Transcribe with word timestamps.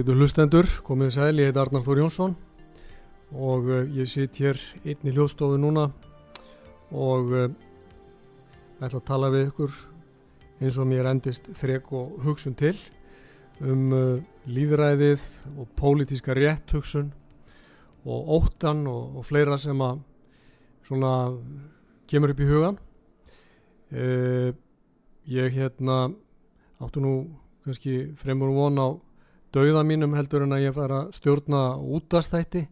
Ágætu 0.00 0.14
hlustendur, 0.16 0.64
komið 0.80 1.10
sæl, 1.12 1.40
ég 1.42 1.50
heit 1.50 1.58
Arnar 1.60 1.82
Þór 1.84 1.98
Jónsson 2.00 2.32
og 3.36 3.66
uh, 3.68 3.80
ég 3.92 4.08
sitt 4.08 4.38
hér 4.40 4.56
inn 4.88 5.02
í 5.04 5.12
hljóðstofu 5.12 5.58
núna 5.60 5.82
og 6.88 7.34
uh, 7.36 7.50
ætla 8.80 8.96
að 8.96 9.04
tala 9.10 9.28
við 9.34 9.50
ykkur 9.50 9.74
eins 10.64 10.78
og 10.80 10.88
mér 10.88 11.10
endist 11.10 11.50
þrek 11.52 11.92
og 11.98 12.14
hugsun 12.24 12.56
til 12.56 12.72
um 13.60 13.92
uh, 13.92 14.22
líðræðið 14.48 15.26
og 15.60 15.68
pólitíska 15.76 16.38
rétt 16.38 16.72
hugsun 16.72 17.12
og 18.08 18.32
óttan 18.38 18.80
og, 18.88 19.20
og 19.20 19.28
fleira 19.28 19.60
sem 19.60 19.84
að 19.84 20.00
svona 20.88 21.12
kemur 22.08 22.32
upp 22.32 22.40
í 22.40 22.48
hugan. 22.48 22.80
Ég 25.28 25.60
hérna 25.60 26.00
áttu 26.80 27.04
nú 27.04 27.14
kannski 27.68 28.14
fremur 28.16 28.56
von 28.56 28.80
á 28.80 28.88
dauða 29.54 29.84
mínum 29.86 30.14
heldur 30.18 30.44
en 30.46 30.54
að 30.56 30.66
ég 30.66 30.76
fara 30.76 31.04
að 31.04 31.14
stjórna 31.18 31.62
útastætti 31.78 32.66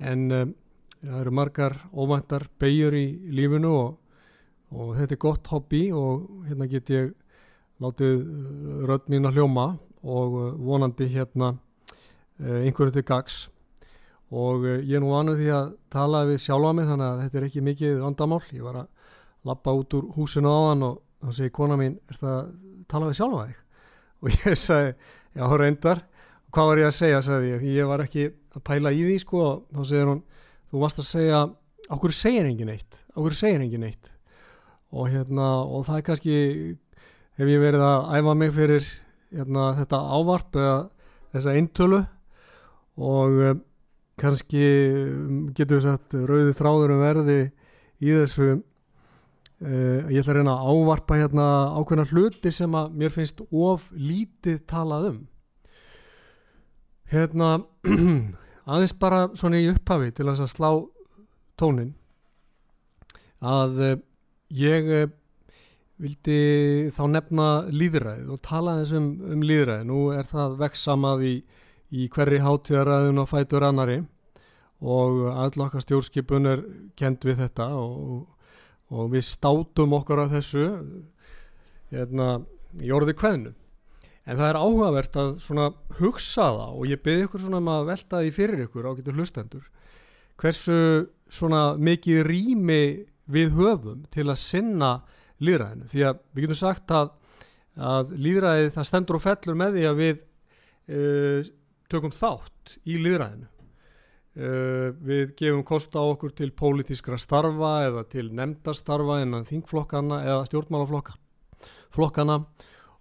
en 0.00 0.26
um, 0.32 0.54
það 1.00 1.20
eru 1.22 1.34
margar 1.36 1.76
óvæntar 1.92 2.46
beigur 2.60 2.96
í 2.96 3.06
lífinu 3.32 3.70
og, 3.72 3.94
og 4.76 4.92
þetta 4.98 5.16
er 5.16 5.22
gott 5.24 5.52
hobby 5.52 5.86
og 5.96 6.44
hérna 6.48 6.68
get 6.70 6.92
ég 6.92 7.14
látið 7.80 8.18
eh, 8.20 8.82
rödd 8.90 9.08
mín 9.08 9.28
að 9.28 9.40
hljóma 9.40 9.66
og 10.04 10.36
eh, 10.42 10.52
vonandi 10.60 11.08
hérna 11.14 11.54
einhverju 12.40 12.94
til 12.94 13.04
gags 13.04 13.40
og 14.30 14.64
ég 14.64 14.94
er 14.96 15.02
nú 15.02 15.10
vanuð 15.10 15.40
því 15.40 15.48
að 15.52 15.70
tala 15.92 16.22
við 16.28 16.42
sjálfa 16.44 16.72
mig 16.76 16.86
þannig 16.86 17.06
að 17.06 17.22
þetta 17.24 17.38
er 17.38 17.46
ekki 17.48 17.62
mikið 17.66 17.96
vandamál. 18.04 18.42
Ég 18.54 18.62
var 18.62 18.76
að 18.84 19.08
lappa 19.50 19.74
út 19.74 19.96
úr 19.98 20.10
húsinu 20.14 20.52
á 20.52 20.60
hann 20.70 20.84
og 20.86 21.00
þá 21.20 21.32
segi 21.38 21.54
kona 21.56 21.78
mín 21.80 21.96
er 22.06 22.20
það 22.20 22.36
að 22.36 22.52
tala 22.90 23.08
við 23.10 23.18
sjálfa 23.18 23.48
þig? 23.48 23.58
Og 24.20 24.34
ég 24.36 24.58
sagði 24.60 24.90
já 25.36 25.44
reyndar. 25.50 26.04
Hvað 26.50 26.70
var 26.70 26.82
ég 26.82 26.88
að 26.90 26.96
segja, 26.96 27.20
sagði 27.22 27.52
ég, 27.52 27.60
því 27.62 27.74
ég 27.76 27.90
var 27.90 28.02
ekki 28.02 28.28
að 28.56 28.64
pæla 28.66 28.90
í 28.90 29.04
því 29.06 29.18
sko, 29.22 29.42
þá 29.70 29.82
segir 29.86 30.08
hún 30.10 30.22
þú 30.70 30.80
varst 30.82 31.02
að 31.02 31.10
segja, 31.10 31.42
okkur 31.90 32.14
segir 32.14 32.48
engin 32.48 32.72
eitt 32.72 33.00
okkur 33.14 33.36
segir 33.36 33.62
engin 33.64 33.86
eitt 33.86 34.10
og 34.90 35.10
hérna, 35.10 35.48
og 35.66 35.84
það 35.86 36.00
er 36.00 36.06
kannski 36.06 36.36
hef 37.38 37.50
ég 37.50 37.62
verið 37.62 37.84
að 37.86 38.08
æfa 38.18 38.32
mig 38.34 38.54
fyrir 38.56 38.86
hérna, 39.30 39.66
þetta 39.78 40.00
ávarp 40.16 40.58
eða 40.58 40.78
þessa 41.30 41.54
eintölu. 41.54 42.00
Og 43.00 43.36
um, 43.52 43.60
kannski 44.20 44.64
getur 45.56 45.78
við 45.78 45.84
sagt 45.86 46.16
rauði 46.18 46.56
þráður 46.58 46.96
um 46.96 47.04
verði 47.04 47.38
í 48.02 48.10
þessu 48.10 48.48
uh, 49.64 50.08
ég 50.10 50.20
ætla 50.20 50.34
að 50.34 50.38
reyna 50.40 50.56
að 50.56 50.70
ávarpa 50.72 51.20
hérna 51.20 51.46
ákveðna 51.78 52.08
hluti 52.12 52.52
sem 52.54 52.74
að 52.76 52.96
mér 53.02 53.14
finnst 53.14 53.42
of 53.50 53.88
lítið 53.94 54.64
talað 54.70 55.12
um 55.12 55.20
Hérna, 57.10 57.56
aðeins 58.70 58.92
bara 58.94 59.24
svona 59.34 59.58
í 59.58 59.66
upphafi 59.72 60.12
til 60.14 60.28
að 60.30 60.44
slá 60.46 60.68
tónin 61.58 61.96
að 63.42 63.80
uh, 63.82 63.96
ég 64.54 64.90
uh, 64.94 65.08
vildi 66.00 66.38
þá 66.96 67.02
nefna 67.10 67.48
líðræðið 67.74 68.30
og 68.32 68.40
tala 68.46 68.78
þess 68.80 68.94
um, 68.96 69.10
um 69.34 69.42
líðræðið. 69.44 69.88
Nú 69.90 70.04
er 70.16 70.28
það 70.30 70.56
veksamað 70.62 71.26
í, 71.26 71.34
í 71.90 72.06
hverri 72.14 72.40
hátíðaræðun 72.44 73.22
og 73.24 73.30
fætur 73.30 73.66
annari 73.66 73.98
og 74.80 75.26
allaka 75.34 75.82
stjórnskipun 75.82 76.48
er 76.48 76.62
kent 76.96 77.26
við 77.28 77.42
þetta 77.42 77.68
og, 77.76 78.22
og 78.90 79.10
við 79.14 79.26
státum 79.26 79.94
okkar 79.98 80.24
af 80.24 80.34
þessu 80.34 80.66
hérna, 81.90 82.40
í 82.82 82.90
orði 82.94 83.16
hvernu 83.18 83.54
en 84.30 84.38
það 84.38 84.48
er 84.48 84.58
áhugavert 84.60 85.16
að 85.18 85.30
hugsa 85.98 86.48
það 86.54 86.74
og 86.76 86.90
ég 86.90 87.02
byrði 87.04 87.26
ykkur 87.26 87.44
svona 87.44 87.60
um 87.62 87.70
að 87.72 87.86
velta 87.90 88.22
því 88.22 88.34
fyrir 88.36 88.64
ykkur 88.66 88.90
á 88.90 88.92
getur 88.98 89.16
hlustendur 89.18 89.70
hversu 90.40 90.80
svona 91.30 91.62
mikið 91.78 92.22
rými 92.26 92.82
við 93.30 93.54
höfum 93.58 94.04
til 94.12 94.26
að 94.28 94.42
sinna 94.42 94.90
líðræðinu 95.40 95.88
því 95.90 96.04
að 96.08 96.20
við 96.34 96.44
getum 96.44 96.60
sagt 96.60 96.94
að, 96.94 97.12
að 97.76 98.12
líðræði 98.26 98.74
það 98.74 98.88
stendur 98.90 99.18
og 99.18 99.24
fellur 99.24 99.58
með 99.58 99.78
því 99.78 99.86
að 99.88 100.00
við 100.00 100.22
uh, 100.90 101.50
tökum 101.90 102.14
þátt 102.14 102.76
í 102.84 102.98
líðræðinu 103.00 103.48
uh, 104.36 104.90
við 104.94 105.34
gefum 105.38 105.64
kosta 105.66 106.02
á 106.02 106.04
okkur 106.04 106.34
til 106.36 106.52
pólitískra 106.52 107.18
starfa 107.18 107.74
eða 107.88 108.06
til 108.10 108.30
nefndastarfa 108.36 109.20
innan 109.24 109.48
þingflokkana 109.48 110.22
eða 110.26 110.46
stjórnmálaflokkana 110.50 112.40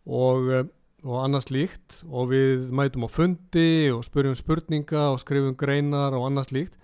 og 0.10 0.52
uh, 0.54 0.68
og 1.08 1.22
annars 1.24 1.48
líkt 1.52 2.02
og 2.12 2.32
við 2.34 2.66
mætum 2.76 3.06
á 3.08 3.10
fundi 3.12 3.88
og 3.94 4.04
spurjum 4.04 4.36
spurninga 4.36 5.10
og 5.14 5.22
skrifum 5.22 5.56
greinar 5.56 6.16
og 6.18 6.28
annars 6.28 6.52
líkt 6.52 6.76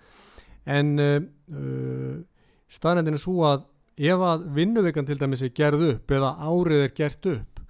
en 0.64 0.96
uh, 0.98 1.20
uh, 1.52 2.16
staðrændin 2.68 3.18
er 3.18 3.22
svo 3.22 3.44
að 3.44 3.66
ef 3.96 4.24
að 4.24 4.46
vinnuvekan 4.56 5.08
til 5.08 5.20
dæmis 5.20 5.44
er 5.44 5.52
gerð 5.56 5.84
upp 5.90 6.16
eða 6.16 6.32
árið 6.48 6.86
er 6.86 6.94
gert 6.96 7.28
upp 7.32 7.60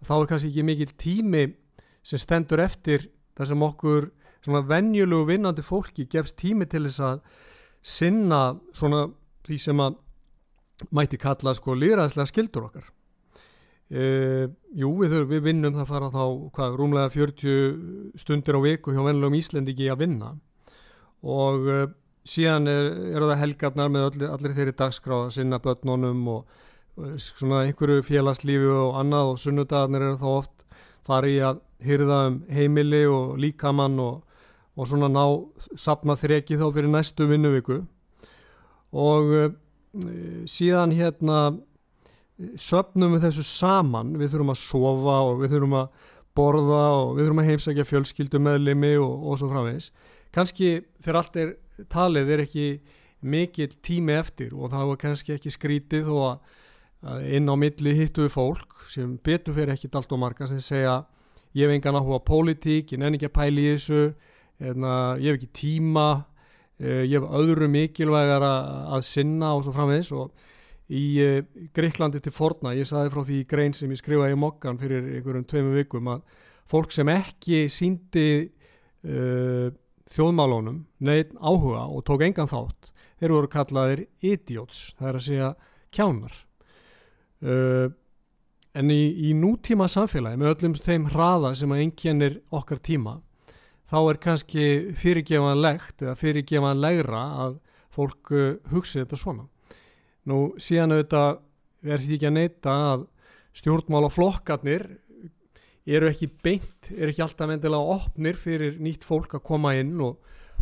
þá 0.00 0.14
er 0.16 0.30
kannski 0.30 0.52
ekki 0.52 0.66
mikil 0.70 0.94
tími 0.96 1.44
sem 2.02 2.20
stendur 2.20 2.64
eftir 2.64 3.10
þar 3.36 3.50
sem 3.52 3.68
okkur 3.68 4.08
svona 4.44 4.62
venjulegu 4.66 5.26
vinnandi 5.28 5.64
fólki 5.64 6.06
gefst 6.10 6.38
tími 6.40 6.68
til 6.70 6.86
þess 6.86 7.02
að 7.04 7.20
sinna 7.80 8.40
svona 8.76 9.06
því 9.46 9.58
sem 9.60 9.82
að 9.82 9.98
mæti 10.96 11.20
kalla 11.20 11.52
sko 11.56 11.76
líðræðslega 11.76 12.30
skildur 12.30 12.68
okkar. 12.70 12.88
Uh, 13.90 14.46
jú, 14.70 14.92
við, 15.00 15.10
þurfum, 15.10 15.30
við 15.32 15.40
vinnum 15.48 15.74
það 15.74 15.88
fara 15.90 16.08
þá 16.14 16.24
hvað, 16.54 16.74
rúmlega 16.78 17.10
40 17.10 18.20
stundir 18.22 18.54
á 18.54 18.60
viku 18.62 18.94
hjá 18.94 19.00
vennilegum 19.02 19.34
Íslendiki 19.34 19.88
að 19.90 20.04
vinna. 20.04 20.28
Og 21.26 21.66
uh, 21.66 21.80
síðan 22.22 22.70
er, 22.70 22.90
eru 23.16 23.30
það 23.32 23.42
helgarnar 23.42 23.90
með 23.90 24.06
öll, 24.06 24.28
allir 24.30 24.54
þeirri 24.54 24.76
dagskráð 24.78 25.24
að 25.24 25.34
sinna 25.40 25.58
börnunum 25.64 26.22
og 26.36 26.54
uh, 27.02 27.16
svona 27.18 27.64
einhverju 27.66 28.06
félagslífi 28.06 28.70
og 28.76 29.00
annað 29.02 29.32
og 29.32 29.42
sunnudagarnir 29.42 30.06
eru 30.06 30.20
þá 30.22 30.28
oft 30.36 30.64
farið 31.10 31.48
að 31.48 31.60
hyrða 31.82 32.20
um 32.28 32.40
heimili 32.52 33.02
og 33.10 33.36
líkamann 33.42 33.98
og, 34.04 34.22
og 34.76 34.86
svona 34.88 35.08
ná 35.10 35.24
sapna 35.78 36.16
þreki 36.18 36.58
þá 36.60 36.68
fyrir 36.74 36.92
næstu 36.92 37.26
vinnuviku. 37.30 37.80
Og 38.90 39.56
síðan 40.50 40.94
hérna 40.94 41.40
söpnum 42.58 43.16
við 43.16 43.26
þessu 43.26 43.44
saman. 43.46 44.14
Við 44.18 44.34
þurfum 44.34 44.54
að 44.54 44.62
sofa 44.62 45.18
og 45.26 45.42
við 45.42 45.56
þurfum 45.56 45.76
að 45.82 46.08
borða 46.36 46.84
og 47.00 47.12
við 47.16 47.26
þurfum 47.26 47.42
að 47.42 47.50
heimsækja 47.50 47.86
fjölskyldu 47.88 48.40
meðlimi 48.42 48.94
og, 49.02 49.14
og 49.26 49.38
svo 49.40 49.50
framvegs 49.50 49.90
kannski 50.34 50.80
þegar 51.02 51.20
allt 51.20 51.38
er 51.42 51.52
talið 51.90 52.34
er 52.34 52.42
ekki 52.44 52.66
mikil 53.20 53.70
tími 53.84 54.16
eftir 54.16 54.54
og 54.54 54.72
það 54.72 54.90
var 54.92 55.00
kannski 55.04 55.34
ekki 55.36 55.52
skrítið 55.52 56.08
þó 56.08 56.16
að, 56.30 56.36
inn 57.36 57.50
á 57.50 57.54
milli 57.58 57.94
hittuðu 57.98 58.32
fólk 58.32 58.84
sem 58.92 59.16
betur 59.24 59.56
fyrir 59.56 59.74
ekkit 59.74 59.98
allt 59.98 60.12
og 60.14 60.22
marga 60.22 60.48
sem 60.48 60.62
segja 60.64 61.00
ég 61.56 61.66
hef 61.66 61.74
engan 61.74 61.98
áhuga 61.98 62.20
pólitík, 62.22 62.92
ég 62.94 63.00
nenni 63.00 63.18
ekki 63.18 63.30
að 63.30 63.38
pæli 63.40 63.66
í 63.66 63.72
þessu 63.74 64.02
hérna, 64.60 64.94
ég 65.20 65.32
hef 65.32 65.40
ekki 65.40 65.50
tíma 65.56 66.06
eh, 66.80 67.04
ég 67.08 67.16
hef 67.18 67.26
öðru 67.40 67.68
mikilvægar 67.72 68.44
að, 68.44 69.02
sinna 69.06 69.54
og 69.56 69.64
svo 69.64 69.74
framvegs 69.76 70.12
og 70.16 70.30
í 70.90 71.04
uh, 71.22 71.36
Greiklandi 71.76 72.18
til 72.22 72.32
forna, 72.34 72.72
ég 72.74 72.88
saði 72.88 73.12
frá 73.12 73.22
því 73.22 73.36
grein 73.50 73.74
sem 73.76 73.90
ég 73.92 74.00
skrifaði 74.00 74.34
í 74.34 74.40
mokkan 74.42 74.78
fyrir 74.80 75.04
einhverjum 75.06 75.46
tveimu 75.46 75.76
vikum 75.76 76.10
að 76.10 76.24
fólk 76.70 76.90
sem 76.94 77.10
ekki 77.12 77.68
síndi 77.70 78.26
uh, 79.06 79.70
þjóðmálónum 80.10 80.82
neitt 81.06 81.36
áhuga 81.38 81.86
og 81.86 82.02
tók 82.08 82.26
engan 82.26 82.50
þátt 82.50 82.90
þeir 83.20 83.36
voru 83.36 83.52
kallaðir 83.52 84.04
idiots 84.24 84.90
það 84.98 85.08
er 85.08 85.18
að 85.18 85.26
segja 85.28 85.50
kjánar. 85.94 86.36
Uh, 87.40 87.86
en 88.76 88.90
í, 88.92 89.30
í 89.30 89.32
nútíma 89.34 89.88
samfélagi 89.90 90.38
með 90.40 90.54
öllum 90.54 90.76
þeim 90.78 91.08
hraða 91.14 91.54
sem 91.58 91.72
að 91.74 91.84
enginnir 91.86 92.40
okkar 92.54 92.82
tíma 92.82 93.18
þá 93.90 93.98
er 94.00 94.20
kannski 94.22 94.66
fyrirgefanlegt 94.98 96.04
eða 96.04 96.16
fyrirgefanlegra 96.18 97.22
að 97.44 97.56
fólk 97.94 98.32
uh, 98.34 98.52
hugsi 98.70 99.02
þetta 99.02 99.18
svona. 99.18 99.46
Nú 100.30 100.52
síðan 100.60 100.94
auðvitað 100.94 101.40
er 101.90 102.02
því 102.02 102.16
ekki 102.18 102.28
að 102.28 102.36
neyta 102.36 102.74
að 102.92 103.06
stjórnmálaflokkarnir 103.60 104.84
eru 105.90 106.10
ekki 106.10 106.28
beint, 106.44 106.90
eru 106.92 107.10
ekki 107.10 107.24
alltaf 107.24 107.50
endilega 107.50 107.96
opnir 107.96 108.38
fyrir 108.38 108.76
nýtt 108.82 109.06
fólk 109.06 109.34
að 109.38 109.46
koma 109.48 109.74
inn 109.80 109.96
og, 110.04 110.20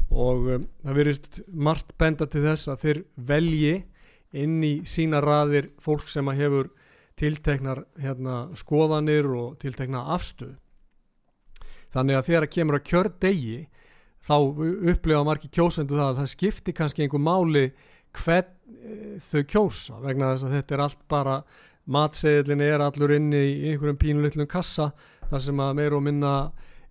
og 0.09 0.49
um, 0.55 0.67
það 0.87 1.01
verist 1.03 1.41
margt 1.53 1.93
benda 2.01 2.29
til 2.31 2.47
þess 2.47 2.71
að 2.73 2.85
þeir 2.85 3.03
velji 3.29 3.75
inn 4.39 4.63
í 4.65 4.75
sína 4.89 5.21
raðir 5.25 5.73
fólk 5.83 6.09
sem 6.09 6.29
að 6.31 6.41
hefur 6.45 6.73
tilteknar 7.19 7.83
hérna, 7.99 8.47
skoðanir 8.57 9.27
og 9.35 9.59
tiltekna 9.61 10.07
afstöð 10.15 10.55
þannig 11.95 12.19
að 12.19 12.27
þegar 12.29 12.47
að 12.47 12.55
kemur 12.55 12.79
að 12.79 12.87
kjör 12.91 13.11
degi 13.23 13.59
þá 14.29 14.37
upplifa 14.93 15.25
margi 15.27 15.51
kjósendu 15.53 15.97
það 15.97 16.11
að 16.11 16.21
það 16.21 16.31
skipti 16.35 16.75
kannski 16.77 17.05
einhver 17.05 17.23
máli 17.23 17.65
hvern 18.19 18.49
e, 18.69 19.17
þau 19.23 19.43
kjósa 19.53 19.99
vegna 20.03 20.33
þess 20.33 20.47
að 20.47 20.57
þetta 20.59 20.77
er 20.77 20.85
allt 20.85 21.03
bara 21.11 21.37
matseðilin 21.89 22.65
er 22.65 22.85
allur 22.85 23.15
inni 23.17 23.41
í 23.41 23.71
einhverjum 23.73 24.01
pínulitlum 24.01 24.49
kassa 24.51 24.91
þar 25.29 25.45
sem 25.45 25.63
að 25.65 25.77
meir 25.79 25.97
og 25.97 26.05
minna 26.05 26.33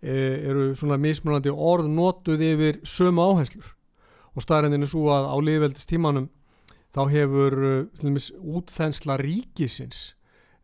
e, 0.01 0.13
eru 0.49 0.69
svona 0.77 0.97
mismunandi 1.01 1.53
orð 1.53 1.89
notuð 1.91 2.43
yfir 2.47 2.79
sömu 2.87 3.25
áherslur. 3.25 3.73
Og 4.37 4.45
staðrindin 4.45 4.85
er 4.85 4.89
svo 4.89 5.07
að 5.13 5.29
á 5.33 5.35
liðveldistímanum 5.41 6.27
þá 6.93 7.01
hefur 7.11 7.55
uh, 7.67 8.17
útþensla 8.57 9.17
ríkisins 9.21 10.13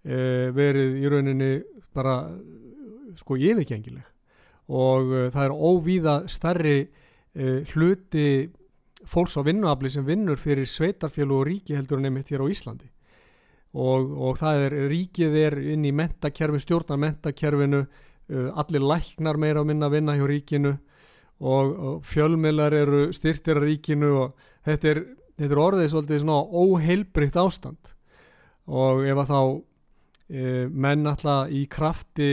uh, 0.06 0.50
verið 0.56 0.98
í 1.02 1.12
rauninni 1.12 1.52
bara 1.94 2.18
sko 3.20 3.38
yfirgengileg 3.38 4.13
og 4.74 5.14
uh, 5.14 5.30
það 5.34 5.48
er 5.48 5.56
óvíða 5.70 6.18
starri 6.32 6.78
hluti 7.34 8.52
fólks 9.10 9.34
á 9.34 9.42
vinnuafli 9.42 9.90
sem 9.90 10.04
vinnur 10.06 10.38
fyrir 10.38 10.68
sveitarfjölu 10.70 11.40
og 11.40 11.48
ríki 11.48 11.74
heldur 11.74 11.98
nefnitt 11.98 12.30
hér 12.30 12.44
á 12.46 12.54
Íslandi. 12.54 12.86
Og, 13.74 14.12
og 14.14 14.38
það 14.38 14.66
er 14.68 14.76
ríkið 14.92 15.38
er 15.42 15.58
inn 15.74 15.88
í 15.90 15.96
mentakerfi, 15.98 16.62
stjórnar 16.62 17.02
mentakerfinu 17.02 17.80
allir 18.54 18.86
læknar 18.86 19.42
meira 19.42 19.64
að 19.64 19.72
minna 19.72 19.90
að 19.90 19.96
vinna 19.98 20.18
hjá 20.20 20.28
ríkinu 20.30 20.76
og, 21.42 21.74
og 21.74 22.06
fjölmiðlar 22.06 22.78
eru 22.84 23.02
styrtir 23.18 23.58
að 23.58 23.66
ríkinu 23.72 24.14
og 24.20 24.46
þetta 24.70 24.94
er 24.94 25.04
þetta 25.38 25.56
er 25.56 25.62
orðið 25.62 25.92
svolítið 25.92 26.24
svona 26.24 26.64
óheilbrikt 26.64 27.40
ástand. 27.42 27.94
Og 28.70 29.04
ef 29.08 29.22
að 29.24 29.32
þá 29.32 29.40
e, 30.30 30.44
menn 30.70 31.10
alltaf 31.10 31.52
í 31.52 31.66
krafti 31.72 32.30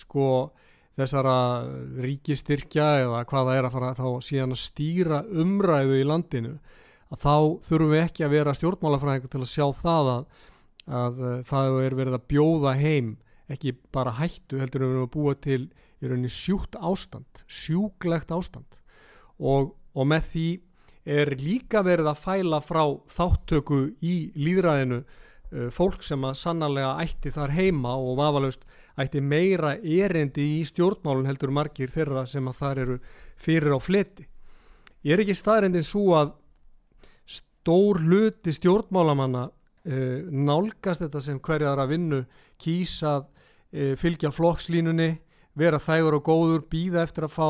sko 0.00 0.28
þessara 0.98 1.36
ríkistyrkja 2.04 2.88
eða 3.02 3.22
hvaða 3.30 3.58
er 3.58 3.68
að 3.68 3.76
fara 3.76 3.92
þá 3.98 4.08
síðan 4.22 4.54
að 4.54 4.62
stýra 4.62 5.20
umræðu 5.42 5.98
í 5.98 6.06
landinu 6.06 6.54
að 7.10 7.24
þá 7.24 7.36
þurfum 7.68 7.94
við 7.94 8.02
ekki 8.04 8.26
að 8.26 8.34
vera 8.34 8.56
stjórnmálafræðingar 8.58 9.32
til 9.32 9.42
að 9.42 9.50
sjá 9.50 9.66
það 9.80 10.10
að, 10.12 10.26
að 11.00 11.24
það 11.50 11.80
er 11.84 11.98
verið 12.00 12.18
að 12.18 12.28
bjóða 12.34 12.76
heim 12.80 13.10
ekki 13.54 13.74
bara 13.94 14.14
hættu 14.18 14.60
heldur 14.62 14.86
við 14.86 15.02
að 15.02 15.10
búa 15.14 15.34
til 15.36 15.62
í 16.00 16.08
rauninni 16.08 16.32
sjúkt 16.32 16.78
ástand 16.78 17.42
sjúklegt 17.48 18.32
ástand. 18.34 18.78
Og, 19.38 19.74
og 19.94 20.08
með 20.08 20.30
því 20.30 20.48
er 21.04 21.34
líka 21.36 21.82
verið 21.84 22.08
að 22.08 22.22
fæla 22.22 22.60
frá 22.64 22.84
þáttöku 23.12 23.80
í 24.00 24.14
líðræðinu 24.38 25.02
fólk 25.70 26.02
sem 26.02 26.24
að 26.26 26.38
sannarlega 26.40 26.94
ætti 27.04 27.30
þar 27.34 27.52
heima 27.54 27.92
og 28.00 28.16
vafalaust 28.18 28.64
ætti 29.00 29.20
meira 29.22 29.74
erindi 29.78 30.44
í 30.58 30.62
stjórnmálun 30.66 31.28
heldur 31.28 31.52
margir 31.54 31.90
þeirra 31.92 32.24
sem 32.26 32.46
að 32.48 32.58
þar 32.60 32.80
eru 32.84 32.96
fyrir 33.36 33.74
á 33.74 33.80
fleti. 33.82 34.26
Ég 35.04 35.14
er 35.14 35.24
ekki 35.24 35.36
staðrindin 35.36 35.86
svo 35.86 36.14
að 36.16 36.32
stór 37.28 38.00
hluti 38.04 38.54
stjórnmálamanna 38.54 39.44
uh, 39.48 40.18
nálgast 40.30 41.04
þetta 41.04 41.22
sem 41.24 41.40
hverjaðar 41.40 41.84
að 41.84 41.94
vinnu 41.94 42.20
kýsað 42.60 43.26
uh, 43.26 43.94
fylgja 44.00 44.32
flokkslínunni, 44.34 45.10
vera 45.54 45.78
þægur 45.82 46.18
og 46.18 46.26
góður, 46.26 46.66
býða 46.70 47.04
eftir 47.04 47.28
að 47.28 47.36
fá 47.36 47.48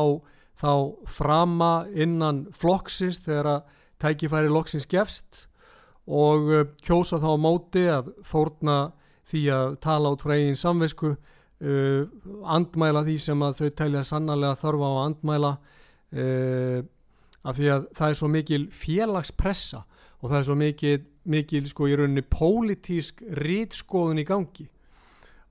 þá 0.55 0.71
frama 1.11 1.73
innan 1.91 2.45
flokksins 2.55 3.19
þegar 3.25 3.51
að 3.51 3.73
tækifæri 3.99 4.51
loksins 4.51 4.87
gefst 4.87 5.45
og 6.05 6.51
uh, 6.51 6.65
kjósa 6.85 7.19
þá 7.21 7.29
á 7.33 7.37
móti 7.41 7.85
að 7.89 8.11
fórna 8.27 8.79
því 9.25 9.45
að 9.55 9.77
tala 9.81 10.11
út 10.13 10.25
frá 10.25 10.35
eigin 10.35 10.59
samvisku 10.59 11.15
uh, 11.15 12.01
andmæla 12.45 13.05
því 13.07 13.17
sem 13.25 13.45
að 13.45 13.61
þau 13.61 13.69
telja 13.81 14.03
sannarlega 14.05 14.61
þörfa 14.61 14.91
á 14.91 14.93
að 14.93 15.03
andmæla 15.05 15.51
uh, 15.55 16.79
af 17.45 17.59
því 17.59 17.67
að 17.73 17.89
það 17.97 18.11
er 18.11 18.19
svo 18.19 18.31
mikil 18.33 18.63
félagspressa 18.73 19.83
og 20.21 20.31
það 20.31 20.37
er 20.39 20.47
svo 20.47 20.55
mikil, 20.57 20.95
mikil 21.29 21.67
sko 21.69 21.89
í 21.89 21.97
rauninni 21.97 22.23
pólitísk 22.25 23.21
rítskoðun 23.45 24.21
í 24.23 24.25
gangi 24.27 24.65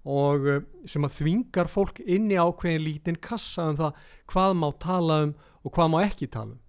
og 0.05 0.49
eh, 0.51 0.65
sem 0.89 1.05
að 1.07 1.17
þvingar 1.19 1.71
fólk 1.73 2.03
inn 2.05 2.29
í 2.33 2.37
ákveðin 2.37 2.85
lítinn 2.85 3.21
kassa 3.23 3.71
um 3.71 3.79
það 3.79 4.03
hvað 4.33 4.57
má 4.61 4.69
tala 4.83 5.21
um 5.25 5.33
og 5.65 5.73
hvað 5.73 5.93
má 5.93 5.99
ekki 6.05 6.29
tala 6.29 6.53
um. 6.53 6.61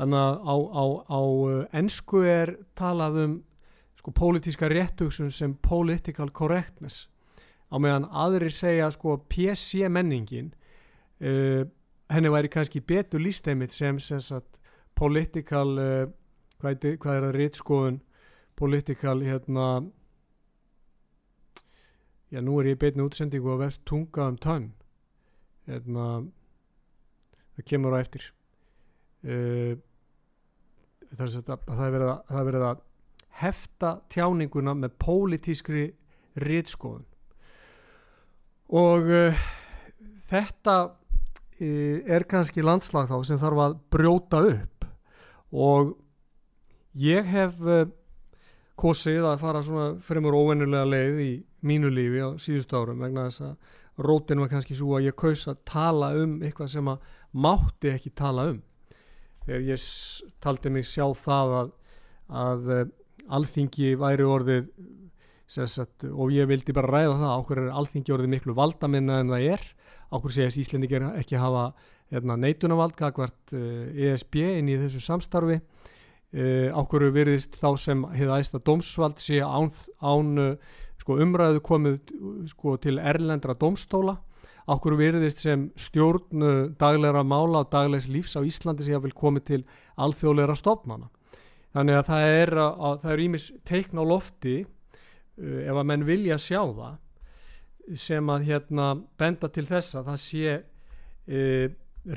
Þannig 0.00 0.16
að 0.16 0.36
á, 0.48 0.54
á, 0.56 0.84
á 1.12 1.20
ennsku 1.76 2.22
eh, 2.24 2.36
er 2.40 2.54
talað 2.78 3.18
um 3.20 3.32
sko 4.00 4.14
pólitíska 4.16 4.70
réttugsun 4.72 5.28
sem 5.28 5.52
political 5.60 6.30
correctness. 6.32 7.04
Á 7.68 7.76
meðan 7.76 8.06
aðri 8.08 8.48
segja 8.48 8.88
sko 8.90 9.18
PC 9.28 9.84
menningin 9.92 10.54
uh, 11.20 11.68
henni 12.08 12.32
væri 12.32 12.48
kannski 12.48 12.80
betur 12.80 13.20
lísteimitt 13.20 13.76
sem 13.76 13.98
sem 14.00 14.22
sagt 14.24 14.56
political 14.96 15.76
uh, 15.76 16.06
hvað, 16.62 16.88
er, 16.88 16.96
hvað 16.96 17.18
er 17.18 17.26
að 17.28 17.36
réttskoðun 17.36 18.00
political 18.56 19.20
hérna 19.20 19.68
já 22.32 22.40
nú 22.40 22.56
er 22.60 22.72
ég 22.72 22.80
beitni 22.80 23.04
útsendingu 23.04 23.52
á 23.52 23.62
vest 23.66 23.84
tunga 23.84 24.30
um 24.32 24.40
tönn 24.40 24.72
hérna 25.68 26.08
það 27.54 27.64
kemur 27.68 27.94
á 27.94 28.00
eftir. 28.00 28.32
Uh, 29.20 29.76
er 31.16 31.24
að, 31.26 31.66
það 31.66 31.84
er 31.86 31.94
verið 31.96 32.08
að, 32.10 32.20
það 32.28 32.40
er 32.40 32.48
verið 32.50 32.66
að 32.68 32.82
hefta 33.40 33.92
tjáninguna 34.12 34.74
með 34.78 34.96
pólitískri 35.00 35.84
rítskoðun 36.40 37.06
og 38.80 39.08
uh, 39.10 39.46
þetta 40.30 40.76
uh, 40.86 41.96
er 42.06 42.26
kannski 42.30 42.64
landslag 42.64 43.10
þá 43.10 43.16
sem 43.26 43.40
þarf 43.40 43.64
að 43.64 43.78
brjóta 43.90 44.42
upp. 44.46 44.86
Og 45.50 45.96
ég 46.94 47.26
hef 47.26 47.56
kosið 48.80 49.26
að 49.26 49.40
fara 49.42 49.62
svona 49.66 49.88
fremur 50.04 50.36
óvennulega 50.38 50.86
leið 50.88 51.20
í 51.24 51.30
mínu 51.66 51.90
lífi 51.92 52.22
á 52.22 52.28
síðust 52.40 52.72
árum 52.72 53.02
vegna 53.02 53.26
þess 53.28 53.44
að 53.48 54.04
rótin 54.06 54.40
var 54.40 54.50
kannski 54.52 54.76
svo 54.78 54.96
að 54.96 55.10
ég 55.10 55.16
kaus 55.18 55.44
að 55.50 55.60
tala 55.68 56.12
um 56.16 56.38
eitthvað 56.40 56.70
sem 56.72 56.88
að 56.88 57.10
mátti 57.44 57.92
ekki 57.92 58.12
tala 58.16 58.46
um 58.54 58.60
þegar 59.46 59.66
ég 59.68 59.84
taldi 60.42 60.72
mig 60.72 60.88
sjá 60.88 61.04
það 61.16 61.54
að, 61.60 61.70
að 62.42 62.72
uh, 62.74 62.82
alþingi 63.38 63.94
væri 64.00 64.26
orðið 64.26 64.70
sagt, 65.50 66.06
og 66.06 66.30
ég 66.34 66.46
vildi 66.50 66.74
bara 66.74 66.90
ræða 66.90 67.16
það 67.18 67.36
okkur 67.42 67.60
er 67.62 67.72
alþingi 67.80 68.14
orðið 68.14 68.34
miklu 68.36 68.54
valdaminna 68.58 69.20
en 69.22 69.32
það 69.32 69.46
er? 69.56 69.64
Okkur 70.14 70.34
segist 70.34 70.60
Íslendingar 70.62 71.08
ekki 71.18 71.38
hafa 71.38 71.70
hérna, 72.10 72.36
neitunavald 72.38 72.94
kakvart 72.98 73.54
ESB 73.54 74.40
inn 74.58 74.70
í 74.70 74.78
þessu 74.78 75.02
samstarfi? 75.02 75.60
Uh, 76.30 76.70
ákveður 76.70 77.16
veriðist 77.16 77.56
þá 77.58 77.70
sem 77.82 78.04
hefða 78.14 78.38
æsta 78.38 78.60
dómsvald 78.62 79.18
sé 79.18 79.40
án, 79.42 79.72
án 79.98 80.54
sko, 81.02 81.16
umræðu 81.24 81.62
komið 81.66 81.96
sko, 82.52 82.76
til 82.82 83.00
erlendra 83.02 83.56
dómstóla 83.58 84.20
ákveður 84.70 84.98
veriðist 85.00 85.42
sem 85.42 85.68
stjórn 85.78 86.44
uh, 86.44 86.58
daglegra 86.80 87.24
mála 87.26 87.64
og 87.64 87.70
daglegs 87.72 88.08
lífs 88.10 88.36
á 88.38 88.46
Íslandi 88.46 88.86
sé 88.86 88.96
að 88.96 89.08
vil 89.08 89.16
komið 89.18 89.46
til 89.50 89.60
alþjóðleira 90.00 90.56
stofnana. 90.58 91.10
Þannig 91.74 92.00
að 92.00 92.08
það 92.08 92.32
er 92.34 92.54
að 92.64 92.96
það 93.02 93.12
er 93.12 93.24
ímis 93.26 93.46
teikn 93.68 94.02
á 94.02 94.04
lofti 94.10 94.56
ef 95.40 95.76
að 95.78 95.86
menn 95.86 96.02
vilja 96.04 96.36
sjá 96.42 96.58
það 96.66 96.96
sem 97.96 98.32
að 98.34 98.48
hérna 98.48 98.88
benda 99.18 99.48
til 99.54 99.64
þess 99.68 99.94
að 99.96 100.10
það 100.10 100.18
sé 100.24 100.56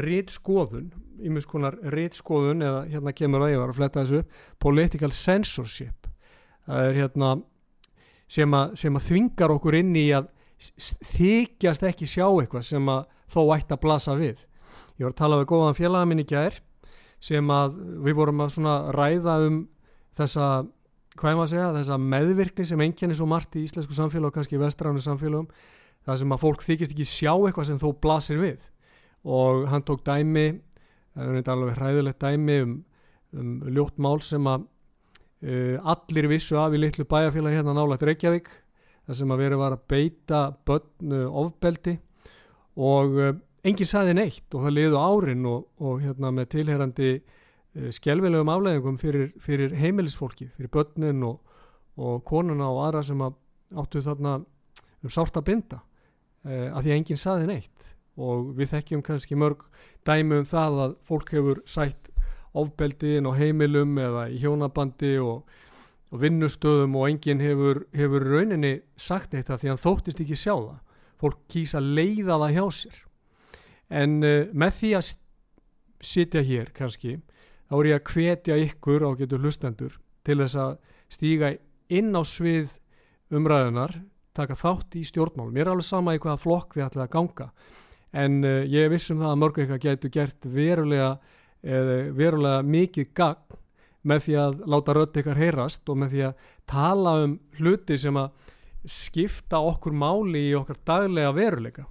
rítskoðun 0.04 0.90
ímjömskonar 1.22 1.78
rítskoðun 1.94 2.64
eða 2.66 2.84
hérna 2.92 3.14
kemur 3.16 3.46
að 3.46 3.54
ég 3.54 3.62
var 3.62 3.72
að 3.72 3.80
fletta 3.80 4.04
þessu 4.04 4.22
political 4.62 5.12
censorship. 5.14 6.08
Það 6.66 6.88
er 6.88 7.00
hérna 7.02 7.32
sem 8.32 8.56
að, 8.56 8.76
sem 8.80 8.98
að 8.98 9.08
þvingar 9.10 9.54
okkur 9.58 9.78
inn 9.78 9.94
í 10.00 10.08
að 10.16 10.30
þykjast 10.60 11.86
ekki 11.90 12.08
sjá 12.10 12.26
eitthvað 12.28 12.68
sem 12.68 12.90
að 12.92 13.06
þó 13.34 13.42
ætti 13.56 13.76
að 13.76 13.82
blasa 13.84 14.16
við. 14.20 14.46
Ég 14.98 15.08
var 15.08 15.14
að 15.14 15.20
tala 15.22 15.40
við 15.42 15.50
góðan 15.52 15.78
félaga 15.78 16.10
minn 16.10 16.24
í 16.24 16.28
gær 16.30 16.60
sem 17.24 17.52
að 17.56 17.78
við 18.04 18.18
vorum 18.20 18.44
að 18.44 18.56
svona 18.58 18.76
ræða 18.94 19.38
um 19.48 19.62
þessa 20.14 20.48
hvað 21.20 21.38
maður 21.38 21.52
segja, 21.52 21.70
þessa 21.78 21.98
meðvirkni 22.02 22.66
sem 22.68 22.84
enginni 22.84 23.16
svo 23.18 23.28
margt 23.30 23.56
í 23.58 23.64
íslensku 23.68 23.96
samfélag 23.98 24.32
og 24.32 24.38
kannski 24.38 24.58
í 24.58 24.62
vestræðinu 24.62 25.04
samfélagum 25.06 25.50
það 26.04 26.20
sem 26.20 26.36
að 26.36 26.42
fólk 26.42 26.66
þykist 26.66 26.96
ekki 26.96 27.08
sjá 27.08 27.32
eitthvað 27.34 27.70
sem 27.70 27.82
þó 27.82 27.90
blasir 28.04 28.42
við. 28.42 28.64
Og 29.24 29.68
hann 29.72 29.86
tók 29.88 30.04
dæmi 30.06 30.48
það 31.14 31.38
er 31.38 31.52
alveg 31.54 31.78
hræðilegt 31.78 32.24
dæmi 32.24 32.60
um, 32.64 32.78
um 33.38 33.54
ljótt 33.76 34.00
mál 34.02 34.18
sem 34.26 34.48
að 34.50 34.66
uh, 35.46 35.94
allir 35.94 36.30
vissu 36.32 36.58
af 36.60 36.74
í 36.74 36.82
litlu 36.82 37.06
bæjarfélagi 37.10 37.62
hérna 37.62 37.76
nálægt 37.78 38.06
Reykjavík 38.10 38.50
það 39.08 39.20
sem 39.20 39.34
að 39.34 39.44
verið 39.44 39.62
var 39.62 39.76
að 39.76 39.86
beita 39.94 40.42
börnu 40.68 41.22
ofbeldi 41.44 41.96
og 42.80 43.18
uh, 43.20 43.32
enginn 43.64 43.90
saði 43.90 44.16
neitt 44.18 44.56
og 44.56 44.66
það 44.66 44.76
liðu 44.78 45.00
árin 45.00 45.48
og, 45.50 45.66
og 45.84 46.04
hérna 46.04 46.32
með 46.36 46.50
tilherandi 46.56 47.10
uh, 47.20 47.90
skjálfilegum 47.96 48.52
afleggingum 48.54 49.00
fyrir, 49.02 49.32
fyrir 49.44 49.76
heimilisfólki, 49.80 50.50
fyrir 50.56 50.72
börnin 50.74 51.24
og, 51.28 51.42
og 52.00 52.24
konuna 52.28 52.70
og 52.72 52.86
aðra 52.88 53.04
sem 53.06 53.24
að 53.24 53.40
áttu 53.84 54.04
þarna 54.06 54.38
um 55.04 55.12
sárt 55.12 55.38
að 55.40 55.50
binda 55.52 55.82
uh, 55.82 56.70
að 56.72 56.80
því 56.86 56.94
að 56.94 56.98
enginn 56.98 57.22
saði 57.22 57.50
neitt. 57.50 57.92
Og 58.14 58.52
við 58.54 58.76
þekkjum 58.76 59.02
kannski 59.02 59.36
mörg 59.42 59.64
dæmi 60.06 60.44
um 60.44 60.46
það 60.46 60.80
að 60.84 60.98
fólk 61.08 61.32
hefur 61.34 61.64
sætt 61.66 62.12
ofbeldiðin 62.54 63.26
á 63.26 63.34
heimilum 63.34 63.98
eða 63.98 64.28
í 64.30 64.38
hjónabandi 64.44 65.16
og, 65.24 65.42
og 66.14 66.22
vinnustöðum 66.22 66.94
og 67.00 67.08
enginn 67.10 67.42
hefur, 67.42 67.84
hefur 67.96 68.26
rauninni 68.30 68.76
sagt 69.02 69.34
það 69.34 69.64
því 69.64 69.72
hann 69.72 69.82
þóttist 69.82 70.22
ekki 70.22 70.38
sjá 70.38 70.54
það. 70.54 70.80
Fólk 71.18 71.40
kýsa 71.50 71.82
leiða 71.82 72.38
það 72.38 72.56
hjá 72.58 72.66
sér. 72.78 73.00
En 73.90 74.16
uh, 74.22 74.52
með 74.54 74.78
því 74.78 74.92
að 75.00 75.12
sitja 76.04 76.44
hér 76.46 76.70
kannski, 76.78 77.18
þá 77.66 77.76
er 77.80 77.90
ég 77.90 78.00
að 78.00 78.14
hvetja 78.14 78.60
ykkur 78.68 79.08
á 79.08 79.10
getur 79.18 79.42
hlustendur 79.42 79.98
til 80.28 80.38
þess 80.44 80.60
að 80.60 80.76
stíga 81.14 81.54
inn 81.90 82.14
á 82.14 82.22
svið 82.28 82.78
umræðunar, 83.34 83.96
taka 84.38 84.58
þátt 84.60 85.00
í 85.00 85.04
stjórnmál. 85.08 85.50
Mér 85.50 85.66
er 85.66 85.74
alveg 85.74 85.88
sama 85.88 86.14
í 86.14 86.22
hvaða 86.22 86.42
flokk 86.44 86.78
þið 86.78 86.86
ætlaði 86.86 87.08
að 87.08 87.14
ganga. 87.18 87.50
En 88.14 88.38
uh, 88.46 88.62
ég 88.70 88.94
vissum 88.94 89.24
það 89.24 89.34
að 89.34 89.42
mörgu 89.42 89.64
eitthvað 89.64 89.86
getur 89.88 90.14
gert 90.14 90.46
verulega 90.46 91.16
verulega 91.64 92.60
mikið 92.68 93.14
gagn 93.16 93.62
með 94.04 94.26
því 94.26 94.36
að 94.40 94.60
láta 94.74 94.96
rödd 94.98 95.20
ykkar 95.22 95.40
heyrast 95.40 95.90
og 95.90 96.00
með 96.00 96.14
því 96.14 96.24
að 96.28 96.48
tala 96.70 97.16
um 97.24 97.38
hluti 97.60 97.98
sem 98.00 98.20
að 98.20 98.54
skipta 98.84 99.62
okkur 99.64 99.96
máli 99.96 100.50
í 100.50 100.56
okkar 100.60 100.80
daglega 100.86 101.34
veruleika. 101.36 101.86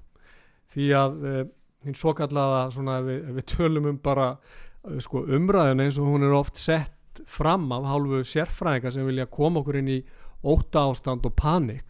Því 0.73 0.89
að 0.97 1.25
e, 1.25 1.45
hinn 1.87 1.97
svo 1.99 2.13
kallaða 2.17 2.67
svona 2.75 2.99
ef 3.01 3.09
við, 3.09 3.23
ef 3.29 3.39
við 3.39 3.47
tölum 3.55 3.89
um 3.91 4.01
bara 4.03 4.29
e, 4.35 4.99
sko, 5.05 5.25
umræðin 5.25 5.85
eins 5.87 6.01
og 6.01 6.11
hún 6.13 6.27
er 6.27 6.37
oft 6.37 6.61
sett 6.61 7.23
fram 7.29 7.69
af 7.77 7.89
hálfu 7.89 8.23
sérfræðinga 8.29 8.93
sem 8.93 9.09
vilja 9.09 9.29
koma 9.33 9.61
okkur 9.61 9.81
inn 9.81 9.91
í 9.93 10.01
óta 10.43 10.87
ástand 10.89 11.27
og 11.29 11.35
panik 11.37 11.85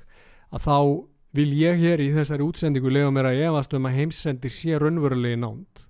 að 0.53 0.67
þá 0.67 0.77
vil 1.39 1.53
ég 1.57 1.79
hér 1.81 2.03
í 2.05 2.11
þessari 2.13 2.45
útsendingu 2.45 2.91
lega 2.93 3.13
mér 3.15 3.31
að 3.31 3.45
efast 3.49 3.75
um 3.75 3.87
að 3.89 3.97
heimsendir 4.01 4.53
sé 4.53 4.79
raunverulegi 4.79 5.39
nánd. 5.41 5.87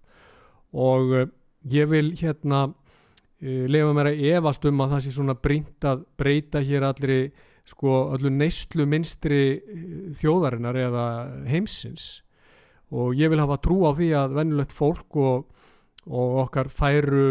Og 0.73 1.17
e, 1.21 1.27
ég 1.73 1.91
vil 1.93 2.15
hérna 2.17 2.71
lefa 3.43 3.95
mér 3.97 4.13
að 4.13 4.27
evast 4.33 4.67
um 4.69 4.85
að 4.85 4.95
það 4.95 5.05
sé 5.05 5.15
svona 5.17 5.35
brínt 5.39 5.87
að 5.89 6.05
breyta 6.19 6.63
hér 6.63 6.87
allri 6.87 7.21
sko 7.69 7.95
allir 8.15 8.35
neyslu 8.35 8.87
minstri 8.91 9.43
þjóðarinnar 10.19 10.79
eða 10.89 11.07
heimsins. 11.51 12.23
Og 12.93 13.17
ég 13.17 13.33
vil 13.33 13.41
hafa 13.41 13.61
trú 13.63 13.83
á 13.89 13.91
því 13.97 14.11
að 14.19 14.37
vennulegt 14.37 14.75
fólk 14.75 15.17
og, 15.17 15.47
og 16.11 16.39
okkar 16.45 16.69
færu 16.69 17.27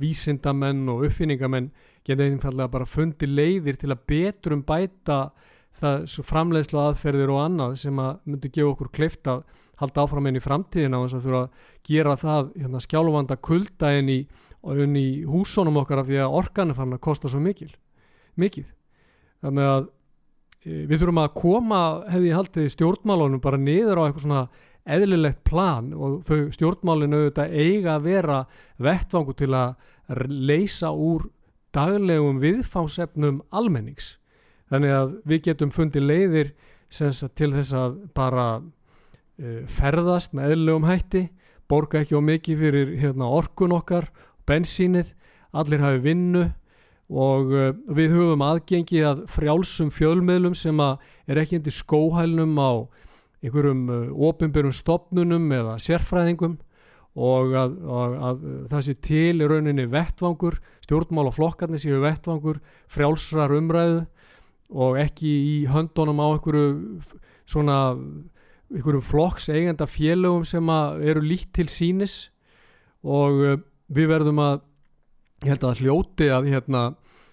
vísindamenn 0.00 0.88
og 0.90 1.06
uppfinningamenn 1.08 1.70
geta 2.06 2.26
einfallega 2.26 2.72
bara 2.72 2.88
fundi 2.88 3.28
leiðir 3.28 3.78
til 3.80 3.92
að 3.92 4.04
betrum 4.08 4.64
bæta 4.66 5.30
það 5.80 6.06
framleiðslu 6.26 6.80
aðferðir 6.82 7.32
og 7.32 7.42
annað 7.44 7.76
sem 7.84 8.00
að 8.02 8.20
myndi 8.26 8.50
gefa 8.52 8.72
okkur 8.72 8.92
kleift 8.96 9.28
að 9.30 9.44
halda 9.80 10.04
áfram 10.04 10.28
einn 10.28 10.36
í 10.36 10.44
framtíðina 10.44 11.00
og 11.00 11.08
þess 11.08 11.18
að 11.18 11.26
þurfa 11.26 11.42
að 11.42 11.68
gera 11.88 12.16
það 12.20 12.50
hérna, 12.56 12.82
skjálfanda 12.84 13.36
kulda 13.48 13.92
inn 13.96 14.10
í, 14.12 14.18
inn 14.84 14.96
í 14.98 15.22
húsunum 15.28 15.78
okkar 15.80 16.02
af 16.02 16.10
því 16.10 16.20
að 16.24 16.36
orkan 16.40 16.72
er 16.72 16.78
fann 16.78 16.96
að 16.96 17.04
kosta 17.04 17.30
svo 17.30 17.40
mikil 17.42 17.70
mikið. 18.40 18.68
Þannig 19.44 19.68
að 19.70 19.86
e, 20.64 20.72
við 20.90 20.96
þurfum 21.00 21.22
að 21.22 21.34
koma 21.40 21.80
hefði 22.12 22.30
ég 22.30 22.38
haldið 22.38 22.72
stjórnmálunum 22.76 23.42
bara 23.44 23.60
niður 23.60 24.00
á 24.00 24.04
eitthvað 24.06 24.26
svona 24.26 24.44
eðlilegt 24.90 25.42
plan 25.46 25.90
og 25.94 26.20
þau 26.26 26.50
stjórnmálinu 26.56 27.20
auðvitað 27.20 27.56
eiga 27.56 27.96
að 27.96 28.06
vera 28.08 28.38
vettvangu 28.80 29.36
til 29.36 29.52
að 29.54 29.74
leysa 30.30 30.90
úr 30.90 31.28
daglegum 31.74 32.40
viðfánsefnum 32.42 33.42
almennings. 33.54 34.16
Þannig 34.70 34.94
að 34.94 35.12
við 35.28 35.44
getum 35.48 35.72
fundið 35.74 36.06
leiðir 36.06 36.52
til 36.90 37.52
þess 37.54 37.74
að 37.76 38.00
bara 38.16 38.46
uh, 38.58 39.60
ferðast 39.70 40.34
með 40.34 40.56
eðlugum 40.56 40.88
hætti 40.88 41.28
borga 41.70 42.02
ekki 42.02 42.18
á 42.18 42.22
mikið 42.24 42.64
fyrir 42.64 42.92
hérna, 42.98 43.28
orkun 43.30 43.74
okkar, 43.76 44.08
bensínið 44.50 45.14
allir 45.56 45.82
hafi 45.82 46.02
vinnu 46.04 46.46
og 47.10 47.50
uh, 47.50 47.70
við 47.90 48.14
höfum 48.14 48.44
aðgengi 48.46 49.02
að 49.06 49.24
frjálsum 49.30 49.90
fjölmiðlum 49.94 50.54
sem 50.58 50.78
er 50.82 51.40
ekki 51.42 51.58
undir 51.58 51.74
skóhælnum 51.74 52.58
á 52.58 52.86
einhverjum 53.42 53.86
uh, 53.90 54.26
ofinbjörnum 54.30 54.76
stopnunum 54.76 55.48
eða 55.56 55.78
sérfræðingum 55.82 56.58
og 57.20 57.54
að, 57.58 57.72
að, 57.90 58.12
að 58.28 58.42
það 58.70 58.84
sé 58.86 58.94
til 59.02 59.42
í 59.42 59.46
rauninni 59.50 59.86
vettvangur, 59.90 60.60
stjórnmál 60.84 61.26
og 61.32 61.34
flokkarnir 61.34 61.82
séu 61.82 61.98
vettvangur, 62.04 62.60
frjálsrar 62.92 63.54
umræðu 63.56 64.04
og 64.70 65.00
ekki 65.02 65.30
í 65.30 65.56
höndunum 65.70 66.22
á 66.22 66.26
einhverju 66.30 66.68
svona 67.50 67.78
einhverjum 68.70 69.02
flokks 69.02 69.48
eigenda 69.50 69.88
félögum 69.90 70.46
sem 70.46 70.70
eru 70.70 71.24
líkt 71.24 71.50
til 71.58 71.66
sínis 71.72 72.30
og 73.02 73.42
uh, 73.42 73.58
við 73.90 74.10
verðum 74.12 74.42
að 74.42 74.60
ég 75.44 75.54
held 75.54 75.66
að 75.66 75.82
hljóti 75.84 76.28
að 76.32 76.50
hérna, 76.52 76.82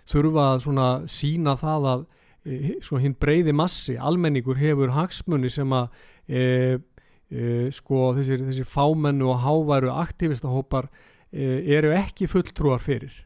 þurfa 0.07 0.45
að 0.53 0.61
svona 0.63 0.89
sína 1.11 1.57
það 1.59 1.87
að 1.91 2.05
e, 2.47 2.77
svona 2.83 3.03
hinn 3.03 3.17
breyði 3.19 3.55
massi 3.55 3.97
almenningur 3.99 4.59
hefur 4.59 4.95
hagsmunni 4.95 5.51
sem 5.51 5.73
að 5.75 5.89
e, 6.27 6.41
e, 7.27 7.67
sko 7.75 8.13
þessir, 8.17 8.45
þessir 8.47 8.69
fámennu 8.71 9.27
og 9.33 9.41
háværu 9.43 9.91
aktivistahópar 9.97 10.87
e, 11.31 11.63
eru 11.77 11.91
ekki 11.97 12.29
fulltrúar 12.31 12.83
fyrir. 12.83 13.23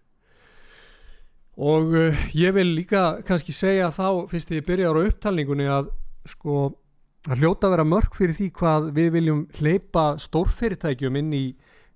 Og 1.62 1.92
uh, 1.94 2.22
ég 2.34 2.54
vil 2.56 2.70
líka 2.78 3.22
kannski 3.28 3.54
segja 3.54 3.92
þá 3.94 4.26
fyrst 4.32 4.54
ég 4.56 4.64
byrjar 4.66 4.96
á 4.98 5.04
upptalningunni 5.04 5.68
að 5.70 5.92
sko 6.26 6.72
að 7.30 7.44
hljóta 7.44 7.70
vera 7.70 7.86
mörg 7.86 8.16
fyrir 8.18 8.34
því 8.38 8.48
hvað 8.58 8.88
við 8.96 9.10
viljum 9.18 9.42
hleypa 9.60 10.06
stórfyrirtækjum 10.24 11.20
inn 11.20 11.36
í 11.38 11.44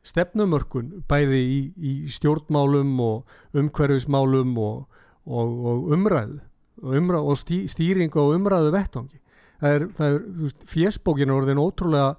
stefnumörkun 0.05 0.91
bæði 1.09 1.41
í, 1.41 1.59
í 1.75 1.93
stjórnmálum 2.13 2.95
og 3.03 3.57
umhverfismálum 3.57 4.55
og, 4.61 4.85
og, 5.25 5.53
og 5.71 5.93
umræðu 5.95 6.39
og, 6.83 6.97
umræðu, 6.99 7.29
og 7.31 7.39
stí, 7.41 7.63
stýring 7.71 8.15
og 8.21 8.35
umræðu 8.37 8.73
vettvangi 8.75 9.21
það 9.61 9.77
er, 9.77 9.87
það 9.97 10.09
er 10.09 10.25
veist, 10.41 10.65
fjesbókinu 10.69 11.37
orðin 11.37 11.61
ótrúlega 11.61 12.09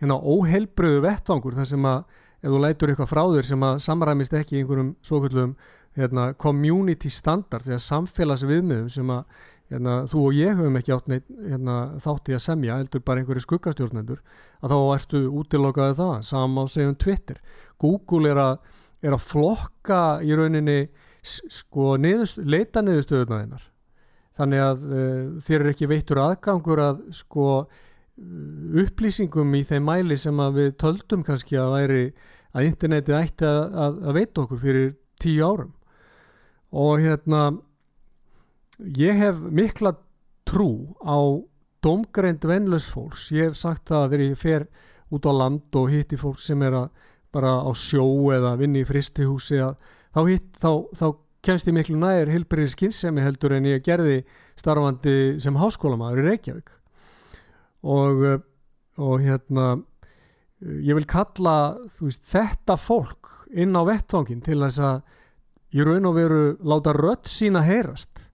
hérna, 0.00 0.18
óhelbröðu 0.18 1.02
vettvangur 1.04 1.58
þar 1.58 1.70
sem 1.72 1.88
að 1.88 2.00
ef 2.38 2.52
þú 2.52 2.62
lætur 2.62 2.92
eitthvað 2.92 3.12
frá 3.12 3.22
þér 3.34 3.48
sem 3.48 3.66
að 3.66 3.82
samræmist 3.84 4.34
ekki 4.38 4.60
einhverjum 4.60 4.90
svo 5.04 5.22
kallum 5.24 5.54
hérna, 5.98 6.32
community 6.38 7.10
standard 7.10 7.66
þegar 7.66 7.82
samfélagsviðmiðum 7.86 8.90
sem 8.92 9.10
að 9.10 9.46
hérna, 9.72 9.96
þú 10.08 10.24
og 10.26 10.36
ég 10.38 10.58
höfum 10.58 10.78
ekki 10.80 10.94
átt 10.96 11.10
neitt 11.12 11.26
hérna, 11.28 11.78
þátt 12.04 12.30
í 12.30 12.36
að 12.36 12.44
semja, 12.44 12.78
heldur 12.80 13.04
bara 13.04 13.22
einhverju 13.22 13.44
skuggastjórnendur 13.44 14.20
að 14.62 14.74
þá 14.74 14.78
ertu 14.96 15.24
útilokaði 15.40 15.98
það 16.00 16.14
sama 16.28 16.64
á 16.64 16.72
segjum 16.72 16.98
Twitter. 16.98 17.42
Google 17.78 18.32
er 18.32 18.42
að, 18.42 18.54
er 19.04 19.16
að 19.16 19.26
flokka 19.26 20.02
í 20.24 20.38
rauninni 20.38 20.78
sko, 21.22 21.96
niðurst, 22.00 22.40
leita 22.40 22.82
niðurstöðuna 22.84 23.42
þeinar 23.42 23.68
þannig 24.38 24.62
að 24.62 24.86
uh, 24.86 25.20
þér 25.44 25.64
er 25.64 25.70
ekki 25.72 25.90
veittur 25.90 26.22
aðgangur 26.22 26.82
að 26.82 27.04
sko 27.16 27.46
upplýsingum 28.82 29.54
í 29.54 29.62
þeim 29.66 29.86
mæli 29.86 30.16
sem 30.18 30.40
við 30.54 30.72
töldum 30.80 31.24
kannski 31.26 31.58
að 31.58 31.74
væri 31.76 32.02
að 32.56 32.70
internetið 32.70 33.18
ætti 33.18 33.46
að, 33.46 33.60
að, 33.84 33.98
að 34.02 34.16
veita 34.18 34.42
okkur 34.42 34.62
fyrir 34.62 34.88
tíu 35.22 35.46
árum. 35.46 35.72
Og 36.74 37.02
hérna 37.02 37.42
ég 38.78 39.18
hef 39.18 39.38
mikla 39.38 39.94
trú 40.48 40.96
á 41.02 41.18
domgreind 41.84 42.44
vennlös 42.46 42.88
fólks. 42.90 43.28
Ég 43.34 43.50
hef 43.50 43.58
sagt 43.58 43.88
það 43.90 44.02
að 44.02 44.10
þegar 44.12 44.24
ég 44.24 44.40
fer 44.40 44.66
út 45.14 45.28
á 45.28 45.32
land 45.32 45.78
og 45.78 45.92
hitti 45.92 46.18
fólk 46.20 46.40
sem 46.42 46.62
er 46.66 46.76
að 46.84 47.06
bara 47.34 47.58
á 47.60 47.70
sjó 47.76 48.06
eða 48.34 48.56
vinni 48.60 48.82
í 48.82 48.88
fristihúsi 48.88 49.60
að 49.60 49.76
þá, 50.14 50.20
hitt, 50.28 50.48
þá, 50.60 50.70
þá 50.96 51.06
kemst 51.44 51.68
ég 51.68 51.76
miklu 51.76 51.98
nær 52.00 52.30
hilbriðir 52.32 52.72
skinnsemi 52.72 53.24
heldur 53.24 53.54
en 53.56 53.68
ég 53.68 53.84
gerði 53.84 54.22
starfandi 54.58 55.38
sem 55.42 55.58
háskólamæður 55.58 56.22
í 56.22 56.26
Reykjavík. 56.28 56.72
Og, 57.88 58.24
og 58.98 59.22
hérna 59.22 59.68
ég 60.60 60.96
vil 60.98 61.06
kalla 61.08 61.76
veist, 62.00 62.24
þetta 62.26 62.78
fólk 62.80 63.46
inn 63.54 63.76
á 63.78 63.82
vettvangin 63.86 64.42
til 64.44 64.58
þess 64.64 64.82
að 64.82 65.76
ég 65.76 65.86
raun 65.86 66.08
og 66.08 66.16
veru 66.16 66.42
láta 66.66 66.96
rött 66.96 67.30
sína 67.30 67.62
heyrast 67.66 68.27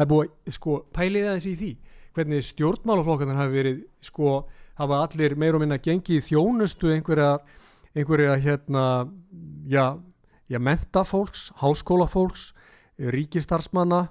það 0.00 0.06
er 0.06 0.10
búið, 0.14 0.30
sko, 0.56 0.76
pælið 0.96 1.26
aðeins 1.28 1.48
í 1.50 1.56
því 1.60 1.70
hvernig 2.16 2.46
stjórnmálaflokkarnir 2.48 3.38
hafi 3.38 3.54
verið 3.54 3.82
sko, 4.02 4.30
hafa 4.80 5.02
allir 5.04 5.36
meir 5.38 5.56
og 5.58 5.62
minna 5.62 5.78
gengið 5.78 6.16
í 6.16 6.24
þjónustu 6.30 6.94
einhverja 6.94 7.34
einhverja 7.94 8.36
hérna 8.40 8.84
já, 9.68 9.98
já 10.48 10.58
mentafólks, 10.58 11.50
háskólafólks 11.60 12.50
ríkistarsmanna 13.00 14.08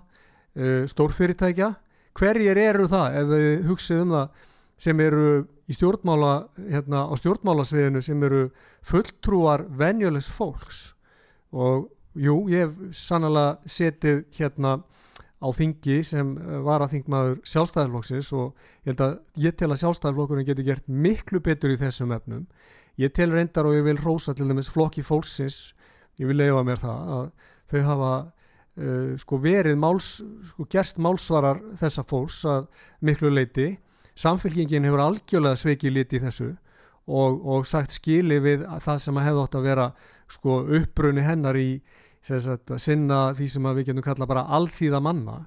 uh, 0.58 0.86
stórfyrirtækja. 0.90 1.74
Hverjir 2.20 2.58
eru 2.58 2.88
það 2.90 3.18
ef 3.20 3.30
við 3.30 3.50
hugsið 3.70 4.04
um 4.04 4.14
það 4.16 4.46
sem 4.80 5.02
eru 5.04 5.26
í 5.70 5.76
stjórnmála 5.76 6.34
hérna 6.58 7.06
á 7.08 7.14
stjórnmálasviðinu 7.20 8.02
sem 8.04 8.24
eru 8.26 8.46
fulltrúar 8.88 9.66
venjulegs 9.70 10.30
fólks? 10.32 10.82
Og 11.52 11.90
jú, 12.16 12.42
ég 12.52 12.68
hef 12.68 12.96
sannlega 12.98 13.60
setið 13.70 14.24
hérna 14.40 14.80
á 15.40 15.48
þingi 15.56 16.02
sem 16.04 16.34
var 16.66 16.84
að 16.84 16.98
þingmaður 16.98 17.38
sjálfstæðarflokksins 17.48 18.32
og 18.36 18.50
ég 18.84 18.92
held 18.92 19.04
að 19.06 19.14
ég 19.46 19.56
tel 19.56 19.70
að 19.72 19.82
sjálfstæðarflokkurinn 19.84 20.48
geti 20.50 20.66
gert 20.68 20.88
miklu 20.88 21.40
betur 21.44 21.72
í 21.74 21.80
þessum 21.80 22.12
efnum. 22.16 22.48
Ég 23.00 23.14
tel 23.16 23.32
reyndar 23.32 23.70
og 23.70 23.78
ég 23.78 23.86
vil 23.88 24.00
rósa 24.04 24.36
til 24.36 24.50
dæmis 24.50 24.72
flokki 24.72 25.06
fólksins 25.06 25.70
ég 26.20 26.28
vil 26.28 26.40
leifa 26.40 26.64
mér 26.68 26.82
það 26.82 27.12
að 27.16 27.28
þau 27.72 27.82
hafa 27.88 28.14
uh, 28.20 29.12
sko 29.22 29.40
verið 29.44 29.78
máls, 29.80 30.10
sko 30.52 30.68
gerst 30.72 31.00
málsvarar 31.02 31.62
þessa 31.80 32.06
fólks 32.08 32.42
að 32.50 32.68
miklu 33.06 33.32
leiti 33.34 33.72
samfélkingin 34.20 34.88
hefur 34.88 35.06
algjörlega 35.06 35.60
sveikið 35.62 35.96
liti 35.96 36.22
þessu 36.24 36.50
og, 37.10 37.40
og 37.40 37.68
sagt 37.70 37.96
skili 37.96 38.40
við 38.44 38.66
það 38.84 39.04
sem 39.06 39.20
að 39.20 39.30
hefði 39.30 39.46
átt 39.46 39.58
að 39.60 39.70
vera 39.70 39.88
sko 40.30 40.60
uppbrunni 40.80 41.26
hennar 41.26 41.58
í 41.58 41.70
sagt, 42.26 42.72
sinna 42.78 43.30
því 43.38 43.48
sem 43.50 43.70
við 43.70 43.90
getum 43.90 44.06
kalla 44.06 44.28
bara 44.30 44.48
alþýða 44.58 45.02
manna 45.04 45.40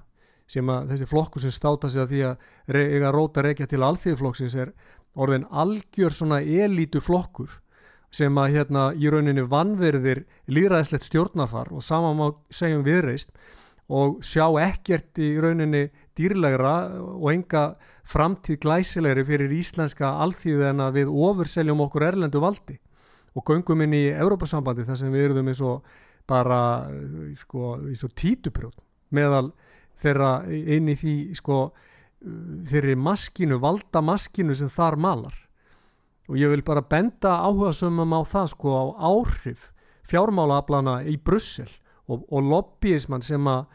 sem 0.49 0.69
að 0.69 0.93
þessi 0.93 1.09
flokkur 1.09 1.43
sem 1.43 1.53
státa 1.53 1.89
sig 1.89 2.03
að 2.03 2.13
því 2.13 2.21
að 2.27 2.79
eiga 2.95 3.11
róta 3.13 3.43
reykja 3.45 3.67
til 3.69 3.83
alþýðflokksins 3.85 4.55
er 4.59 4.73
orðin 5.13 5.45
algjör 5.49 6.13
svona 6.13 6.41
elítu 6.41 7.01
flokkur 7.01 7.59
sem 8.13 8.37
að 8.37 8.57
hérna 8.57 8.85
í 8.93 9.09
rauninni 9.09 9.45
vannverðir 9.49 10.23
líðræðislegt 10.51 11.07
stjórnarfar 11.07 11.71
og 11.73 11.85
saman 11.85 12.17
má 12.19 12.27
segjum 12.53 12.83
viðreist 12.85 13.31
og 13.93 14.21
sjá 14.25 14.45
ekkert 14.63 15.19
í 15.21 15.33
rauninni 15.41 15.87
dýrlegra 16.17 16.75
og 17.01 17.27
enga 17.33 17.63
framtíð 18.07 18.61
glæsilegri 18.63 19.25
fyrir 19.27 19.55
íslenska 19.57 20.13
alþýðu 20.23 20.69
en 20.69 20.85
að 20.85 20.99
við 20.99 21.13
ofurseljum 21.27 21.83
okkur 21.87 22.07
erlendu 22.11 22.41
valdi 22.43 22.77
og 23.33 23.45
göngum 23.49 23.81
inn 23.85 23.95
í 23.97 24.05
Európa-sambandi 24.13 24.85
þar 24.85 24.99
sem 24.99 25.13
við 25.13 25.31
erum 25.31 25.49
eins 25.49 25.61
og 25.65 25.81
bara 26.29 26.87
sko 27.39 27.77
í 27.91 27.95
svo 27.99 28.09
títuprjóð 28.15 28.75
meðal 29.13 29.51
þeirra 30.01 30.33
inn 30.49 30.89
í 30.91 30.95
því 30.97 31.15
sko 31.37 31.57
þeirri 32.69 32.95
maskinu, 32.99 33.59
valda 33.61 34.01
maskinu 34.03 34.55
sem 34.55 34.71
þar 34.71 34.97
malar. 34.99 35.35
Og 36.31 36.37
ég 36.39 36.51
vil 36.53 36.63
bara 36.63 36.85
benda 36.87 37.35
áhuga 37.43 37.73
sömum 37.75 38.15
á 38.15 38.21
það 38.23 38.51
sko 38.53 38.75
á 38.79 38.83
áhrif 39.11 39.71
fjármálaaflana 40.07 41.01
í 41.07 41.17
Brussel 41.19 41.69
og, 42.07 42.23
og 42.31 42.47
lobbyismann 42.47 43.23
sem 43.23 43.43
að 43.47 43.65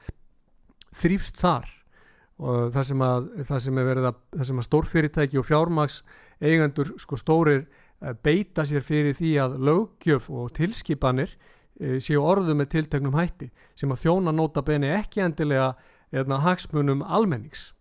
þrýfst 0.97 1.43
þar. 1.43 1.69
Og 2.38 2.73
það 2.73 2.88
sem 2.88 3.05
að 3.05 3.28
það 3.49 3.62
sem 3.64 3.83
að, 3.83 4.09
sem 4.47 4.62
að 4.62 4.69
stórfyrirtæki 4.69 5.40
og 5.40 5.47
fjármaks 5.49 6.00
eigendur 6.40 6.95
sko 7.02 7.19
stórir 7.19 7.64
eh, 7.64 8.14
beita 8.14 8.64
sér 8.69 8.85
fyrir 8.87 9.17
því 9.19 9.33
að 9.43 9.57
lögjöf 9.69 10.29
og 10.31 10.53
tilskipanir 10.57 11.35
séu 12.03 12.23
orðu 12.25 12.57
með 12.59 12.73
tilteknum 12.75 13.14
hætti 13.14 13.51
sem 13.79 13.93
að 13.95 14.05
þjóna 14.05 14.35
nota 14.35 14.64
beni 14.67 14.91
ekki 14.97 15.23
endilega 15.23 15.73
eða 16.09 16.23
hérna, 16.23 16.41
hagsmunum 16.43 17.05
almennings. 17.05 17.73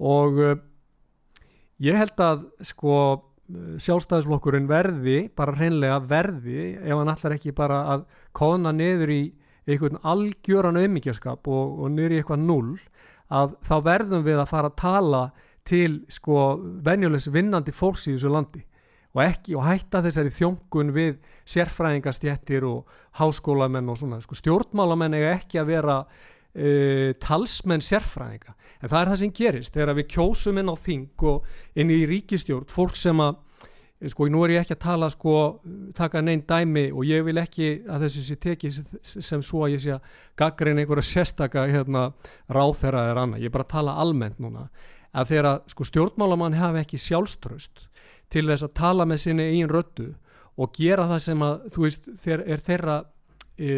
Og 0.00 0.38
uh, 0.40 0.54
ég 1.82 1.98
held 1.98 2.22
að 2.24 2.46
sko 2.64 2.94
sjálfstæðisflokkurinn 3.80 4.68
verði 4.70 5.24
bara 5.36 5.56
hreinlega 5.58 5.98
verði 6.06 6.74
ef 6.78 6.94
hann 6.94 7.10
allar 7.10 7.34
ekki 7.34 7.54
bara 7.56 7.80
að 7.94 8.04
kona 8.36 8.72
niður 8.74 9.10
í 9.10 9.20
einhvern 9.66 10.00
algjöran 10.06 10.78
auðmyggjaskap 10.80 11.48
og, 11.50 11.80
og 11.82 11.90
niður 11.94 12.14
í 12.14 12.20
eitthvað 12.20 12.44
null 12.46 12.76
að 13.30 13.56
þá 13.66 13.74
verðum 13.86 14.26
við 14.26 14.42
að 14.42 14.50
fara 14.50 14.70
að 14.70 14.78
tala 14.80 15.22
til 15.66 16.00
sko 16.10 16.44
venjulegs 16.86 17.28
vinnandi 17.30 17.74
fólks 17.74 18.08
í 18.08 18.14
þessu 18.14 18.32
landi 18.32 18.62
og, 19.14 19.22
ekki, 19.24 19.56
og 19.58 19.66
hætta 19.66 20.02
þessari 20.04 20.32
þjóngun 20.34 20.92
við 20.94 21.16
sérfræðingastjettir 21.50 22.66
og 22.68 22.90
háskólamenn 23.18 23.90
og 23.90 23.98
svona 23.98 24.20
sko, 24.22 24.38
stjórnmálamenn 24.38 25.18
eiga 25.18 25.34
ekki 25.38 25.60
að 25.60 25.72
vera 25.72 25.98
uh, 26.04 27.10
talsmenn 27.22 27.84
sérfræðinga. 27.84 28.56
En 28.80 28.88
það 28.88 29.00
er 29.00 29.12
það 29.12 29.22
sem 29.22 29.36
gerist 29.40 29.76
þegar 29.76 29.96
við 29.98 30.10
kjósum 30.16 30.60
inn 30.62 30.72
á 30.72 30.76
þing 30.78 31.28
og 31.32 31.54
inn 31.74 31.94
í 31.94 32.02
ríkistjórn 32.10 32.70
fólk 32.70 32.98
sem 32.98 33.22
að 33.24 33.38
sko 34.08 34.30
nú 34.32 34.40
er 34.46 34.54
ég 34.54 34.62
ekki 34.62 34.78
að 34.78 34.84
tala 34.86 35.08
sko 35.12 35.34
taka 35.96 36.22
neinn 36.24 36.46
dæmi 36.48 36.86
og 36.88 37.04
ég 37.04 37.24
vil 37.26 37.36
ekki 37.36 37.82
að 37.84 38.06
þessu 38.06 38.22
sé 38.24 38.36
tekið 38.40 38.78
sem 39.04 39.42
svo 39.44 39.66
að 39.66 39.74
ég 39.74 39.82
sé 39.84 39.92
að 39.92 40.14
gaggreina 40.40 40.80
einhverja 40.80 41.04
sérstaka 41.04 41.66
hérna 41.68 42.06
ráþera 42.48 43.10
eða 43.10 43.26
annað, 43.26 43.42
ég 43.44 43.50
er 43.50 43.56
bara 43.58 43.66
að 43.68 43.74
tala 43.74 43.98
almennt 44.00 44.40
núna. 44.40 44.70
Að 45.10 45.34
þegar 45.34 45.60
sko 45.68 45.84
stjórnmálamann 45.88 46.56
hafi 46.56 46.80
ekki 46.80 47.00
sjálfströst 47.02 47.84
til 48.30 48.46
þess 48.48 48.66
að 48.66 48.74
tala 48.78 49.06
með 49.08 49.22
sinni 49.24 49.48
einn 49.50 49.70
röttu 49.70 50.10
og 50.60 50.74
gera 50.76 51.08
það 51.10 51.22
sem 51.24 51.44
að 51.46 51.68
þú 51.74 51.84
veist 51.86 52.08
þeir, 52.22 52.42
er 52.46 52.64
þeirra 52.66 52.96
e, 53.56 53.70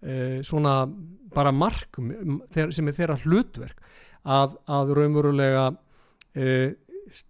e, 0.00 0.16
svona 0.46 0.78
bara 1.34 1.52
mark 1.52 2.00
sem 2.50 2.88
er 2.88 2.96
þeirra 2.96 3.18
hlutverk 3.24 3.82
að, 4.26 4.56
að 4.66 4.94
raunverulega 4.98 5.68
e, 6.34 6.74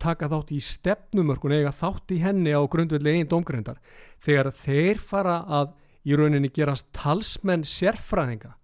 taka 0.00 0.28
þátt 0.30 0.52
í 0.56 0.60
stefnumörkun 0.62 1.54
eða 1.58 1.74
þátt 1.76 2.14
í 2.16 2.20
henni 2.22 2.54
á 2.56 2.60
grundvelli 2.70 3.12
einn 3.18 3.28
domgrindar 3.28 3.80
þegar 4.24 4.52
þeir 4.56 5.02
fara 5.02 5.40
að 5.44 5.74
í 6.06 6.16
rauninni 6.16 6.50
gerast 6.54 6.88
talsmenn 6.96 7.66
sérfræðinga 7.66 8.54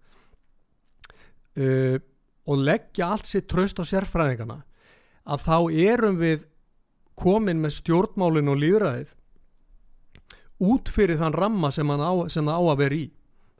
uh, 1.59 1.97
og 2.43 2.63
leggja 2.63 3.11
allt 3.13 3.29
sér 3.29 3.45
tröst 3.49 3.79
á 3.79 3.83
sérfræðingana 3.87 4.61
að 5.23 5.45
þá 5.45 5.57
erum 5.93 6.19
við 6.19 6.47
komin 7.19 7.61
með 7.61 7.77
stjórnmálin 7.79 8.51
og 8.51 8.59
líðræðið 8.61 9.13
út 10.63 10.89
fyrir 10.91 11.19
þann 11.19 11.35
ramma 11.35 11.71
sem, 11.73 11.89
á, 11.89 12.13
sem 12.31 12.47
það 12.47 12.59
á 12.59 12.63
að 12.71 12.81
vera 12.83 12.97
í. 12.97 13.05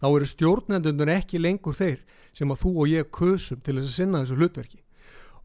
Þá 0.04 0.08
eru 0.10 0.28
stjórnendundur 0.28 1.12
ekki 1.14 1.42
lengur 1.42 1.76
þeir 1.78 2.02
sem 2.36 2.52
að 2.52 2.64
þú 2.64 2.72
og 2.84 2.92
ég 2.92 3.12
kusum 3.14 3.62
til 3.64 3.78
þess 3.78 3.90
að 3.90 3.98
sinna 3.98 4.24
þessu 4.24 4.40
hlutverki. 4.40 4.80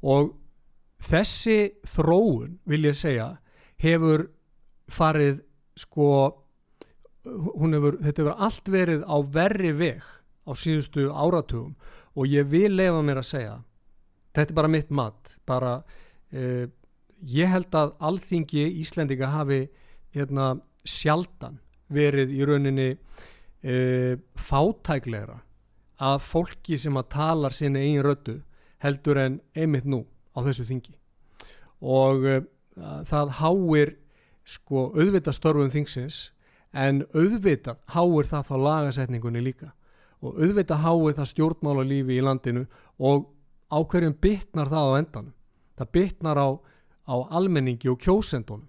Og 0.03 0.33
þessi 1.09 1.59
þróun 1.87 2.59
vil 2.69 2.85
ég 2.89 2.99
segja 2.99 3.29
hefur 3.83 4.29
farið 4.91 5.43
sko 5.79 6.11
hefur, 7.25 7.99
þetta 8.03 8.23
hefur 8.23 8.35
allt 8.35 8.71
verið 8.73 9.05
á 9.07 9.17
verri 9.23 9.73
veg 9.77 10.03
á 10.49 10.51
síðustu 10.57 11.09
áratugum. 11.13 11.75
Og 12.19 12.27
ég 12.31 12.49
vil 12.51 12.73
lefa 12.75 13.03
mér 13.05 13.23
að 13.23 13.31
segja 13.31 13.57
þetta 14.35 14.53
er 14.53 14.59
bara 14.59 14.71
mitt 14.73 14.91
mat 14.95 15.35
bara 15.49 15.73
eh, 16.33 16.67
ég 17.23 17.51
held 17.51 17.75
að 17.75 17.95
alþingi 17.99 18.65
Íslendinga 18.83 19.31
hafi 19.33 19.65
hérna, 20.15 20.57
sjaldan 20.85 21.59
verið 21.93 22.33
í 22.37 22.45
rauninni 22.47 22.89
e, 22.95 24.17
fátæklegra 24.37 25.41
að 25.99 26.21
fólki 26.23 26.79
sem 26.79 26.97
að 26.97 27.09
talar 27.15 27.55
sinni 27.57 27.83
eigin 27.83 28.05
rödu 28.07 28.37
heldur 28.83 29.19
en 29.19 29.41
einmitt 29.57 29.89
nú 29.89 30.05
á 30.37 30.39
þessu 30.47 30.67
þingi. 30.69 30.95
Og 31.83 32.27
e, 32.29 32.41
það 33.09 33.35
háir 33.41 33.97
sko 34.49 34.89
auðvitað 34.95 35.37
störfum 35.37 35.73
þingsins 35.73 36.29
en 36.73 37.03
auðvitað 37.15 37.81
háir 37.95 38.29
það 38.29 38.47
þá 38.49 38.55
lagasetningunni 38.67 39.43
líka. 39.43 39.73
Og 40.23 40.39
auðvitað 40.39 40.85
háir 40.85 41.19
það 41.19 41.33
stjórnmála 41.33 41.85
lífi 41.87 42.19
í 42.19 42.25
landinu 42.25 42.65
og 42.99 43.29
á 43.71 43.79
hverjum 43.83 44.17
bytnar 44.23 44.71
það 44.71 44.89
á 44.89 44.99
endanum? 44.99 45.35
Það 45.79 45.93
bytnar 45.95 46.41
á 46.41 46.49
á 47.09 47.17
almenningi 47.33 47.89
og 47.91 48.01
kjósendunum. 48.03 48.69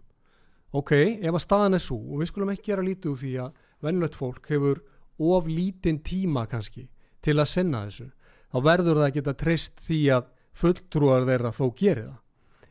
Ok, 0.72 0.94
ef 0.96 1.34
að 1.34 1.44
staðan 1.44 1.76
er 1.76 1.84
svo 1.84 1.98
og 1.98 2.22
við 2.22 2.30
skulum 2.30 2.52
ekki 2.54 2.72
gera 2.72 2.86
lítið 2.86 3.12
úr 3.12 3.20
því 3.20 3.34
að 3.44 3.54
vennlött 3.84 4.16
fólk 4.16 4.50
hefur 4.52 4.82
of 5.20 5.48
lítinn 5.50 6.00
tíma 6.06 6.46
kannski 6.48 6.86
til 7.26 7.40
að 7.40 7.50
senna 7.52 7.84
þessu 7.88 8.08
þá 8.54 8.58
verður 8.66 9.00
það 9.00 9.08
að 9.08 9.16
geta 9.18 9.36
treyst 9.40 9.82
því 9.86 10.00
að 10.16 10.30
fulltrúar 10.60 11.26
þeirra 11.28 11.52
þó 11.56 11.66
gerir 11.78 12.06
það. 12.06 12.20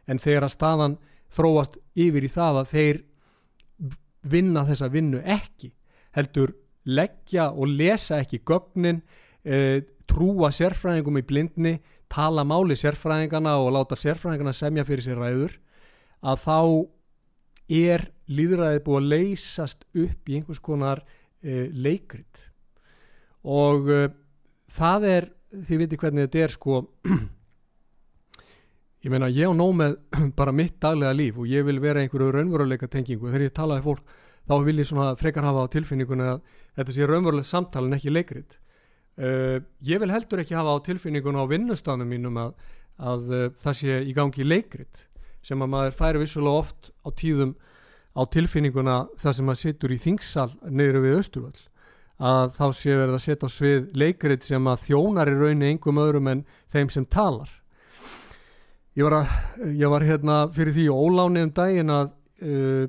En 0.09 0.23
þegar 0.23 0.47
að 0.47 0.55
staðan 0.55 0.97
þróast 1.35 1.77
yfir 1.99 2.25
í 2.25 2.33
það 2.33 2.61
að 2.63 2.71
þeir 2.73 3.03
vinna 4.29 4.65
þessa 4.69 4.89
vinnu 4.93 5.21
ekki 5.25 5.73
heldur 6.17 6.55
leggja 6.89 7.51
og 7.53 7.69
lesa 7.69 8.19
ekki 8.23 8.41
gögnin 8.47 9.03
e, 9.45 9.83
trúa 10.09 10.51
sérfræðingum 10.55 11.21
í 11.21 11.27
blindni 11.29 11.75
tala 12.13 12.45
máli 12.45 12.77
sérfræðingana 12.79 13.57
og 13.61 13.73
láta 13.77 13.99
sérfræðingana 13.99 14.55
semja 14.57 14.85
fyrir 14.89 15.05
sér 15.05 15.21
ræður 15.21 15.57
að 16.25 16.45
þá 16.45 16.59
er 17.79 18.07
líðræðið 18.33 18.85
búið 18.85 19.01
að 19.01 19.11
leysast 19.13 19.85
upp 19.93 20.31
í 20.31 20.39
einhvers 20.39 20.61
konar 20.65 21.03
e, 21.43 21.69
leikrit. 21.73 22.47
Og 23.45 23.91
e, 23.93 23.99
það 24.73 25.09
er, 25.09 25.29
þið 25.69 25.83
viti 25.85 26.01
hvernig 26.01 26.29
þetta 26.29 26.45
er 26.45 26.55
sko 26.55 26.81
ég 29.05 29.13
meina 29.13 29.29
ég 29.33 29.53
á 29.53 29.53
nóg 29.57 29.75
með 29.79 29.99
bara 30.39 30.55
mitt 30.55 30.79
daglega 30.83 31.17
líf 31.17 31.39
og 31.41 31.51
ég 31.51 31.67
vil 31.69 31.81
vera 31.83 32.03
einhverju 32.03 32.33
raunveruleika 32.35 32.91
tengingu 32.91 33.29
þegar 33.29 33.47
ég 33.49 33.57
talaði 33.57 33.87
fólk 33.87 34.17
þá 34.49 34.55
vil 34.65 34.81
ég 34.81 34.89
svona 34.89 35.13
frekar 35.21 35.47
hafa 35.47 35.69
á 35.69 35.73
tilfinningunni 35.73 36.27
að 36.33 36.41
þetta 36.79 36.95
sé 36.97 37.09
raunverulega 37.09 37.49
samtal 37.49 37.85
en 37.87 37.97
ekki 37.99 38.13
leikrit 38.13 38.59
uh, 39.19 39.59
ég 39.85 40.03
vil 40.03 40.13
heldur 40.13 40.43
ekki 40.43 40.57
hafa 40.59 40.77
á 40.79 40.85
tilfinningunni 40.89 41.43
á 41.43 41.51
vinnustanum 41.51 42.09
mínum 42.09 42.39
að, 42.41 42.53
að 42.99 43.33
uh, 43.33 43.47
það 43.63 43.79
sé 43.81 44.03
í 44.03 44.15
gangi 44.17 44.47
leikrit 44.47 45.07
sem 45.45 45.63
að 45.63 45.73
maður 45.75 45.99
færi 45.99 46.23
vissulega 46.23 46.63
oft 46.65 46.93
á 47.03 47.09
tíðum 47.15 47.57
á 48.19 48.23
tilfinninguna 48.27 49.01
það 49.21 49.37
sem 49.37 49.49
maður 49.49 49.63
situr 49.63 49.95
í 49.95 50.01
þingsal 50.03 50.51
neyru 50.67 51.03
við 51.05 51.21
Östurvall 51.21 51.67
að 52.19 52.55
þá 52.59 52.67
sé 52.75 52.95
verið 52.99 53.15
að 53.15 53.23
setja 53.23 53.47
á 53.47 53.51
svið 53.55 53.89
leikrit 53.99 54.47
sem 54.47 54.67
að 54.67 54.85
þjónar 54.89 55.31
í 55.31 55.37
raunni 55.39 55.71
engum 55.71 56.01
öðrum 56.03 56.31
en 56.33 56.45
þeim 56.75 56.91
sem 56.91 57.07
talar. 57.07 57.51
Ég 58.99 59.07
var, 59.07 59.21
að, 59.21 59.69
ég 59.79 59.93
var 59.93 60.03
hérna 60.03 60.39
fyrir 60.55 60.75
því 60.75 60.89
óláni 60.91 61.45
um 61.47 61.53
daginn 61.55 61.93
að 61.95 62.09
uh, 62.43 62.89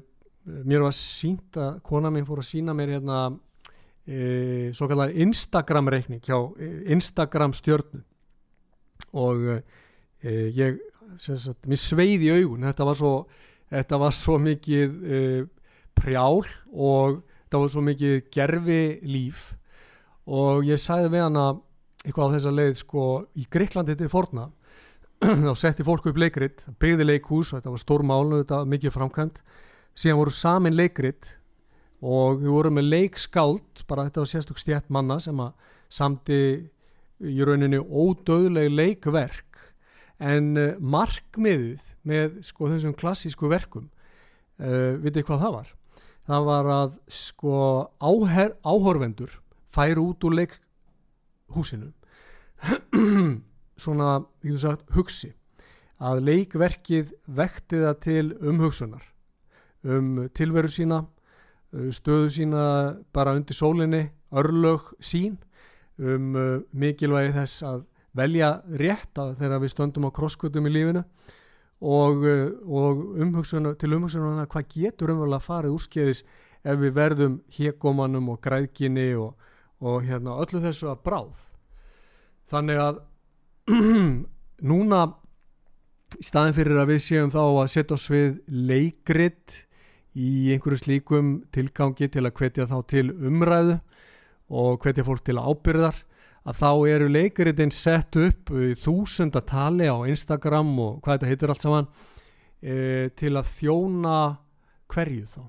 mér 0.65 0.87
var 0.87 0.95
sínt 0.97 1.59
að 1.61 1.77
kona 1.85 2.09
minn 2.13 2.25
fór 2.25 2.41
að 2.41 2.49
sína 2.49 2.73
mér 2.73 2.95
hérna 2.95 3.19
uh, 4.09 4.69
svo 4.73 4.89
kallar 4.89 5.13
Instagram 5.13 5.91
reikning 5.93 6.23
hjá 6.25 6.37
uh, 6.37 6.51
Instagram 6.91 7.53
stjörnu. 7.57 8.03
Og 9.15 9.45
ég 10.21 10.75
sagt, 11.17 11.63
mér 11.65 11.79
sveið 11.79 12.25
í 12.27 12.33
augun. 12.35 12.65
Þetta 12.67 12.85
var 12.85 12.97
svo, 12.99 13.13
þetta 13.71 13.99
var 14.01 14.13
svo 14.13 14.35
mikið 14.43 14.97
prjál 15.97 16.43
og 16.69 17.21
það 17.49 17.63
var 17.63 17.71
svo 17.73 17.83
mikið 17.87 18.15
gerfi 18.33 18.83
líf 19.07 19.47
og 20.29 20.67
ég 20.67 20.81
sagði 20.81 21.13
við 21.15 21.25
hana 21.25 21.45
eitthvað 22.05 22.31
á 22.31 22.33
þessa 22.35 22.53
leið 22.53 22.75
sko 22.79 23.05
í 23.39 23.45
Greiklandi 23.51 23.95
þetta 23.95 24.05
er 24.05 24.13
forna 24.13 24.45
þá 25.49 25.53
setti 25.57 25.85
fólk 25.87 26.07
upp 26.11 26.19
leikrit 26.21 26.63
byggði 26.79 27.07
leikhús 27.09 27.51
og 27.51 27.59
þetta 27.59 27.73
var 27.73 27.83
stór 27.83 28.05
málu 28.07 28.43
þetta 28.43 28.61
var 28.61 28.69
mikið 28.71 28.95
framkvæmt. 28.95 29.41
Síðan 29.97 30.19
voru 30.21 30.31
samin 30.31 30.77
leikrit 30.77 31.33
og 31.99 32.39
við 32.39 32.53
vorum 32.53 32.77
með 32.79 32.91
leikskáld 32.93 33.83
bara 33.89 34.07
þetta 34.07 34.23
var 34.23 34.31
sérstök 34.31 34.61
stjætt 34.61 34.91
manna 34.93 35.19
sem 35.19 35.39
að 35.43 35.51
samti 35.91 36.39
í 37.19 37.43
rauninni 37.43 37.79
ódöðleg 37.79 38.71
leikverk. 38.71 39.59
En 40.19 40.55
uh, 40.59 40.75
markmiðið 40.79 41.83
með 42.07 42.39
sko 42.47 42.69
þessum 42.71 42.95
klassísku 42.99 43.49
verkum 43.51 43.89
uh, 44.59 44.95
vitið 45.03 45.27
hvað 45.27 45.43
það 45.43 45.55
var? 45.57 45.75
Það 46.29 46.47
var 46.49 46.71
að 46.75 46.95
sko 47.11 47.59
áher, 47.99 48.55
áhorvendur 48.63 49.39
færi 49.73 50.01
út 50.03 50.23
úr 50.27 50.35
leikhúsinu. 50.41 51.91
Svona, 53.83 54.19
ég 54.43 54.55
þú 54.55 54.61
sagt, 54.61 54.83
hugsi 54.91 55.31
að 55.99 56.23
leikverkið 56.27 57.13
vekti 57.35 57.79
það 57.83 58.01
til 58.03 58.25
umhugsunar 58.39 59.05
um 59.87 60.27
tilveru 60.35 60.71
sína 60.71 61.03
stöðu 61.93 62.29
sína 62.33 62.63
bara 63.13 63.35
undir 63.37 63.57
sólinni 63.57 64.07
örlög 64.31 64.93
sín 64.99 65.37
um 65.99 66.35
uh, 66.35 66.61
mikilvægi 66.71 67.35
þess 67.35 67.63
að 67.67 67.85
velja 68.17 68.53
rétt 68.79 69.19
að 69.19 69.35
þegar 69.41 69.61
við 69.61 69.73
stöndum 69.73 70.07
á 70.09 70.15
krosskutum 70.15 70.67
í 70.67 70.73
lífinu 70.73 71.03
og, 71.79 72.25
eh, 72.27 72.49
og 72.65 73.03
umhugsun, 73.21 73.75
til 73.79 73.93
umhugsunum 73.95 74.33
um 74.33 74.39
það 74.41 74.49
hvað 74.53 74.71
getur 74.73 75.13
umverulega 75.13 75.45
farið 75.45 75.75
úrskeiðis 75.77 76.23
ef 76.63 76.79
við 76.81 76.95
verðum 76.97 77.37
hégómanum 77.55 78.33
og 78.33 78.41
græðginni 78.43 79.13
og, 79.15 79.37
og 79.79 80.03
hérna, 80.03 80.35
öllu 80.43 80.59
þessu 80.63 80.89
að 80.91 81.03
bráð. 81.05 81.45
Þannig 82.51 82.81
að 82.83 82.99
núna 84.71 85.01
í 86.17 86.25
staðin 86.25 86.57
fyrir 86.57 86.81
að 86.81 86.95
við 86.95 87.01
séum 87.05 87.31
þá 87.31 87.41
að 87.45 87.71
setja 87.75 87.95
oss 87.95 88.09
við 88.11 88.39
leikrit 88.47 89.61
í 90.19 90.51
einhverju 90.53 90.81
slíkum 90.81 91.31
tilgangi 91.55 92.09
til 92.11 92.25
að 92.25 92.35
hvetja 92.39 92.67
þá 92.69 92.77
til 92.91 93.07
umræðu 93.13 93.79
og 94.49 94.79
hvetja 94.83 95.05
fólk 95.07 95.23
til 95.27 95.39
ábyrðar 95.39 95.99
að 96.49 96.59
þá 96.59 96.71
eru 96.89 97.09
leikaritin 97.11 97.71
sett 97.73 98.17
upp 98.19 98.51
þúsundatali 98.81 99.89
á 99.91 99.97
Instagram 100.09 100.71
og 100.79 100.99
hvað 101.03 101.19
þetta 101.19 101.29
heitir 101.29 101.53
allt 101.53 101.65
saman 101.65 101.89
e, 102.61 103.09
til 103.19 103.35
að 103.37 103.51
þjóna 103.59 104.17
hverju 104.89 105.27
þá. 105.29 105.41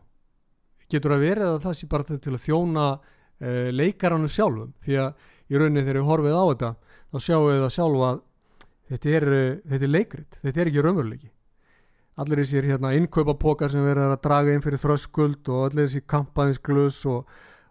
Getur 0.91 1.15
að 1.15 1.25
verið 1.25 1.49
að 1.55 1.61
það 1.65 1.77
sé 1.79 1.91
bara 1.91 2.19
til 2.21 2.35
að 2.35 2.45
þjóna 2.45 2.87
e, 2.93 3.53
leikarannu 3.73 4.31
sjálfum? 4.31 4.75
Því 4.85 4.99
að 5.07 5.29
í 5.51 5.59
rauninni 5.59 5.85
þegar 5.87 6.01
ég 6.03 6.11
horfið 6.11 6.37
á 6.37 6.45
þetta 6.51 6.73
þá 7.11 7.27
sjáum 7.27 7.49
við 7.49 7.63
það 7.65 7.77
sjálf 7.77 8.07
að 8.11 8.25
þetta 8.91 9.15
er, 9.17 9.29
þetta 9.71 9.87
er 9.87 9.95
leikrit, 9.95 10.41
þetta 10.43 10.61
er 10.61 10.71
ekki 10.71 10.85
raunveruleiki 10.85 11.31
allir 12.21 12.43
þessir 12.43 12.69
hérna 12.69 12.93
innkaupapokar 12.99 13.73
sem 13.73 13.85
verður 13.85 14.15
að 14.15 14.25
draga 14.27 14.55
inn 14.55 14.65
fyrir 14.65 14.83
þröskuld 14.83 15.49
og 15.49 15.69
allir 15.69 15.89
þessir 15.89 16.05
kampaðinsglus 16.11 16.99
og, 17.11 17.25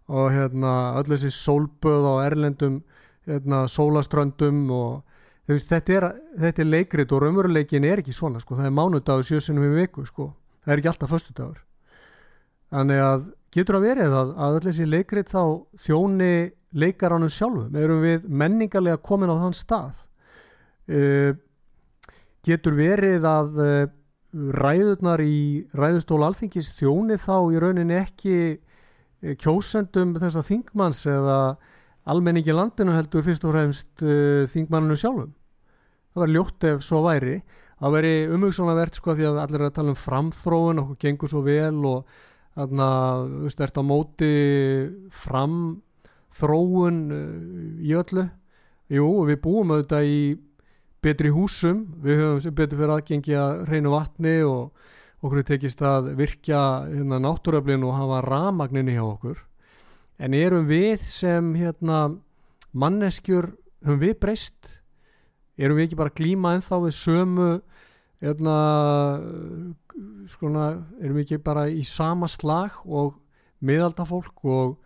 og 0.09 0.31
hérna 0.33 0.73
allir 0.99 1.17
þessir 1.17 1.35
sólböð 1.37 2.09
á 2.09 2.13
erlendum 2.25 2.81
hérna, 3.29 3.63
sólaströndum 3.69 4.63
og 4.73 5.01
veist, 5.49 5.69
þetta, 5.69 5.97
er, 5.97 6.07
þetta 6.45 6.63
er 6.63 6.69
leikrit 6.69 7.11
og 7.13 7.23
raunveruleikin 7.23 7.87
er 7.87 8.03
ekki 8.03 8.15
svona 8.15 8.41
sko. 8.41 8.57
það 8.57 8.69
er 8.69 8.77
mánudagur 8.77 9.27
sjösunum 9.27 9.67
í 9.69 9.73
viku 9.81 10.05
sko. 10.07 10.31
það 10.63 10.73
er 10.73 10.81
ekki 10.81 10.91
alltaf 10.93 11.13
föstudagur 11.13 11.59
þannig 12.69 13.03
að 13.03 13.27
getur 13.55 13.79
að 13.79 13.85
verið 13.87 14.15
að, 14.15 14.33
að 14.33 14.47
allir 14.47 14.67
þessi 14.69 14.89
leikrit 14.89 15.31
þá 15.31 15.43
þjóni 15.85 16.33
leikaránum 16.79 17.31
sjálfum 17.33 17.77
erum 17.81 18.03
við 18.05 18.27
menningarlega 18.29 19.01
komin 19.01 19.31
á 19.33 19.41
þann 19.41 19.57
stað 19.57 20.03
uh, 20.93 21.31
getur 22.45 22.77
verið 22.77 23.25
að 23.25 23.63
uh, 23.63 23.87
ræðurnar 24.33 25.21
í 25.25 25.65
ræðustól 25.73 26.21
alþingis 26.27 26.73
þjóni 26.77 27.17
þá 27.17 27.35
í 27.49 27.61
rauninni 27.61 27.97
ekki 27.97 28.35
uh, 28.55 29.33
kjósendum 29.41 30.15
þess 30.21 30.37
að 30.39 30.49
þingmanns 30.51 31.01
eða 31.09 31.39
almenningi 32.09 32.53
landinu 32.53 32.93
heldur 32.95 33.25
fyrst 33.25 33.45
og 33.45 33.55
fremst 33.55 34.03
uh, 34.05 34.45
þingmanninu 34.51 34.97
sjálfum? 34.99 35.33
Það 36.13 36.23
var 36.23 36.33
ljótt 36.33 36.67
ef 36.69 36.81
svo 36.85 37.03
væri. 37.05 37.35
Það 37.79 37.95
veri 37.95 38.13
umhugsunavert 38.35 38.97
sko 38.99 39.15
því 39.15 39.29
að 39.29 39.39
allir 39.43 39.61
er 39.61 39.69
að 39.69 39.77
tala 39.77 39.93
um 39.93 39.99
framþróun 39.99 40.81
okkur 40.83 40.99
gengur 40.99 41.31
svo 41.31 41.43
vel 41.45 41.85
og 41.87 42.17
þarna, 42.57 42.89
þú 43.29 43.45
veist, 43.45 43.61
ert 43.63 43.79
á 43.79 43.83
móti 43.85 44.33
framþróun 45.23 47.01
uh, 47.15 47.23
í 47.81 47.95
öllu. 47.97 48.27
Jú, 48.89 49.09
við 49.29 49.41
búum 49.43 49.73
auðvitað 49.73 50.09
í 50.09 50.21
betri 51.03 51.31
húsum, 51.31 51.85
við 52.03 52.19
höfum 52.21 52.41
sem 52.43 52.55
betur 52.55 52.79
fyrir 52.79 52.95
aðgengi 52.95 53.35
að 53.39 53.61
reynu 53.69 53.93
vatni 53.93 54.33
og 54.43 54.73
okkur 55.23 55.45
tekist 55.47 55.81
að 55.83 56.13
virkja 56.19 56.59
hérna, 56.87 57.19
náttúröflin 57.23 57.85
og 57.87 57.95
hafa 57.95 58.21
ramagninni 58.25 58.95
hjá 58.95 59.03
okkur. 59.05 59.39
En 60.19 60.35
erum 60.35 60.67
við 60.67 61.03
sem 61.07 61.53
hérna, 61.55 62.17
manneskjur 62.75 63.53
höfum 63.85 64.01
við 64.03 64.17
breyst? 64.19 64.75
Erum 65.59 65.79
við 65.79 65.89
ekki 65.89 65.99
bara 65.99 66.15
glíma 66.15 66.53
en 66.55 66.63
þá 66.63 66.75
við 66.85 66.95
sömu 66.95 67.49
hérna, 68.23 68.57
skona, 70.31 70.67
erum 70.99 71.19
við 71.19 71.25
ekki 71.25 71.41
bara 71.43 71.67
í 71.71 71.83
sama 71.87 72.27
slag 72.31 72.79
og 72.85 73.17
miðaldafólk 73.63 74.43
og, 74.47 74.77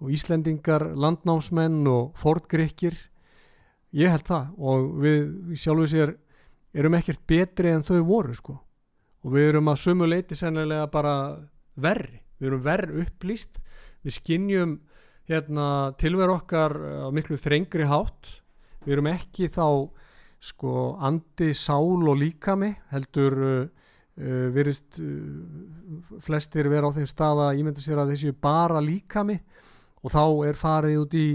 og 0.00 0.12
Íslendingar 0.12 0.84
landnámsmenn 0.96 1.80
og 1.88 2.12
fordgrikkir 2.20 2.96
ég 3.96 4.12
held 4.12 4.26
það 4.28 4.48
og 4.58 4.88
við, 5.02 5.20
sjálfur 5.56 5.90
sér 5.90 6.14
erum 6.76 6.96
ekkert 6.98 7.22
betri 7.28 7.72
en 7.72 7.86
þau 7.86 8.02
voru 8.06 8.34
sko. 8.36 8.58
Og 9.24 9.34
við 9.34 9.52
erum 9.52 9.70
að 9.72 9.80
sumu 9.82 10.06
leiti 10.08 10.36
sennilega 10.38 10.86
bara 10.92 11.14
verri, 11.78 12.20
við 12.38 12.50
erum 12.50 12.64
verri 12.64 13.02
upplýst. 13.02 13.58
Við 14.04 14.14
skinnjum 14.14 14.76
hérna, 15.28 15.94
tilver 16.00 16.30
okkar 16.32 16.76
á 16.78 17.08
miklu 17.14 17.38
þrengri 17.40 17.88
hátt. 17.88 18.30
Við 18.84 18.96
erum 18.96 19.10
ekki 19.10 19.50
þá 19.52 19.66
sko 20.38 20.94
andi, 21.02 21.50
sál 21.56 22.06
og 22.06 22.14
líkami 22.20 22.70
heldur 22.92 23.34
uh, 23.42 23.64
uh, 23.66 24.46
verist 24.54 25.00
uh, 25.02 26.20
flestir 26.22 26.70
vera 26.70 26.86
á 26.86 26.94
þeim 26.94 27.08
stað 27.10 27.42
að 27.48 27.62
ímynda 27.62 27.82
sér 27.82 28.04
að 28.04 28.14
þessi 28.14 28.34
bara 28.38 28.82
líkami. 28.84 29.40
Og 30.06 30.14
þá 30.14 30.22
er 30.46 30.60
farið 30.60 31.00
út 31.02 31.18
í 31.18 31.28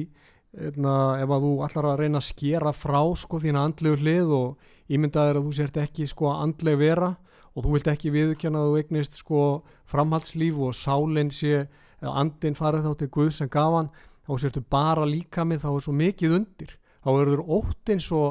hérna, 0.54 0.96
ef 1.24 1.34
að 1.34 1.46
þú 1.48 1.52
allar 1.68 1.90
að 1.90 2.00
reyna 2.04 2.22
að 2.22 2.30
skera 2.30 2.74
frá 2.76 3.02
sko 3.18 3.40
þína 3.42 3.66
andlegu 3.68 4.00
hlið 4.02 4.34
og 4.38 4.94
ímyndaður 4.94 5.40
að 5.40 5.48
þú 5.48 5.54
sért 5.58 5.80
ekki 5.84 6.08
sko 6.10 6.34
andleg 6.34 6.80
vera 6.82 7.14
og 7.54 7.66
þú 7.66 7.76
vilt 7.76 7.90
ekki 7.92 8.14
viðkjanna 8.14 8.62
að 8.62 8.70
þú 8.70 8.82
eignist 8.82 9.20
sko 9.20 9.42
framhaldslíf 9.90 10.60
og 10.62 10.78
sálinn 10.78 11.32
sé 11.34 11.66
andin 12.04 12.58
farið 12.58 12.88
þá 12.88 12.94
til 13.00 13.10
Guð 13.14 13.32
sem 13.38 13.52
gaf 13.52 13.78
hann 13.78 13.92
þá 14.28 14.34
sértu 14.42 14.64
bara 14.70 15.06
líka 15.08 15.46
með 15.48 15.66
þá 15.66 15.70
er 15.74 15.84
svo 15.86 15.94
mikið 15.98 16.38
undir. 16.38 16.72
Þá 17.04 17.10
verður 17.12 17.44
óttinn 17.58 18.02
svo 18.02 18.24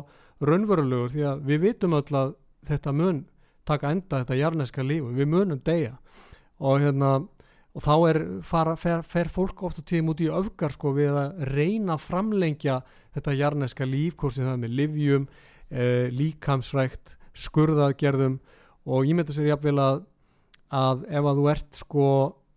raunverulegur 0.43 1.13
því 1.13 1.27
að 1.29 1.45
við 1.49 1.63
vitum 1.67 1.97
öll 1.99 2.19
að 2.19 2.35
þetta 2.69 2.95
mun 2.97 3.21
taka 3.69 3.93
enda 3.95 4.23
þetta 4.23 4.39
jarneska 4.39 4.83
lífu, 4.83 5.13
við 5.15 5.29
munum 5.31 5.61
deyja. 5.65 5.97
Og 6.63 6.83
hérna 6.83 7.13
og 7.73 7.85
þá 7.85 7.95
er 8.11 8.19
fara, 8.45 8.75
fer, 8.77 9.01
fer 9.07 9.31
fólk 9.33 9.63
ofta 9.65 9.85
tíðum 9.87 10.13
út 10.13 10.21
í 10.21 10.29
öfgar 10.29 10.75
sko 10.75 10.93
við 10.97 11.17
að 11.17 11.41
reyna 11.55 11.97
að 11.97 12.05
framlengja 12.05 12.83
þetta 13.15 13.37
jarneska 13.39 13.89
líf, 13.89 14.17
hvort 14.21 14.37
sem 14.37 14.45
það 14.45 14.57
er 14.59 14.63
með 14.65 14.77
livjum, 14.81 15.27
eh, 15.71 16.09
líkamsrækt 16.13 17.17
skurðaðgerðum. 17.33 18.39
Og 18.93 19.09
ég 19.09 19.17
myndi 19.17 19.33
sér 19.33 19.53
jafnvel 19.53 19.79
að, 19.81 20.05
að 20.69 21.07
ef 21.09 21.31
að 21.31 21.41
þú 21.41 21.49
ert 21.55 21.81
sko 21.81 22.07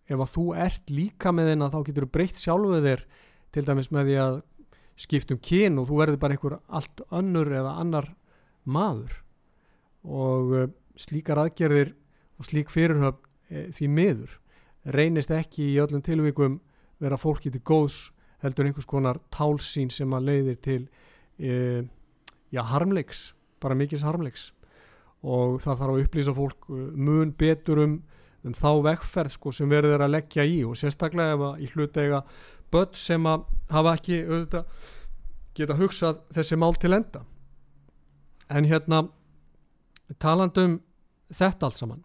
ef 0.06 0.19
að 0.19 0.34
þú 0.36 0.45
ert 0.65 0.91
líka 0.93 1.32
með 1.34 1.51
þeina 1.51 1.71
þá 1.71 1.80
getur 1.88 2.06
þú 2.06 2.13
breytt 2.13 2.41
sjálfuð 2.41 2.86
þér 2.86 3.06
til 3.56 3.65
dæmis 3.65 3.91
með 3.95 4.10
því 4.10 4.17
að 4.25 4.39
skiptum 5.06 5.39
kyn 5.43 5.80
og 5.80 5.88
þú 5.89 5.99
verður 6.01 6.21
bara 6.21 6.36
einhver 6.36 6.60
allt 6.67 7.04
önnur 7.15 7.51
eða 7.56 7.75
annar 7.82 8.12
maður. 8.67 9.21
Og 10.06 10.51
uh, 10.56 10.67
slíkar 10.99 11.39
aðgerðir 11.41 11.95
og 12.36 12.47
slík 12.47 12.71
fyrirhöfn 12.71 13.23
e, 13.49 13.69
því 13.75 13.88
miður 13.91 14.34
reynist 14.86 15.32
ekki 15.34 15.71
í 15.74 15.80
öllum 15.82 16.04
tilvíkum 16.06 16.60
vera 17.02 17.17
fólki 17.19 17.52
til 17.52 17.62
góðs 17.65 18.12
heldur 18.43 18.67
einhvers 18.67 18.88
konar 18.89 19.19
tálsín 19.34 19.89
sem 19.91 20.12
að 20.13 20.28
leiðir 20.30 20.60
til 20.63 20.82
e, 21.39 21.84
já, 22.54 22.62
harmleiks, 22.71 23.32
bara 23.62 23.78
mikils 23.78 24.06
harmleiks. 24.06 24.52
Og 25.26 25.58
það 25.63 25.80
þarf 25.80 25.95
að 25.95 26.04
upplýsa 26.04 26.34
fólk 26.38 26.67
uh, 26.69 26.82
mun 26.93 27.32
betur 27.34 27.82
um, 27.82 27.95
um 28.45 28.54
þá 28.54 28.69
vegferð 28.86 29.34
sko, 29.34 29.54
sem 29.56 29.71
verður 29.71 30.04
að 30.06 30.13
leggja 30.13 30.45
í 30.45 30.60
og 30.67 30.78
sérstaklega 30.78 31.34
ef 31.34 31.45
að 31.48 31.63
í 31.65 31.69
hlutega 31.71 32.19
börn 32.74 33.00
sem 33.00 33.26
að 33.26 33.48
hafa 33.74 33.95
ekki 33.98 34.19
auðvitað 34.28 34.91
geta 35.56 35.78
hugsað 35.80 36.19
þessi 36.36 36.60
mál 36.62 36.76
til 36.78 36.93
enda. 36.93 37.24
En 38.54 38.67
hérna 38.69 39.08
talandum 40.21 40.78
þetta 41.34 41.71
allt 41.71 41.80
saman 41.82 42.04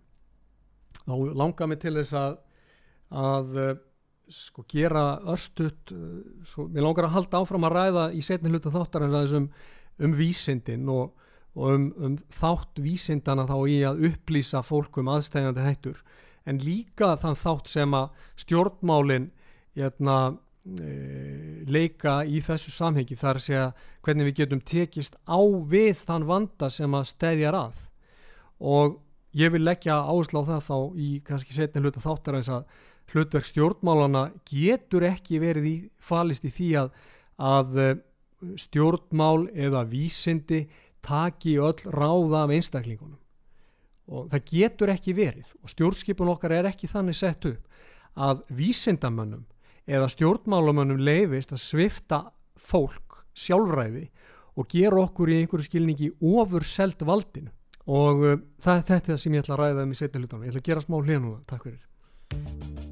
þá 1.05 1.13
langar 1.37 1.69
mig 1.69 1.83
til 1.83 1.99
þess 1.99 2.17
að 2.17 2.39
að 3.11 3.57
uh, 3.59 3.73
sko 4.31 4.65
gera 4.71 5.21
örstut 5.31 5.93
uh, 5.95 6.21
svo, 6.47 6.69
mér 6.71 6.87
langar 6.87 7.09
að 7.09 7.17
halda 7.17 7.41
áfram 7.43 7.67
að 7.67 7.77
ræða 7.77 8.05
í 8.15 8.23
setni 8.25 8.53
hluta 8.53 8.73
þáttar 8.75 9.07
en 9.07 9.17
það 9.17 9.35
um, 9.41 9.49
um 10.07 10.15
vísindin 10.17 10.87
og, 10.93 11.17
og 11.59 11.75
um, 11.75 11.89
um 11.99 12.17
þátt 12.41 12.81
vísindana 12.83 13.49
þá 13.51 13.57
í 13.67 13.81
að 13.89 14.05
upplýsa 14.11 14.63
fólkum 14.67 15.11
aðstæðandi 15.11 15.67
hættur. 15.67 15.99
En 16.49 16.61
líka 16.63 17.17
þann 17.21 17.37
þátt 17.37 17.69
sem 17.69 17.95
að 17.95 18.09
stjórnmálin 18.41 19.29
hérna, 19.77 20.17
e, 20.81 20.95
leika 21.69 22.21
í 22.25 22.41
þessu 22.45 22.73
samhengi 22.73 23.19
þar 23.19 23.39
að 23.41 23.45
segja 23.45 23.67
hvernig 24.07 24.31
við 24.31 24.39
getum 24.41 24.63
tekist 24.65 25.19
á 25.29 25.41
við 25.69 26.01
þann 26.01 26.27
vanda 26.31 26.71
sem 26.73 26.97
að 26.97 27.11
stæðjar 27.13 27.59
að. 27.61 27.83
Og 28.61 28.97
ég 29.37 29.53
vil 29.55 29.63
leggja 29.63 30.01
áherslu 30.01 30.43
á 30.43 30.51
það 30.55 30.65
þá 30.67 30.79
í 30.97 31.11
kannski 31.27 31.57
setni 31.57 31.85
hluta 31.85 32.03
þáttar 32.03 32.39
að 32.39 32.43
þess 32.43 32.55
að 32.57 32.87
hlutverk 33.15 33.49
stjórnmálana 33.49 34.29
getur 34.49 35.07
ekki 35.09 35.41
verið 35.43 35.67
í, 35.67 35.77
falist 35.99 36.47
í 36.47 36.53
því 36.55 36.71
að, 36.83 36.93
að 37.37 37.81
eh, 37.83 37.97
stjórnmál 38.61 39.49
eða 39.53 39.85
vísindi 39.89 40.65
taki 41.05 41.57
öll 41.61 41.79
ráða 41.93 42.45
af 42.45 42.55
einstaklingunum. 42.57 43.19
Og 44.11 44.27
það 44.33 44.47
getur 44.51 44.93
ekki 44.93 45.15
verið 45.15 45.53
og 45.63 45.71
stjórnskipun 45.71 46.33
okkar 46.33 46.57
er 46.59 46.71
ekki 46.73 46.91
þannig 46.91 47.19
sett 47.19 47.47
upp 47.47 47.67
að 48.19 48.43
vísindamönnum 48.59 49.47
eða 49.91 50.11
stjórnmálamönnum 50.11 51.01
leifist 51.03 51.55
að 51.55 51.63
svifta 51.63 52.21
fólk 52.59 53.23
sjálfræði 53.39 54.09
og 54.59 54.69
gera 54.71 55.05
okkur 55.05 55.31
í 55.31 55.41
einhverju 55.41 55.69
skilningi 55.69 56.11
ofur 56.19 56.67
selt 56.67 57.03
valdinu. 57.07 57.53
Og 57.91 58.27
uh, 58.27 58.37
það, 58.63 58.85
þetta 58.91 58.99
er 58.99 59.07
það 59.15 59.23
sem 59.25 59.35
ég 59.35 59.45
ætla 59.45 59.57
að 59.57 59.63
ræða 59.65 59.87
um 59.87 59.95
í 59.95 59.99
setja 59.99 60.21
hlutunum, 60.21 60.45
ég 60.45 60.53
ætla 60.53 60.63
að 60.63 60.71
gera 60.71 60.85
smá 60.85 61.01
núna, 61.01 61.41
takk 61.49 61.67
fyrir 61.67 62.90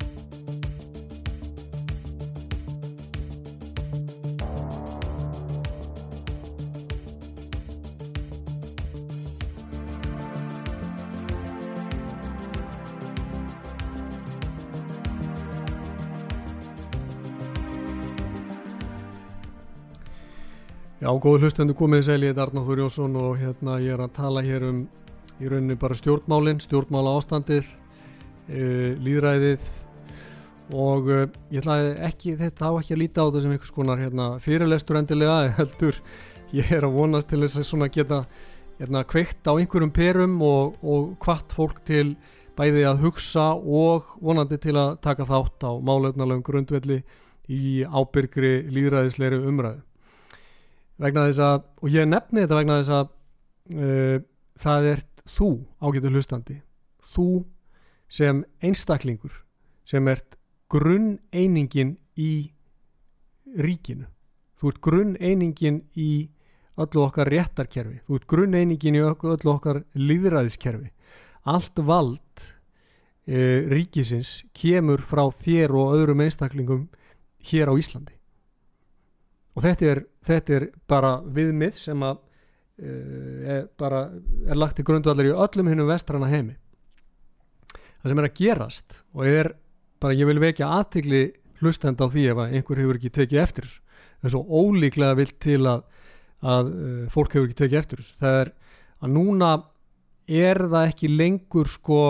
Já, 20.98 21.12
góður 21.14 21.44
hlustendu 21.46 21.76
komið 21.78 22.00
sæli, 22.08 22.26
ég 22.26 22.34
er 22.34 22.40
Arnáður 22.42 22.80
Jónsson 22.82 23.12
og 23.20 23.36
hérna 23.38 23.76
ég 23.78 23.92
er 23.94 24.00
að 24.02 24.16
tala 24.16 24.40
hér 24.42 24.64
um 24.66 24.80
í 25.38 25.46
rauninni 25.46 25.76
bara 25.78 25.94
stjórnmálinn, 25.94 26.58
stjórnmála 26.58 27.12
ástandið, 27.20 27.68
e, 28.50 28.96
líðræðið 29.06 29.68
og 30.74 31.06
e, 31.14 31.20
ég 31.54 31.62
ætlaði 31.62 31.94
ekki, 32.08 32.34
þetta 32.42 32.72
á 32.74 32.82
ekki 32.82 32.96
að 32.96 33.02
líta 33.04 33.22
á 33.22 33.30
þessum 33.30 33.54
einhvers 33.54 33.72
konar 33.78 34.02
hérna, 34.02 34.28
fyrirlestur 34.42 34.98
endilega, 34.98 35.38
heldur 35.60 36.02
ég 36.58 36.74
er 36.74 36.90
að 36.90 36.98
vonast 36.98 37.30
til 37.30 37.44
þess 37.44 37.62
að 37.62 37.70
svona 37.70 37.92
geta 37.94 38.24
hérna, 38.82 39.06
kveikt 39.06 39.46
á 39.46 39.54
einhverjum 39.54 39.94
perum 39.94 40.38
og, 40.42 40.82
og 40.82 41.12
hvart 41.22 41.54
fólk 41.54 41.78
til 41.86 42.16
bæði 42.58 42.88
að 42.90 43.04
hugsa 43.06 43.52
og 43.54 44.16
vonandi 44.18 44.58
til 44.66 44.74
að 44.74 44.96
taka 45.06 45.30
þátt 45.30 45.62
á 45.62 45.78
málefnalegum 45.78 46.42
grundvelli 46.42 47.04
í 47.46 47.84
ábyrgri 47.86 48.64
líðræðisleiri 48.66 49.46
umræðu 49.46 49.84
vegna 50.98 51.26
þess 51.28 51.42
að, 51.44 51.62
og 51.82 51.94
ég 51.94 52.08
nefni 52.08 52.44
þetta 52.44 52.58
vegna 52.58 52.78
þess 52.80 52.94
að 52.96 53.06
uh, 53.74 54.18
það 54.58 54.90
er 54.92 55.04
þú 55.28 55.50
ágættu 55.80 56.12
hlustandi. 56.12 56.58
Þú 57.14 57.28
sem 58.08 58.42
einstaklingur 58.64 59.42
sem 59.88 60.08
ert 60.08 60.38
grunn 60.72 61.18
einingin 61.32 61.96
í 62.18 62.50
ríkinu. 63.56 64.08
Þú 64.58 64.72
ert 64.72 64.82
grunn 64.84 65.16
einingin 65.20 65.82
í 65.96 66.28
öllu 66.78 67.02
okkar 67.06 67.30
réttarkerfi. 67.32 68.02
Þú 68.06 68.18
ert 68.18 68.30
grunn 68.30 68.56
einingin 68.58 68.98
í 68.98 69.02
öllu 69.02 69.52
okkar 69.54 69.82
líðræðiskerfi 69.96 70.92
allt 71.48 71.80
vald 71.80 72.44
uh, 73.28 73.60
ríkisins 73.70 74.42
kemur 74.56 75.02
frá 75.04 75.26
þér 75.32 75.74
og 75.78 75.96
öðrum 75.96 76.24
einstaklingum 76.24 76.88
hér 77.50 77.72
á 77.72 77.74
Íslandi 77.78 78.17
og 79.58 79.64
þetta 79.64 79.90
er, 79.90 80.00
þetta 80.22 80.54
er 80.54 80.66
bara 80.90 81.16
viðmið 81.34 81.78
sem 81.80 82.02
að 82.06 82.20
uh, 82.20 83.54
er, 83.56 83.64
bara, 83.80 84.04
er 84.46 84.60
lagt 84.60 84.78
í 84.78 84.86
grundvallar 84.86 85.26
í 85.26 85.34
öllum 85.34 85.70
hinnum 85.72 85.90
vestrana 85.90 86.30
heimi. 86.30 86.54
Það 87.98 88.12
sem 88.12 88.22
er 88.22 88.28
að 88.28 88.38
gerast 88.38 89.00
og 89.16 89.26
er 89.26 89.52
bara 89.98 90.14
ég 90.14 90.30
vil 90.30 90.38
vekja 90.38 90.70
aðtigli 90.76 91.24
hlustend 91.58 91.98
á 91.98 92.06
því 92.06 92.28
ef 92.30 92.42
einhver 92.44 92.78
hefur 92.78 93.00
ekki 93.00 93.10
tekið 93.16 93.42
eftir 93.42 93.66
þessu. 93.66 93.82
Það 94.18 94.28
er 94.28 94.34
svo 94.34 94.62
ólíklega 94.62 95.18
vilt 95.18 95.36
til 95.42 95.58
að, 95.66 95.82
að 96.54 96.70
uh, 96.70 97.02
fólk 97.10 97.34
hefur 97.34 97.50
ekki 97.50 97.60
tekið 97.64 97.80
eftir 97.82 98.02
þessu. 98.04 98.20
Það 98.22 98.40
er 98.44 98.54
að 99.02 99.12
núna 99.16 99.50
er 100.28 100.62
það 100.68 100.92
ekki 100.92 101.10
lengur 101.10 101.70
sko 101.70 102.00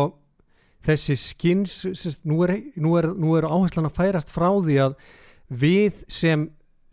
þessi 0.84 1.16
skins 1.20 1.80
nú 2.28 2.42
er, 2.44 2.54
nú 2.76 2.94
er, 3.00 3.08
nú 3.16 3.34
er 3.38 3.48
áherslan 3.48 3.88
að 3.88 3.96
færast 3.98 4.30
frá 4.32 4.50
því 4.52 4.78
að 4.84 5.00
við 5.48 6.04
sem 6.12 6.48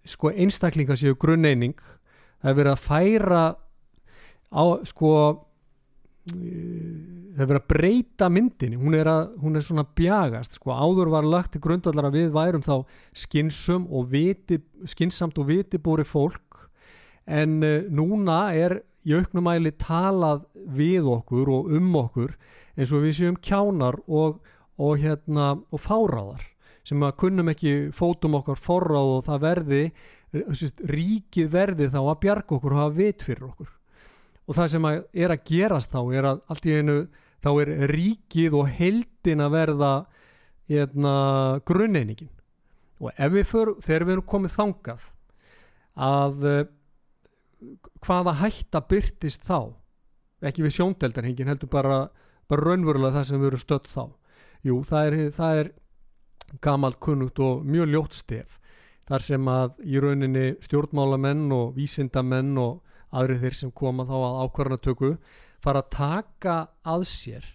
sko 0.06 0.32
einstaklinga 0.32 0.98
séu 1.00 1.18
grunneining 1.20 1.76
það 2.42 2.52
er 2.52 2.58
verið 2.60 2.74
að 2.76 2.86
færa 2.86 3.44
á 4.56 4.64
sko 4.88 5.12
það 6.26 7.44
er 7.44 7.50
verið 7.50 7.60
að 7.60 7.68
breyta 7.70 8.30
myndinni. 8.34 8.80
Hún 8.80 8.96
er, 8.98 9.10
að, 9.10 9.36
hún 9.44 9.58
er 9.58 9.66
svona 9.66 9.86
bjagast 9.98 10.58
sko. 10.58 10.74
Áður 10.74 11.12
var 11.14 11.28
lagt 11.28 11.54
til 11.54 11.62
grundvallar 11.62 12.10
að 12.10 12.18
við 12.20 12.34
værum 12.36 12.66
þá 12.66 12.76
skinsum 13.26 13.86
og 13.94 14.10
viti 14.14 14.62
skinsamt 14.90 15.38
og 15.42 15.50
vitibúri 15.52 16.06
fólk 16.08 16.66
en 17.26 17.60
uh, 17.66 17.86
núna 17.90 18.40
er 18.58 18.80
í 19.06 19.14
auknumæli 19.18 19.76
talað 19.82 20.46
við 20.74 21.06
okkur 21.10 21.52
og 21.54 21.72
um 21.78 21.94
okkur 22.02 22.34
eins 22.76 22.94
og 22.94 23.06
við 23.06 23.18
séum 23.20 23.38
kjánar 23.38 24.00
og, 24.08 24.42
og 24.82 25.02
hérna 25.02 25.56
og 25.70 25.82
fáráðar 25.82 26.46
sem 26.86 27.06
að 27.06 27.18
kunnum 27.22 27.50
ekki 27.52 27.74
fótum 27.96 28.38
okkar 28.40 28.60
forráð 28.62 29.12
og 29.16 29.26
það 29.26 29.46
verði 29.46 29.82
ríkið 30.36 31.50
verði 31.52 31.90
þá 31.94 32.00
að 32.02 32.20
bjarga 32.26 32.58
okkur 32.58 32.76
og 32.76 32.82
hafa 32.82 32.96
vit 32.98 33.24
fyrir 33.24 33.48
okkur. 33.50 33.72
Og 34.46 34.58
það 34.58 34.72
sem 34.76 34.88
að 34.90 34.98
er 35.14 35.34
að 35.34 35.46
gerast 35.50 35.94
þá 35.94 36.02
er 36.14 36.28
að 36.30 36.42
allt 36.52 36.68
í 36.68 36.76
einu 36.76 36.98
þá 37.44 37.50
er 37.62 37.72
ríkið 37.92 38.58
og 38.60 38.70
heldin 38.78 39.44
að 39.46 39.56
verða 39.56 39.92
hérna, 40.70 41.14
grunneiningin. 41.68 42.32
Og 43.02 43.12
ef 43.12 43.34
við 43.34 43.48
fyrir, 43.50 43.74
þegar 43.84 44.06
við 44.06 44.16
erum 44.16 44.30
komið 44.34 44.54
þangað 44.56 45.08
að 45.96 46.46
uh, 46.50 46.62
hvaða 48.06 48.36
hætta 48.44 48.82
byrtist 48.90 49.48
þá? 49.48 49.74
Ekki 50.46 50.66
við 50.66 50.78
sjóndeldarhingin 50.78 51.50
heldur 51.50 51.72
bara, 51.72 52.06
bara 52.50 52.70
raunverulega 52.70 53.20
það 53.20 53.28
sem 53.30 53.42
við 53.42 53.52
erum 53.52 53.64
stödd 53.64 53.90
þá. 53.92 54.06
Jú 54.66 54.80
það 54.88 55.10
er, 55.10 55.18
það 55.36 55.60
er 55.62 55.72
gamalt 56.62 57.00
kunnugt 57.00 57.40
og 57.44 57.66
mjög 57.66 57.92
ljótt 57.94 58.18
stef 58.18 58.60
þar 59.10 59.22
sem 59.22 59.50
að 59.50 59.76
í 59.86 60.00
rauninni 60.02 60.46
stjórnmálamenn 60.66 61.52
og 61.54 61.76
vísindamenn 61.76 62.56
og 62.62 62.82
aðri 63.16 63.38
þeir 63.44 63.58
sem 63.60 63.72
koma 63.72 64.06
þá 64.08 64.16
að 64.18 64.40
ákvarðanatöku 64.46 65.12
fara 65.64 65.84
að 65.84 65.92
taka 65.96 66.56
að 66.86 67.06
sér 67.10 67.52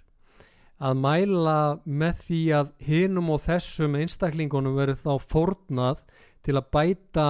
að 0.81 1.01
mæla 1.03 1.59
með 1.85 2.23
því 2.27 2.41
að 2.57 2.71
hinum 2.87 3.33
og 3.35 3.43
þessum 3.45 3.99
einstaklingunum 4.01 4.79
verður 4.79 5.03
þá 5.03 5.29
fórnað 5.33 6.05
til 6.47 6.57
að 6.57 6.71
bæta 6.73 7.27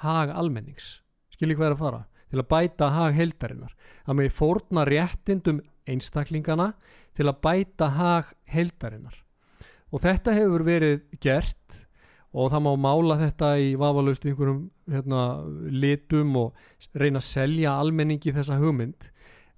hag 0.00 0.32
almennings. 0.32 1.02
Skilji 1.34 1.58
hvað 1.58 1.68
er 1.68 1.74
að 1.76 1.82
fara? 1.82 2.00
Til 2.32 2.40
að 2.40 2.48
bæta 2.54 2.88
hag 2.94 3.18
heildarinnar. 3.18 3.74
Að 4.08 4.18
með 4.20 4.32
fórna 4.38 4.86
réttindum 4.88 5.60
einstaklingana 5.84 6.70
til 7.14 7.28
að 7.28 7.42
bæta 7.44 7.90
hag 7.98 8.32
heildarinnar 8.48 9.23
og 9.94 10.02
þetta 10.02 10.34
hefur 10.34 10.64
verið 10.66 11.02
gert 11.22 11.84
og 12.34 12.50
það 12.50 12.64
má 12.66 12.72
mála 12.82 13.16
þetta 13.20 13.50
í 13.62 13.74
vafalaust 13.78 14.24
einhverjum 14.26 14.64
hérna, 14.90 15.20
litum 15.70 16.34
og 16.40 16.96
reyna 16.98 17.22
að 17.22 17.28
selja 17.28 17.76
almenningi 17.78 18.34
þessa 18.34 18.58
hugmynd. 18.58 19.06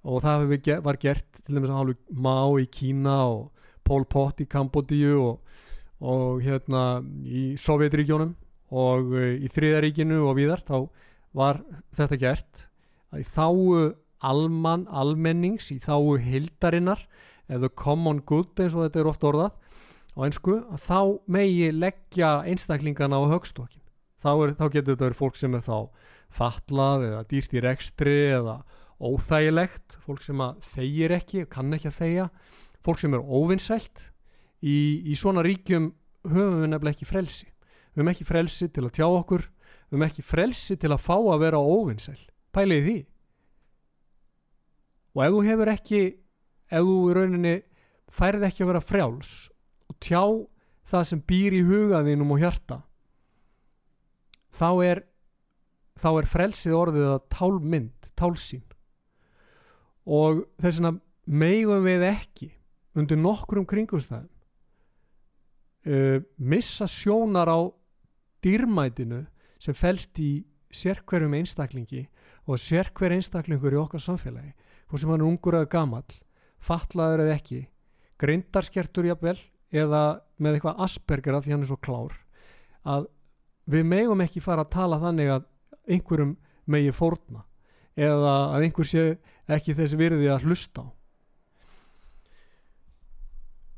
Og 0.07 0.21
það 0.21 0.45
var 0.85 0.99
gert 1.01 1.41
til 1.41 1.57
dæmis 1.57 1.71
að 1.73 1.79
hálfu 1.79 1.95
Má 2.13 2.37
í 2.61 2.67
Kína 2.69 3.17
og 3.31 3.47
Pol 3.87 4.05
Pot 4.05 4.43
í 4.43 4.47
Kambodíu 4.49 5.17
og, 5.23 5.57
og 6.05 6.43
hérna 6.45 7.01
í 7.25 7.55
Sovjetríkjónum 7.57 8.35
og 8.77 9.13
uh, 9.15 9.33
í 9.41 9.49
Þriðaríkinu 9.49 10.21
og 10.27 10.37
viðar 10.37 10.61
þá 10.67 10.77
var 11.37 11.63
þetta 11.97 12.19
gert 12.21 12.67
í 13.17 13.23
þáu 13.25 13.95
alman, 14.27 14.85
almennings, 14.89 15.71
í 15.73 15.79
þáu 15.81 16.17
hildarinnar 16.21 17.07
eða 17.49 17.71
common 17.79 18.21
good 18.27 18.59
eins 18.59 18.75
og 18.75 18.85
þetta 18.85 19.01
er 19.01 19.09
ofta 19.09 19.29
orðað 19.31 19.66
á 20.17 20.19
einsku 20.25 20.55
að 20.65 20.81
þá 20.81 20.99
megi 21.29 21.69
leggja 21.75 22.31
einstaklingana 22.49 23.21
á 23.21 23.23
högstokkin. 23.29 23.83
Þá, 24.17 24.57
þá 24.57 24.65
getur 24.73 24.95
þetta 24.95 25.05
verið 25.05 25.19
fólk 25.19 25.37
sem 25.37 25.53
er 25.53 25.61
þá 25.61 25.77
fatlað 26.33 27.05
eða 27.11 27.25
dýrt 27.29 27.53
í 27.53 27.61
rekstri 27.63 28.15
eða 28.33 28.55
óþægilegt 28.97 29.99
fólk 30.01 30.23
sem 30.25 30.41
að 30.41 30.63
þeir 30.73 31.13
ekki, 31.19 31.43
kann 31.45 31.73
ekki 31.77 31.91
að 31.91 31.99
þeia 31.99 32.25
fólk 32.85 33.01
sem 33.01 33.13
er 33.13 33.21
óvinnsælt 33.21 34.07
í, 34.65 35.05
í 35.05 35.13
svona 35.17 35.43
ríkjum 35.45 35.91
höfum 36.25 36.63
við 36.63 36.71
nefnilega 36.73 36.97
ekki 36.97 37.09
frelsi. 37.09 37.45
Við 37.93 38.01
höfum 38.01 38.11
ekki 38.13 38.27
frelsi 38.27 38.69
til 38.73 38.87
að 38.87 38.95
tjá 38.97 39.05
okkur 39.05 39.45
við 39.45 39.93
höfum 39.93 40.07
ekki 40.07 40.25
frelsi 40.25 40.79
til 40.81 40.91
að 40.95 41.03
fá 41.05 41.15
að 41.19 41.43
vera 41.45 41.61
óvinnsæl 41.61 42.19
pæliði 42.57 42.87
því. 42.87 42.97
Og 45.13 45.23
ef 45.25 45.35
þú 45.35 45.43
hefur 45.45 45.73
ekki 45.73 46.01
ef 46.67 46.89
þú 46.89 46.97
í 46.97 47.15
rauninni 47.17 47.55
færið 48.17 48.47
ekki 48.49 48.65
að 48.65 48.71
vera 48.71 48.83
frjáls 48.83 49.31
og 49.87 49.99
tjá 50.03 50.23
það 50.87 51.07
sem 51.09 51.21
býr 51.27 51.57
í 51.57 51.65
hugaðinum 51.67 52.33
og 52.35 52.41
hjarta 52.41 52.81
þá 54.55 54.69
er 54.87 55.03
þá 55.97 56.09
er 56.11 56.29
frelsið 56.29 56.75
orðið 56.77 57.07
að 57.09 57.25
tálmynd, 57.33 58.09
tálsín 58.17 58.63
og 60.07 60.45
þess 60.61 60.79
vegna 60.79 60.93
meigum 61.27 61.83
við 61.85 62.05
ekki 62.11 62.51
undir 62.97 63.19
nokkrum 63.19 63.65
kringumstæðum 63.67 64.29
uh, 65.89 66.19
missa 66.37 66.87
sjónar 66.89 67.49
á 67.51 67.59
dýrmætinu 68.45 69.25
sem 69.59 69.75
fælst 69.75 70.19
í 70.21 70.45
sérkverjum 70.71 71.35
einstaklingi 71.39 72.05
og 72.47 72.61
sérkver 72.61 73.15
einstaklingur 73.15 73.75
í 73.75 73.81
okkar 73.81 74.03
samfélagi 74.03 74.53
hvort 74.87 75.01
sem 75.01 75.11
hann 75.11 75.23
er 75.23 75.27
ungur 75.27 75.57
eða 75.59 75.71
gamall 75.71 76.17
fatlaður 76.63 77.25
eða 77.25 77.37
ekki 77.37 77.61
grindarskertur 78.21 79.09
jafnvel 79.09 79.37
eða 79.73 80.03
með 80.37 80.57
eitthvað 80.57 80.83
asperger 80.85 81.37
að 81.37 81.45
því 81.45 81.55
hann 81.55 81.65
er 81.65 81.69
svo 81.71 81.79
klár 81.83 82.17
að 82.87 83.07
við 83.67 83.87
megum 83.87 84.21
ekki 84.23 84.43
fara 84.43 84.63
að 84.63 84.73
tala 84.77 84.99
þannig 85.01 85.31
að 85.33 85.47
einhverjum 85.87 86.35
megi 86.71 86.93
fórna 86.95 87.43
eða 87.97 88.35
að 88.53 88.67
einhver 88.67 88.87
sé 88.87 89.03
ekki 89.47 89.75
þessi 89.75 89.97
virði 89.99 90.29
að 90.31 90.45
hlusta 90.47 90.83
á. 90.83 90.87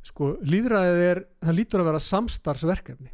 Sko 0.10 0.34
líðræðið 0.42 1.06
er 1.06 1.22
það 1.46 1.58
lítur 1.58 1.84
að 1.84 1.90
vera 1.92 2.02
samstarfsverkefni. 2.04 3.12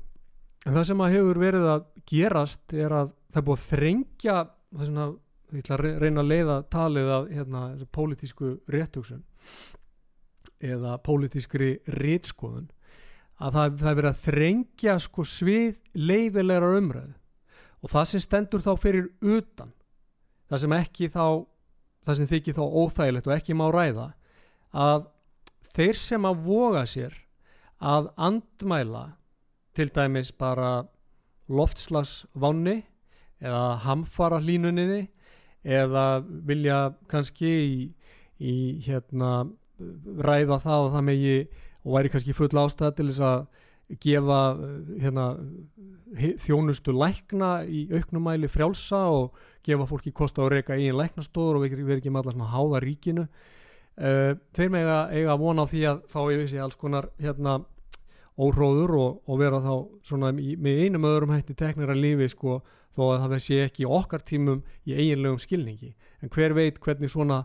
En 0.66 0.74
það 0.74 0.88
sem 0.90 1.04
að 1.04 1.16
hefur 1.18 1.40
verið 1.42 1.68
að 1.70 1.88
gerast 2.10 2.74
er 2.74 2.96
að 2.96 3.12
það 3.36 3.48
búið 3.50 3.60
að 3.60 3.66
þrengja 3.70 4.38
það 4.76 4.84
er 4.84 4.90
svona, 4.90 5.08
ég 5.52 5.64
ætla 5.64 5.78
að 5.78 6.00
reyna 6.04 6.24
að 6.24 6.32
leiða 6.32 6.58
talið 6.74 7.12
af 7.16 7.28
hérna, 7.32 7.64
pólitísku 7.96 8.52
réttugsun 8.72 9.24
eða 10.64 10.98
pólitískri 11.06 11.78
rétskoðun 12.00 12.70
að 13.36 13.58
það, 13.58 13.78
það 13.82 13.90
er 13.92 14.00
verið 14.00 14.12
að 14.12 14.22
þrengja 14.26 14.98
sko 15.04 15.26
svið 15.28 15.80
leifilegra 15.94 16.72
umræðu. 16.80 17.16
Og 17.84 17.92
það 17.92 18.08
sem 18.12 18.24
stendur 18.24 18.64
þá 18.64 18.72
fyrir 18.82 19.10
utan 19.22 19.74
það 20.50 20.62
sem 20.64 20.78
ekki 20.78 21.10
þá 21.14 21.26
það 22.06 22.18
sem 22.20 22.30
þykir 22.30 22.58
þá 22.58 22.64
óþægilegt 22.82 23.30
og 23.30 23.36
ekki 23.36 23.58
má 23.58 23.66
ræða 23.74 24.08
að 24.76 25.08
þeir 25.76 26.00
sem 26.00 26.28
að 26.30 26.42
voga 26.46 26.84
sér 26.90 27.16
að 27.82 28.10
andmæla 28.28 29.06
til 29.76 29.90
dæmis 29.94 30.32
bara 30.32 30.86
loftslagsváni 31.52 32.78
eða 33.44 33.66
hamfara 33.84 34.40
hlínuninni 34.42 35.08
eða 35.66 36.22
vilja 36.46 36.80
kannski 37.12 37.52
í, 37.52 37.78
í 38.40 38.56
hérna 38.86 39.48
ræða 40.26 40.60
það 40.64 40.88
og 40.88 40.92
það 40.96 41.08
megi 41.10 41.38
og 41.86 41.96
væri 41.96 42.12
kannski 42.14 42.36
full 42.36 42.62
ástæð 42.62 42.96
til 42.98 43.08
þess 43.10 43.26
að 43.26 43.46
gefa 44.02 44.40
hérna, 45.02 45.26
þjónustu 46.42 46.96
lækna 46.96 47.52
í 47.70 47.86
auknumæli 47.94 48.50
frjálsa 48.50 49.04
og 49.14 49.36
gefa 49.66 49.86
fólki 49.90 50.14
kost 50.16 50.40
á 50.42 50.46
að 50.46 50.56
reyka 50.56 50.78
eigin 50.78 50.98
læknastóður 50.98 51.60
og 51.60 51.68
verið 51.68 52.00
ekki 52.00 52.14
með 52.14 52.24
allar 52.24 52.38
svona 52.38 52.54
háða 52.54 52.82
ríkinu. 52.86 53.28
Uh, 53.96 54.34
þeir 54.58 54.72
með 54.74 54.90
eiga 55.16 55.36
að 55.36 55.44
vona 55.46 55.64
á 55.64 55.72
því 55.72 55.82
að 55.88 56.02
fá 56.12 56.20
yfir 56.26 56.50
sig 56.52 56.64
alls 56.64 56.76
konar 56.80 57.08
hérna 57.22 57.60
óhróður 58.36 58.96
og, 59.00 59.20
og 59.30 59.38
vera 59.40 59.62
þá 59.64 59.76
svona 60.04 60.32
í, 60.36 60.56
með 60.60 60.82
einum 60.86 61.08
öðrum 61.08 61.32
hætti 61.32 61.56
teknir 61.56 61.94
að 61.94 62.02
lífi 62.04 62.28
sko 62.34 62.58
þó 62.96 63.04
að 63.14 63.22
það 63.24 63.44
sé 63.46 63.60
ekki 63.64 63.88
okkar 63.88 64.24
tímum 64.26 64.64
í 64.88 64.96
eiginlegum 64.96 65.40
skilningi. 65.40 65.94
En 66.24 66.32
hver 66.34 66.56
veit 66.58 66.82
hvernig 66.84 67.12
svona, 67.12 67.44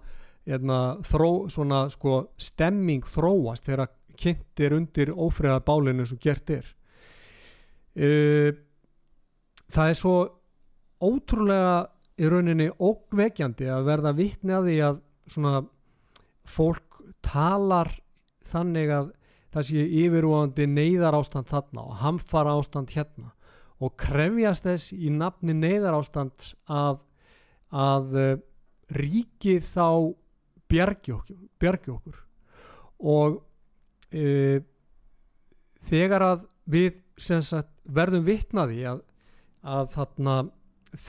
hérna, 0.50 0.80
þró, 1.06 1.30
svona 1.52 1.84
sko, 1.92 2.24
stemming 2.40 3.06
þróast 3.08 3.68
þegar 3.68 3.92
kynnt 4.20 4.60
er 4.60 4.74
undir 4.76 5.14
ófriða 5.14 5.62
bálinu 5.64 6.04
sem 6.06 6.20
gert 6.20 6.50
er. 6.52 6.66
Uh, 7.96 8.52
það 9.70 9.92
er 9.92 9.98
svo 9.98 10.16
ótrúlega 11.00 11.74
í 12.20 12.28
rauninni 12.28 12.68
ógveikjandi 12.76 13.70
að 13.72 13.86
verða 13.88 14.12
vittni 14.16 14.54
að 14.54 15.00
svona 15.30 15.62
fólk 16.50 17.00
talar 17.24 17.90
þannig 18.50 18.92
að 18.92 19.10
það 19.50 19.66
sé 19.66 19.84
yfirúandi 20.04 20.66
neyðar 20.70 21.16
ástand 21.18 21.48
þarna 21.50 21.86
og 21.86 22.00
hamfara 22.02 22.54
ástand 22.58 22.92
hérna 22.94 23.32
og 23.80 23.94
krefjast 23.98 24.66
þess 24.66 24.92
í 24.94 25.10
nafni 25.14 25.54
neyðar 25.56 25.96
ástand 25.98 26.50
að, 26.68 27.00
að 27.72 28.16
uh, 28.20 28.32
ríkið 28.94 29.64
þá 29.72 29.86
bjargi 30.70 31.14
okkur, 31.16 31.38
bjargi 31.61 31.92
okkur. 31.94 32.18
og 33.00 33.40
uh, 34.14 34.59
þegar 35.90 36.26
að 36.26 36.46
við 36.70 37.00
sagt, 37.20 37.72
verðum 37.85 38.24
vittnaði 38.26 38.85
að, 38.88 39.02
að 39.66 39.90
þarna, 39.96 40.37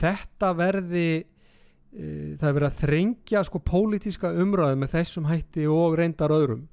þetta 0.00 0.52
verði 0.58 1.08
uh, 1.22 2.34
það 2.40 2.48
er 2.48 2.56
verið 2.58 2.68
að 2.68 2.80
þrengja 2.82 3.44
sko 3.48 3.62
pólitíska 3.64 4.32
umræðu 4.42 4.80
með 4.82 4.94
þessum 4.96 5.30
hætti 5.30 5.68
og 5.70 5.98
reyndar 6.00 6.34
öðrum 6.34 6.66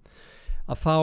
að 0.69 0.84
þá 0.84 0.97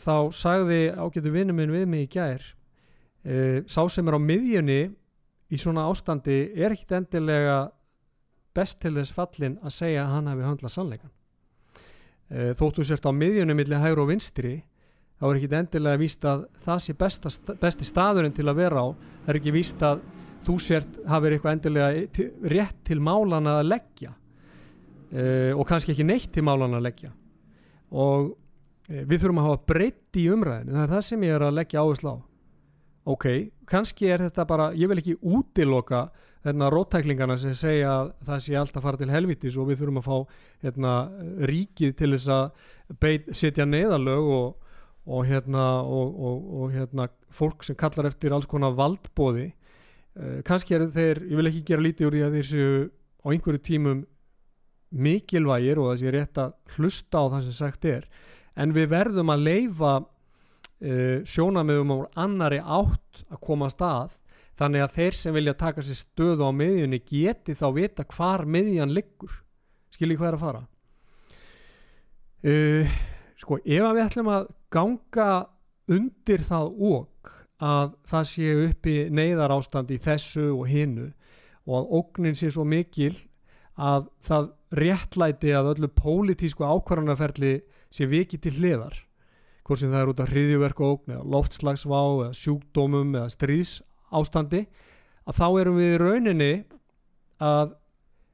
þá 0.00 0.14
sagði 0.32 0.80
ágætu 0.96 1.32
vinnu 1.34 1.54
minn 1.56 1.74
við 1.74 1.86
mig 1.90 2.06
í 2.06 2.12
gær 2.14 2.40
uh, 2.40 3.60
sá 3.68 3.82
sem 3.92 4.08
er 4.08 4.16
á 4.16 4.20
miðjunni 4.20 4.80
í 5.50 5.58
svona 5.60 5.88
ástandi 5.90 6.40
er 6.54 6.74
ekkit 6.74 6.96
endilega 7.00 7.60
best 8.56 8.80
til 8.82 8.94
þess 8.96 9.14
fallin 9.16 9.58
að 9.62 9.74
segja 9.76 10.04
að 10.04 10.12
hann 10.14 10.30
hefði 10.30 10.48
höndlað 10.48 10.74
sannleikan 10.74 11.12
uh, 11.12 12.50
þóttu 12.58 12.86
sért 12.86 13.06
á 13.06 13.12
miðjunni 13.14 13.56
millir 13.58 13.82
hægur 13.82 14.04
og 14.04 14.10
vinstri 14.12 14.54
þá 15.20 15.26
er 15.28 15.38
ekkit 15.38 15.56
endilega 15.60 16.00
víst 16.00 16.24
að 16.24 16.46
það 16.64 16.82
sé 16.84 16.96
besta, 16.96 17.32
besti 17.60 17.86
staðurinn 17.86 18.36
til 18.36 18.46
að 18.48 18.60
vera 18.62 18.84
á. 18.84 18.88
Það 19.26 19.32
er 19.32 19.38
ekki 19.40 19.52
víst 19.52 19.82
að 19.84 20.04
þú 20.46 20.54
sért 20.64 21.00
hafið 21.12 21.34
eitthvað 21.36 21.56
endilega 21.58 22.28
rétt 22.54 22.78
til 22.88 23.00
málan 23.04 23.50
að 23.52 23.66
leggja 23.68 24.14
uh, 24.14 25.52
og 25.56 25.66
kannski 25.68 25.92
ekki 25.92 26.08
neitt 26.08 26.30
til 26.32 26.46
málan 26.46 26.78
að 26.78 26.86
leggja. 26.88 27.12
Og 27.90 28.30
Eh, 28.90 29.04
við 29.06 29.22
þurfum 29.22 29.38
að 29.38 29.46
hafa 29.46 29.62
breytt 29.70 30.18
í 30.18 30.26
umræðinu 30.34 30.74
það 30.74 30.82
er 30.82 30.92
það 30.94 31.04
sem 31.06 31.24
ég 31.26 31.36
er 31.36 31.44
að 31.46 31.56
leggja 31.60 31.84
áherslu 31.84 32.10
á. 32.10 32.16
Ok, 33.10 33.26
kannski 33.70 34.10
er 34.10 34.24
þetta 34.26 34.46
bara 34.50 34.70
ég 34.76 34.90
vil 34.90 34.98
ekki 35.00 35.16
útiloka 35.22 36.00
þarna 36.44 36.70
róttæklingarna 36.72 37.36
sem 37.40 37.54
segja 37.56 37.90
að 37.92 38.10
það 38.28 38.42
sé 38.44 38.56
alltaf 38.56 38.84
fara 38.84 39.00
til 39.00 39.12
helvitis 39.12 39.58
og 39.60 39.68
við 39.68 39.82
þurfum 39.82 40.00
að 40.00 40.06
fá 40.08 40.16
hérna, 40.64 40.92
ríkið 41.50 41.96
til 41.98 42.10
þess 42.14 42.30
að 42.32 42.68
beit, 43.02 43.28
setja 43.36 43.66
neðalög 43.68 44.30
og, 44.36 44.70
og, 45.04 45.24
hérna, 45.28 45.66
og, 45.84 46.22
og 46.62 46.70
hérna 46.74 47.10
fólk 47.34 47.66
sem 47.66 47.78
kallar 47.78 48.08
eftir 48.10 48.34
alls 48.34 48.48
konar 48.50 48.76
valdbóði 48.78 49.50
uh, 49.50 50.40
kannski 50.46 50.78
eru 50.78 50.88
þeir, 50.92 51.24
ég 51.28 51.40
vil 51.40 51.50
ekki 51.52 51.66
gera 51.72 51.84
lítið 51.84 52.08
úr 52.08 52.16
því 52.16 52.24
að 52.26 52.38
þeir 52.38 52.48
séu 52.50 52.72
á 53.20 53.26
einhverju 53.34 53.64
tímum 53.66 54.06
mikilvægir 54.90 55.78
og 55.78 55.92
það 55.92 56.00
sé 56.00 56.14
rétt 56.14 56.40
að 56.40 56.54
hlusta 56.76 57.20
á 57.20 57.24
það 57.36 57.44
sem 57.46 57.58
sagt 57.60 57.84
er 57.86 58.08
en 58.58 58.72
við 58.74 58.88
verðum 58.90 59.30
að 59.30 59.44
leifa 59.44 59.92
uh, 60.00 61.18
sjónamöðum 61.28 61.94
á 61.94 61.98
annari 62.24 62.62
átt 62.64 63.26
að 63.28 63.44
koma 63.44 63.68
að 63.68 63.76
stað 63.76 64.16
þannig 64.60 64.84
að 64.84 64.96
þeir 64.98 65.16
sem 65.16 65.36
vilja 65.36 65.56
taka 65.56 65.84
sér 65.84 65.98
stöðu 65.98 66.48
á 66.48 66.52
miðjunni 66.52 67.00
geti 67.08 67.56
þá 67.56 67.66
vita 67.76 68.04
hvar 68.12 68.44
miðjan 68.44 68.92
liggur. 68.92 69.32
Skiljið 69.94 70.20
hvað 70.20 70.30
er 70.30 70.36
að 70.36 70.44
fara? 70.44 70.62
Uh, 72.40 72.92
sko 73.40 73.60
ef 73.60 73.88
við 73.96 74.04
ætlum 74.04 74.30
að 74.32 74.50
ganga 74.72 75.30
undir 75.90 76.44
það 76.46 76.70
óg 76.76 77.32
að 77.60 77.96
það 78.08 78.28
sé 78.30 78.52
uppi 78.66 78.94
neyðar 79.12 79.52
ástand 79.52 79.90
í 79.92 79.98
þessu 80.00 80.46
og 80.54 80.64
hinnu 80.70 81.10
og 81.68 81.74
að 81.76 81.90
ógnin 81.98 82.38
sé 82.38 82.48
svo 82.52 82.64
mikil 82.64 83.12
að 83.80 84.08
það 84.24 84.48
réttlæti 84.80 85.52
að 85.56 85.70
öllu 85.74 85.90
pólitísku 85.92 86.64
ákvarðanarferli 86.64 87.58
sé 87.92 88.08
vikið 88.08 88.44
til 88.46 88.54
hliðar 88.56 88.96
hvort 89.66 89.82
sem 89.82 89.92
það 89.92 90.02
er 90.02 90.12
út 90.12 90.22
af 90.22 90.32
hriðjuverku 90.32 90.86
ógn 90.86 91.14
eða 91.14 91.28
loftslagsvá 91.34 92.00
eða 92.00 92.32
sjúkdómum 92.40 93.12
eða 93.18 93.34
stríðs 93.34 93.74
ástandi 94.10 94.64
að 95.28 95.38
þá 95.40 95.46
erum 95.60 95.78
við 95.78 95.94
í 95.94 96.00
rauninni 96.00 96.52
að 97.40 97.76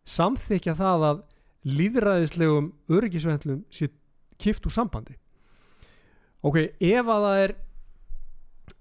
samþykja 0.06 0.74
það 0.78 1.06
að 1.10 1.22
líðræðislegum 1.66 2.72
öryggisvendlum 2.94 3.62
sé 3.74 3.90
kift 4.38 4.66
úr 4.68 4.74
sambandi. 4.74 5.16
Ok, 6.46 6.60
ef 6.78 7.08
að 7.10 7.24
það 7.26 7.40
er 7.42 7.54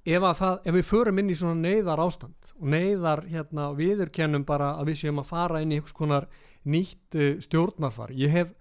ef, 0.06 0.26
það, 0.38 0.60
ef 0.62 0.76
við 0.76 0.86
förum 0.90 1.22
inn 1.22 1.32
í 1.34 1.38
svona 1.40 1.58
neyðar 1.62 2.04
ástand 2.04 2.54
og 2.60 2.68
neyðar 2.74 3.24
hérna 3.32 3.72
viðurkennum 3.78 4.46
bara 4.48 4.76
að 4.80 4.92
við 4.92 5.02
séum 5.02 5.22
að 5.22 5.32
fara 5.32 5.62
inn 5.64 5.74
í 5.74 5.80
einhvers 5.80 5.98
konar 5.98 6.30
nýtt 6.66 7.18
uh, 7.18 7.32
stjórnarfar. 7.42 8.14
Ég 8.14 8.34
hef, 8.34 8.54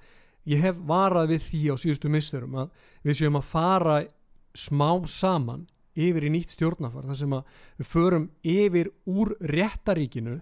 ég 0.49 0.63
hef 0.65 0.81
varað 0.89 1.35
við 1.35 1.47
því 1.49 1.63
á 1.73 1.75
síðustu 1.81 2.13
misserum 2.13 2.57
að 2.65 2.73
við 3.05 3.21
séum 3.21 3.39
að 3.41 3.49
fara 3.53 3.99
smá 4.55 4.89
saman 5.11 5.67
yfir 5.95 6.27
í 6.27 6.33
nýtt 6.35 6.55
stjórnarfar 6.55 7.07
þar 7.11 7.19
sem 7.21 7.37
að 7.37 7.61
við 7.81 7.91
förum 7.91 8.27
yfir 8.55 8.91
úr 9.11 9.35
réttaríkinu 9.55 10.41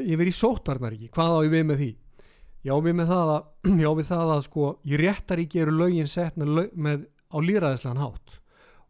yfir 0.00 0.30
í 0.30 0.34
sótarnaríki, 0.34 1.10
hvað 1.12 1.34
á 1.36 1.38
ég 1.44 1.52
við 1.52 1.66
með 1.68 1.82
því? 1.82 1.90
Já 2.62 2.76
við 2.78 2.94
með 2.98 3.10
það 3.10 3.32
að, 3.32 3.48
já, 3.84 3.88
við 3.98 4.06
það 4.12 4.34
að 4.36 4.44
sko 4.46 4.68
í 4.86 5.00
réttaríki 5.00 5.64
eru 5.64 5.74
lögin 5.76 6.08
sett 6.10 6.38
með, 6.38 6.62
með 6.72 7.04
á 7.32 7.36
líraðislegan 7.42 8.02
hátt. 8.02 8.38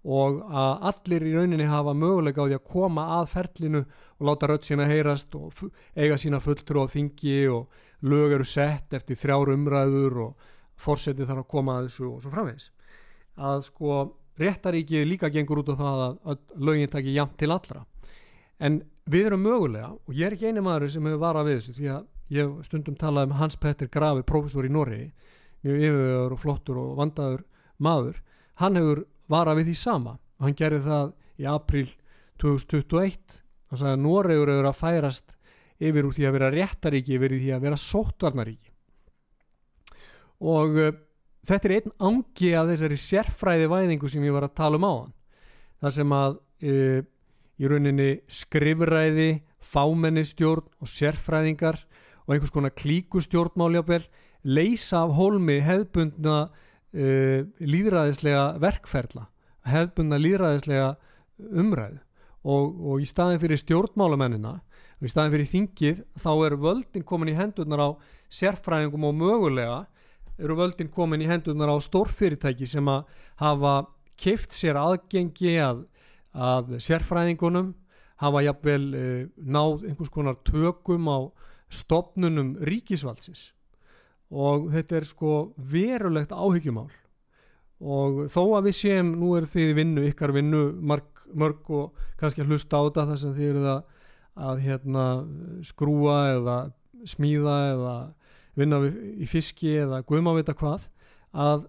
Og 0.02 0.40
að 0.50 0.86
allir 0.90 1.24
í 1.30 1.32
rauninni 1.36 1.66
hafa 1.70 1.94
möguleika 1.94 2.42
á 2.42 2.46
því 2.50 2.56
að 2.58 2.70
koma 2.72 3.04
að 3.20 3.28
ferlinu 3.36 3.82
og 3.86 4.26
láta 4.26 4.48
rött 4.50 4.66
sína 4.66 4.88
heyrast 4.90 5.34
og 5.38 5.62
eiga 5.94 6.18
sína 6.18 6.42
fulltrú 6.42 6.82
á 6.82 6.90
þingi 6.90 7.36
og 7.54 7.84
lög 8.10 8.34
eru 8.34 8.46
sett 8.46 8.94
eftir 8.98 9.18
þrjár 9.20 9.52
umræður 9.54 10.18
og 10.26 10.48
fórsetið 10.82 11.28
þarf 11.30 11.44
að 11.44 11.52
koma 11.54 11.76
að 11.78 11.86
þessu 11.86 12.08
og 12.08 12.24
svo 12.24 12.32
framvegs 12.32 12.70
að 13.38 13.62
sko 13.68 14.00
réttaríki 14.40 15.02
líka 15.06 15.30
gengur 15.32 15.62
út 15.62 15.72
á 15.72 15.76
það 15.76 16.02
að, 16.04 16.40
lögin 16.56 16.92
takir 16.92 17.16
jæmt 17.16 17.36
til 17.40 17.50
allra. 17.52 17.84
En 18.62 18.80
við 19.10 19.28
erum 19.30 19.44
mögulega 19.44 19.92
og 19.92 20.14
ég 20.14 20.26
er 20.26 20.36
ekki 20.36 20.48
eini 20.50 20.64
maður 20.64 20.92
sem 20.94 21.06
hefur 21.06 21.22
varað 21.22 21.48
við 21.48 21.58
þessu 21.58 21.76
því 21.78 21.88
að 21.96 22.08
ég 22.32 22.52
stundum 22.66 22.96
talað 22.96 23.28
um 23.28 23.36
Hans 23.40 23.58
Petter 23.60 23.90
Gravi, 23.92 24.22
professor 24.22 24.66
í 24.66 24.72
Norri 24.72 25.02
mjög 25.62 25.82
yfiröður 25.88 26.34
og 26.34 26.42
flottur 26.42 26.78
og 26.80 26.94
vandaður 26.98 27.44
maður, 27.82 28.16
hann 28.58 28.78
hefur 28.78 29.04
vara 29.30 29.54
við 29.58 29.70
því 29.70 29.76
sama. 29.78 30.16
Og 30.38 30.48
hann 30.48 30.58
gerði 30.58 30.82
það 30.86 31.12
í 31.38 31.46
april 31.48 31.86
2021 32.42 33.42
hann 33.72 33.80
sagði 33.80 33.94
að 33.96 34.02
Noregur 34.04 34.52
eru 34.52 34.68
að 34.68 34.80
færast 34.80 35.36
yfir 35.82 36.06
úr 36.06 36.16
því 36.16 36.26
að 36.28 36.36
vera 36.36 36.50
réttaríki 36.52 37.16
yfir 37.16 37.36
því 37.38 37.54
að 37.56 37.64
vera 37.66 37.78
sóttvarnaríki. 37.80 38.70
Og 40.42 40.78
uh, 40.82 40.92
þetta 41.49 41.68
er 41.68 41.74
einn 41.78 41.95
angi 42.09 42.53
af 42.59 42.68
þessari 42.70 42.99
sérfræði 43.01 43.70
væðingu 43.72 44.11
sem 44.11 44.26
ég 44.26 44.34
var 44.34 44.47
að 44.47 44.57
tala 44.61 44.80
um 44.80 44.86
á 44.86 44.93
hann 44.93 45.14
þar 45.82 45.97
sem 45.99 46.14
að 46.16 46.36
uh, 46.38 47.01
í 47.59 47.70
rauninni 47.70 48.11
skrifræði 48.30 49.30
fámennistjórn 49.72 50.68
og 50.82 50.90
sérfræðingar 50.90 51.80
og 52.26 52.34
einhvers 52.34 52.55
konar 52.55 52.74
klíkustjórnmáljabel 52.78 54.05
leysa 54.43 55.05
af 55.05 55.16
hólmi 55.18 55.59
hefbundna 55.62 56.38
uh, 56.49 57.40
líðræðislega 57.59 58.47
verkferla 58.62 59.28
hefðbundna 59.68 60.18
líðræðislega 60.20 60.88
umræðu. 61.62 62.01
Og, 62.43 62.78
og 62.82 63.03
í 63.03 63.07
staðin 63.07 63.38
fyrir 63.38 63.61
stjórnmálamennina 63.61 64.57
og 64.59 65.07
í 65.07 65.11
staðin 65.11 65.34
fyrir 65.36 65.51
þingið 65.51 66.01
þá 66.18 66.30
er 66.49 66.57
völdin 66.59 67.05
komin 67.07 67.30
í 67.30 67.36
hendurnar 67.38 67.82
á 67.86 67.88
sérfræðingum 68.34 69.07
og 69.07 69.14
mögulega 69.20 69.76
eru 70.38 70.56
völdin 70.58 70.90
komin 70.92 71.22
í 71.22 71.28
hendurnar 71.28 71.72
á 71.72 71.76
stórfyrirtæki 71.82 72.68
sem 72.68 72.88
að 72.88 73.04
hafa 73.40 73.74
kift 74.20 74.54
sér 74.54 74.78
aðgengi 74.80 75.56
að, 75.62 75.84
að 76.32 76.76
sérfræðingunum 76.82 77.72
hafa 78.22 78.44
jafnvel 78.46 78.84
uh, 78.94 79.22
náð 79.36 79.86
einhvers 79.88 80.12
konar 80.12 80.38
tökum 80.46 81.08
á 81.10 81.18
stopnunum 81.72 82.54
ríkisvaldsins. 82.62 83.50
Og 84.32 84.70
þetta 84.72 85.00
er 85.00 85.08
sko 85.08 85.32
verulegt 85.56 86.32
áhyggjumál. 86.32 86.90
Og 87.82 88.28
þó 88.30 88.42
að 88.56 88.68
við 88.68 88.76
séum, 88.78 89.10
nú 89.18 89.32
er 89.36 89.48
því 89.48 89.72
vinnu, 89.76 90.04
ykkar 90.06 90.32
vinnu 90.36 90.62
mörg, 90.78 91.24
mörg 91.34 91.70
og 91.74 92.04
kannski 92.20 92.44
að 92.44 92.52
hlusta 92.52 92.78
á 92.78 92.82
þetta 92.86 93.06
þar 93.10 93.20
sem 93.20 93.34
þið 93.36 93.48
eru 93.48 93.64
það 93.66 93.82
að 94.48 94.62
hérna, 94.64 95.06
skrúa 95.66 96.18
eða 96.36 96.56
smíða 97.08 97.56
eða 97.72 97.94
vinna 98.59 98.80
í 98.86 99.28
fiski 99.28 99.76
eða 99.82 100.03
guðmávita 100.07 100.55
hvað 100.59 100.88
að 101.32 101.64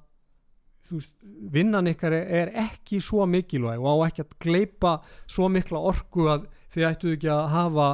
veist, 0.92 1.14
vinnan 1.54 1.90
ykkar 1.92 2.16
er 2.16 2.52
ekki 2.64 3.00
svo 3.04 3.26
mikilvæg 3.30 3.82
og 3.82 4.04
á 4.04 4.08
ekki 4.10 4.26
að 4.26 4.36
gleipa 4.46 4.94
svo 5.30 5.50
mikla 5.52 5.82
orku 5.92 6.28
að 6.32 6.48
þið 6.74 6.88
ættu 6.90 7.14
ekki 7.16 7.32
að 7.32 7.44
hafa 7.54 7.90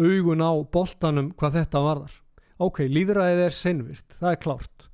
augun 0.00 0.44
á 0.44 0.52
boltanum 0.72 1.32
hvað 1.38 1.58
þetta 1.60 1.84
varðar. 1.84 2.14
Ok, 2.62 2.84
líðræðið 2.86 3.42
er 3.46 3.54
senvirt, 3.56 4.16
það 4.18 4.30
er 4.30 4.40
klárt. 4.42 4.86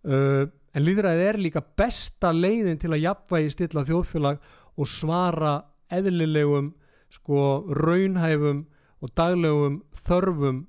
Uh, 0.00 0.44
en 0.74 0.84
líðræðið 0.86 1.28
er 1.28 1.40
líka 1.44 1.62
besta 1.76 2.32
leiðin 2.32 2.80
til 2.80 2.92
að 2.94 3.04
jafnvægi 3.04 3.54
stilla 3.54 3.84
þjóðfélag 3.88 4.40
og 4.80 4.88
svara 4.88 5.54
eðlilegum 5.92 6.72
sko 7.10 7.40
raunhæfum 7.76 8.64
og 9.00 9.14
daglegum 9.16 9.80
þörfum 9.96 10.64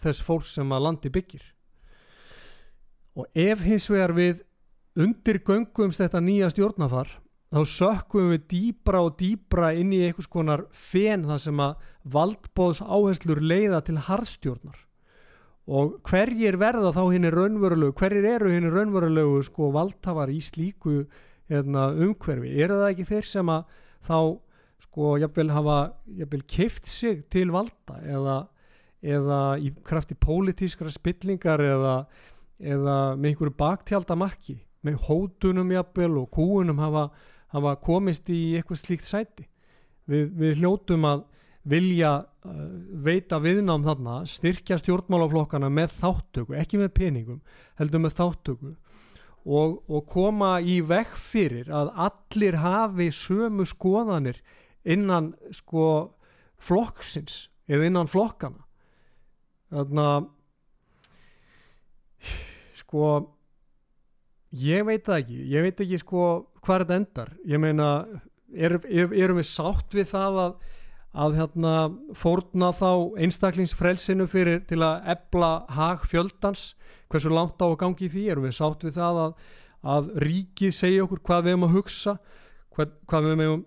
þess 0.00 0.24
fólk 0.24 0.46
sem 0.48 0.72
að 0.72 0.86
landi 0.88 1.12
byggir 1.12 1.53
og 3.14 3.28
ef 3.34 3.62
hins 3.64 3.86
vegar 3.90 4.14
við 4.16 4.42
undirgöngumst 4.98 6.02
þetta 6.02 6.22
nýja 6.22 6.50
stjórnafar 6.52 7.10
þá 7.54 7.60
sökkum 7.70 8.32
við 8.32 8.46
dýbra 8.50 9.02
og 9.06 9.18
dýbra 9.20 9.70
inn 9.78 9.92
í 9.94 10.00
einhvers 10.06 10.30
konar 10.30 10.64
fen 10.74 11.26
það 11.28 11.42
sem 11.44 11.60
að 11.62 11.84
valdbóðs 12.14 12.80
áherslur 12.82 13.40
leiða 13.42 13.80
til 13.86 14.00
harðstjórnar. 14.08 14.80
Og 15.64 15.94
hverjir 16.04 16.58
verða 16.60 16.90
þá 16.92 17.02
henni 17.14 17.30
raunverulegu 17.32 17.94
hverjir 17.96 18.26
eru 18.34 18.50
henni 18.52 18.72
raunverulegu 18.72 19.38
sko 19.46 19.70
valdhafar 19.72 20.32
í 20.34 20.40
slíku 20.42 21.04
hérna, 21.48 21.92
umhverfi, 21.94 22.50
eru 22.58 22.80
það 22.80 22.90
ekki 22.90 23.06
þeir 23.12 23.28
sem 23.28 23.52
að 23.52 23.78
þá 24.04 24.18
sko 24.84 25.14
jafnvel 25.22 25.48
hafa 25.54 25.78
jafnvel 26.18 26.42
kift 26.50 26.90
sig 26.90 27.22
til 27.32 27.48
valda 27.54 28.00
eða, 28.02 28.36
eða 29.00 29.40
í 29.62 29.70
krafti 29.86 30.18
pólitískra 30.18 30.92
spillingar 30.92 31.62
eða, 31.64 31.96
eða 32.60 32.98
með 33.18 33.30
einhverju 33.32 33.56
baktjaldamakki 33.58 34.58
með 34.84 34.98
hótunum 35.06 35.72
jafnvel 35.72 36.12
og 36.20 36.30
kúunum 36.34 36.80
hafa, 36.82 37.08
hafa 37.54 37.76
komist 37.82 38.28
í 38.32 38.54
eitthvað 38.58 38.80
slíkt 38.82 39.08
sæti 39.08 39.46
við, 40.10 40.28
við 40.36 40.60
hljótum 40.60 41.06
að 41.08 41.24
vilja 41.64 42.12
uh, 42.20 42.64
veita 43.04 43.38
viðnám 43.40 43.86
þarna, 43.86 44.18
styrkja 44.28 44.76
stjórnmálaflokkana 44.82 45.70
með 45.72 45.94
þáttöku, 45.96 46.56
ekki 46.60 46.80
með 46.82 46.90
peningum, 46.98 47.40
heldur 47.80 48.04
með 48.04 48.18
þáttöku 48.18 48.74
og, 49.44 49.80
og 49.88 50.04
koma 50.08 50.58
í 50.60 50.80
vekk 50.84 51.16
fyrir 51.20 51.72
að 51.72 51.92
allir 52.06 52.60
hafi 52.60 53.08
sömu 53.12 53.64
skoðanir 53.68 54.42
innan 54.84 55.32
sko 55.56 55.86
flokksins 56.60 57.48
eða 57.68 57.88
innan 57.88 58.10
flokkana. 58.10 58.60
Þannig 59.72 60.04
að 60.04 60.30
sko 62.78 63.10
ég 64.54 64.86
veit 64.86 65.04
það 65.06 65.20
ekki, 65.22 65.40
ég 65.50 65.66
veit 65.66 65.82
ekki 65.84 66.00
sko 66.02 66.28
hvað 66.64 66.84
þetta 66.84 67.00
endar, 67.00 67.34
ég 67.48 67.60
meina 67.60 67.90
erum 68.54 68.86
er, 68.86 69.10
er 69.12 69.34
við 69.34 69.46
sátt 69.48 69.94
við 69.96 70.12
það 70.12 70.40
að 70.44 70.56
að 71.14 71.36
hérna 71.38 71.74
fórna 72.18 72.72
þá 72.74 73.14
einstaklingsfrelsinu 73.22 74.26
fyrir 74.30 74.64
til 74.66 74.80
að 74.82 75.12
ebla 75.14 75.52
hag 75.70 76.02
fjöldans? 76.10 76.72
Hversu 77.12 77.30
langt 77.30 77.62
á 77.62 77.70
að 77.70 77.78
gangi 77.84 78.08
því? 78.10 78.24
Erum 78.32 78.48
við 78.48 78.56
sátt 78.58 78.82
við 78.82 78.96
það 78.98 79.20
að, 79.22 79.36
að 79.94 80.10
ríkið 80.24 80.74
segja 80.74 81.04
okkur 81.04 81.22
hvað 81.28 81.44
við 81.44 81.54
hefum 81.54 81.68
að 81.68 81.76
hugsa? 81.76 82.16
Hvað, 82.74 82.96
hvað 83.06 83.28
við 83.28 83.44
hefum 83.44 83.64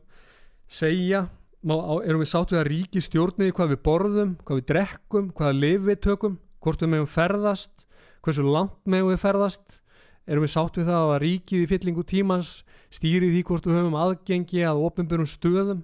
segja? 0.67 1.23
Má, 1.67 1.75
erum 2.03 2.21
við 2.21 2.31
sáttu 2.31 2.59
að 2.59 2.67
ríki 2.67 3.01
stjórniði 3.03 3.55
hvað 3.55 3.71
við 3.73 3.81
borðum, 3.87 4.35
hvað 4.43 4.59
við 4.59 4.67
drekkum 4.73 5.31
hvaða 5.35 5.57
lif 5.57 5.87
við 5.87 6.01
tökum, 6.03 6.37
hvort 6.63 6.83
við 6.83 6.91
meðum 6.93 7.09
ferðast 7.11 7.86
hversu 8.27 8.43
langt 8.43 8.77
meðum 8.83 9.13
við 9.13 9.21
ferðast 9.23 9.79
erum 10.27 10.43
við 10.43 10.51
sáttu 10.51 10.83
það 10.83 11.11
að 11.13 11.21
ríkið 11.23 11.63
í 11.63 11.67
fyllingu 11.71 12.03
tímans 12.07 12.49
stýri 12.93 13.29
því 13.31 13.43
hvort 13.47 13.67
við 13.67 13.77
höfum 13.79 13.95
aðgengi 13.95 14.63
að 14.67 14.81
ofinbjörnum 14.89 15.29
stöðum 15.31 15.83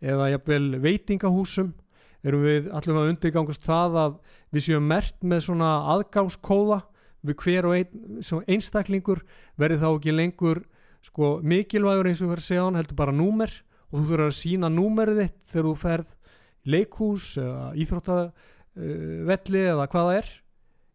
eða 0.00 0.28
jafnvel 0.36 0.78
veitingahúsum? 0.84 1.72
Erum 2.22 2.44
við 2.44 2.68
allum 2.76 3.00
að 3.00 3.10
undirgangast 3.14 3.64
það 3.64 3.96
að 4.04 4.18
við 4.54 4.66
séum 4.66 4.86
mert 4.86 5.16
með 5.24 5.42
svona 5.48 5.70
aðgangskóða 5.94 6.82
við 7.26 7.38
hver 7.42 7.68
og 7.68 7.76
ein, 7.76 8.04
einstaklingur 8.46 9.24
verði 9.60 9.80
þá 9.80 9.88
ekki 9.90 10.14
lengur 10.14 10.62
sko, 11.04 11.38
mikilvægur 11.42 12.10
eins 12.10 12.22
og 12.22 12.32
verður 12.32 12.46
segjan 12.46 12.78
heldur 12.78 12.98
bara 13.00 13.16
númer 13.16 13.52
og 13.90 13.98
þú 13.98 14.04
þurfur 14.04 14.24
að 14.28 14.36
sína 14.36 14.70
númerið 14.72 15.22
þitt 15.24 15.40
þegar 15.52 15.68
þú 15.68 15.74
ferð 15.80 16.14
í 16.14 16.74
leikhús 16.76 17.32
eða 17.40 17.66
íþróttavelli 17.82 19.64
eða 19.72 19.88
hvaða 19.90 20.16
er 20.20 20.30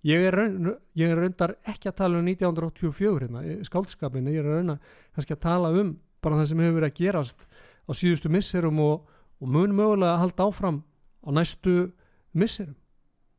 ég 0.06 0.26
er, 0.30 0.36
raun, 0.38 0.74
ég 0.98 1.12
er 1.12 1.20
raundar 1.20 1.56
ekki 1.66 1.90
að 1.90 1.98
tala 2.02 2.20
um 2.20 2.28
1984 2.30 3.26
hérna, 3.26 3.44
skáldskapin 3.66 4.30
ég 4.30 4.42
er 4.42 4.50
raun 4.60 4.76
að 4.76 4.92
kannski 5.16 5.36
að 5.36 5.44
tala 5.48 5.72
um 5.74 5.96
bara 6.22 6.40
það 6.40 6.50
sem 6.52 6.64
hefur 6.64 6.78
verið 6.80 6.92
að 6.92 7.00
gerast 7.00 7.46
á 7.86 7.92
síðustu 7.94 8.32
misserum 8.34 8.82
og, 8.82 9.06
og 9.42 9.52
mun 9.52 9.74
mögulega 9.78 10.16
að 10.16 10.22
halda 10.24 10.48
áfram 10.50 10.80
á 11.26 11.30
næstu 11.34 11.76
misserum. 12.38 12.78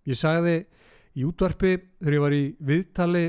Ég 0.07 0.19
sagði 0.19 0.57
í 1.17 1.25
útvarpi 1.27 1.77
þegar 1.99 2.17
ég 2.17 2.25
var 2.25 2.37
í 2.37 2.45
viðtali 2.63 3.25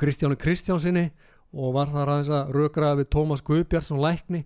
Kristjánu 0.00 0.36
Kristjánsinni 0.40 1.08
og 1.54 1.74
var 1.76 1.92
þar 1.92 2.14
aðeins 2.14 2.32
að 2.34 2.54
rökraða 2.56 3.00
við 3.02 3.10
Tómas 3.14 3.44
Guðbjörnsson 3.44 4.02
lækni 4.02 4.42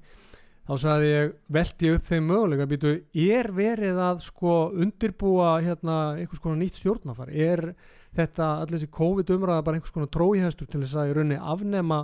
þá 0.68 0.74
sagði 0.82 1.08
ég, 1.08 1.30
veldi 1.56 1.90
upp 1.94 2.04
þeim 2.04 2.26
möguleika 2.28 2.66
býtu, 2.68 2.90
er 3.16 3.46
verið 3.56 4.00
að 4.04 4.18
sko 4.26 4.56
undirbúa 4.76 5.54
hérna 5.64 5.96
einhvers 6.18 6.42
konar 6.44 6.60
nýtt 6.60 6.82
stjórnafar, 6.82 7.32
er 7.32 7.70
þetta 8.18 8.48
allir 8.58 8.76
þessi 8.76 8.90
COVID 8.98 9.32
umræða 9.32 9.64
bara 9.64 9.78
einhvers 9.78 9.94
konar 9.94 10.10
tróihæstur 10.12 10.68
til 10.68 10.82
þess 10.82 10.98
að 11.00 11.08
í 11.08 11.16
rauninni 11.16 11.40
afnema 11.40 12.02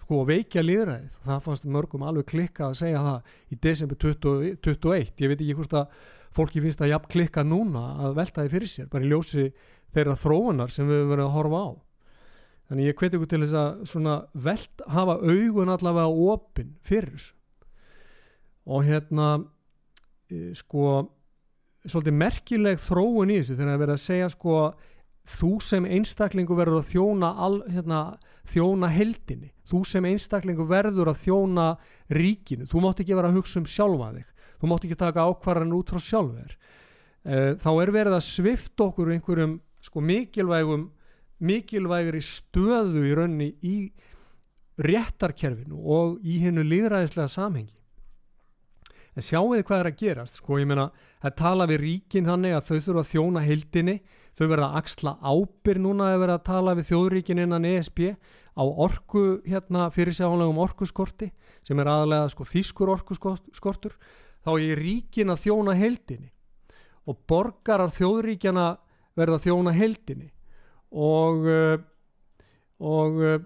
sko 0.00 0.22
veikja 0.28 0.64
líðræðið, 0.64 1.12
það 1.28 1.44
fannst 1.44 1.68
mörgum 1.76 2.08
alveg 2.08 2.28
klikka 2.32 2.70
að 2.70 2.80
segja 2.80 3.04
það 3.04 3.30
í 3.52 3.60
desember 3.68 4.00
2021, 4.06 5.14
ég 5.20 5.32
veit 5.32 5.40
ekki 5.40 5.60
hvort 5.60 5.78
að 5.82 6.02
fólki 6.36 6.64
finnst 6.64 6.84
að 6.84 6.92
jafn 6.94 7.12
klikka 7.12 7.44
núna 7.44 7.86
að 8.06 8.20
velta 8.22 8.44
því 8.44 8.52
fyrir 8.56 8.72
sér, 8.72 8.90
bara 8.92 9.04
í 9.04 9.12
ljósi 9.12 9.50
þeirra 9.92 10.16
þróunar 10.20 10.72
sem 10.72 10.88
við 10.88 11.02
höfum 11.02 11.12
verið 11.12 11.26
að 11.26 11.34
horfa 11.36 11.64
á. 11.64 11.68
Þannig 12.66 12.88
ég 12.88 13.00
hveti 13.00 13.16
ykkur 13.16 13.30
til 13.30 13.42
þess 13.44 13.58
að 13.60 13.82
svona 13.92 14.14
velt 14.46 14.86
hafa 14.90 15.16
augun 15.22 15.72
allavega 15.72 16.30
opinn 16.32 16.72
fyrir 16.86 17.12
þessu 17.14 17.35
og 18.66 18.84
hérna 18.86 19.28
e, 20.30 20.52
sko 20.58 21.06
svolítið 21.86 22.18
merkileg 22.18 22.80
þróun 22.82 23.32
í 23.32 23.40
þessu 23.40 23.56
þegar 23.56 23.72
það 23.72 23.82
verið 23.84 23.96
að 23.96 24.04
segja 24.04 24.30
sko 24.32 24.60
þú 25.36 25.50
sem 25.62 25.86
einstaklingu 25.96 26.56
verður 26.58 26.80
að 26.80 26.88
þjóna 26.92 27.32
al, 27.42 27.60
hérna, 27.70 28.00
þjóna 28.46 28.90
heldinni 28.94 29.52
þú 29.66 29.82
sem 29.88 30.06
einstaklingu 30.06 30.66
verður 30.70 31.10
að 31.10 31.22
þjóna 31.24 31.68
ríkinu, 32.14 32.66
þú 32.70 32.82
mátt 32.84 33.02
ekki 33.02 33.18
vera 33.18 33.30
að 33.32 33.40
hugsa 33.40 33.60
um 33.62 33.68
sjálfa 33.70 34.12
þig, 34.14 34.26
þú 34.60 34.70
mátt 34.70 34.86
ekki 34.86 34.98
taka 35.00 35.26
ákvarðan 35.30 35.78
út 35.78 35.94
frá 35.94 36.02
sjálfur 36.02 36.52
e, 36.54 37.54
þá 37.62 37.70
er 37.74 37.94
verið 37.94 38.18
að 38.18 38.26
svifta 38.26 38.86
okkur 38.86 39.14
einhverjum 39.14 39.56
sko 39.86 40.02
mikilvægum 40.02 40.90
mikilvægri 41.46 42.22
stöðu 42.24 43.02
í 43.06 43.14
raunni 43.14 43.50
í 43.66 43.76
réttarkerfinu 44.80 45.78
og 45.80 46.20
í 46.24 46.38
hennu 46.42 46.64
líðræðislega 46.66 47.28
samhengi 47.32 47.76
en 49.16 49.24
sjáu 49.24 49.54
þið 49.54 49.64
hvað 49.66 49.82
er 49.82 49.88
að 49.90 49.98
gerast? 50.02 50.40
Sko 50.40 50.60
ég 50.60 50.68
meina 50.68 50.90
að 51.24 51.36
tala 51.40 51.66
við 51.70 51.82
ríkin 51.82 52.28
þannig 52.28 52.56
að 52.56 52.66
þau 52.68 52.76
þurfa 52.76 53.02
að 53.02 53.10
þjóna 53.12 53.44
hildinni 53.46 53.96
þau 54.36 54.46
verða 54.52 54.68
að 54.68 54.78
axla 54.82 55.14
ábyr 55.24 55.80
núna 55.80 56.10
að 56.12 56.20
vera 56.22 56.36
að 56.36 56.46
tala 56.50 56.76
við 56.76 56.88
þjóðríkin 56.90 57.42
innan 57.46 57.68
ESB 57.70 58.00
á 58.56 58.64
orku 58.64 59.24
hérna 59.48 59.88
fyrir 59.92 60.16
sjáanlegum 60.16 60.60
orkuskorti 60.60 61.30
sem 61.66 61.80
er 61.80 61.90
aðalega 61.92 62.30
sko 62.32 62.46
þýskur 62.48 62.92
orkuskortur. 62.94 63.96
Þá 64.44 64.50
er 64.60 64.80
ríkin 64.80 65.32
að 65.32 65.42
þjóna 65.48 65.74
hildinni 65.76 66.30
og 67.06 67.18
borgarar 67.28 67.92
þjóðríkjana 67.94 68.66
verða 69.16 69.40
að 69.40 69.46
þjóna 69.48 69.74
hildinni 69.76 70.30
og 70.96 71.48
uh, 71.50 71.76
og 72.76 73.20
uh, 73.24 73.38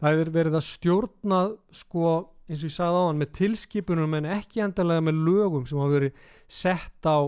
það 0.00 0.22
er 0.22 0.32
verið 0.34 0.58
að 0.58 0.66
stjórna 0.66 1.40
sko 1.74 2.16
eins 2.46 2.62
og 2.62 2.68
ég 2.68 2.74
sagði 2.76 3.02
á 3.02 3.06
hann 3.08 3.20
með 3.20 3.32
tilskipunum 3.40 4.16
en 4.18 4.28
ekki 4.36 4.62
endalega 4.64 5.04
með 5.06 5.22
lögum 5.26 5.66
sem 5.66 5.80
hafa 5.82 5.96
verið 5.96 6.20
sett 6.48 7.08
á 7.08 7.18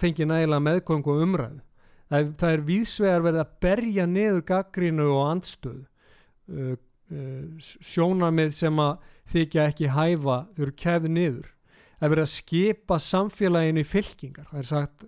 fengið 0.00 0.30
nægilega 0.30 0.64
meðkvöngu 0.64 1.14
og 1.14 1.24
umræðu. 1.26 1.60
Það 2.08 2.18
er, 2.18 2.28
það 2.40 2.54
er 2.54 2.64
vísvegar 2.64 3.24
verið 3.26 3.42
að 3.42 3.54
berja 3.60 4.06
niður 4.08 4.44
gaggrínu 4.48 5.08
og 5.12 5.24
andstöð 5.26 5.82
uh, 5.82 6.72
uh, 7.12 7.44
sjónamið 7.60 8.54
sem 8.56 8.80
að 8.80 9.10
þykja 9.28 9.66
ekki 9.68 9.90
hæfa 9.92 10.38
þau 10.54 10.62
eru 10.64 10.76
kefið 10.84 11.14
niður. 11.18 11.50
Það 11.98 12.06
er 12.06 12.14
verið 12.14 12.24
að 12.24 12.32
skipa 12.32 12.98
samfélaginu 13.02 13.84
í 13.84 13.88
fylkingar. 13.90 14.48
Það 14.48 14.62
er 14.62 14.68
sagt 14.70 15.04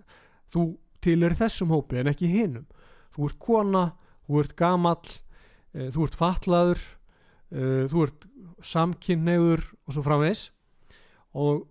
þú 0.53 0.67
til 1.01 1.17
er 1.25 1.35
þessum 1.39 1.73
hópi 1.73 1.97
en 2.01 2.11
ekki 2.11 2.29
hinnum 2.29 2.67
þú 3.15 3.27
ert 3.27 3.39
kona, 3.41 3.83
þú 4.27 4.41
ert 4.43 4.55
gamall 4.59 5.01
uh, 5.01 5.87
þú 5.93 6.07
ert 6.07 6.17
fatlaður 6.17 6.83
uh, 7.51 7.85
þú 7.91 8.05
ert 8.07 8.27
samkynnegur 8.65 9.63
og 9.85 9.95
svo 9.95 10.03
framvegs 10.05 10.47
og, 11.33 11.67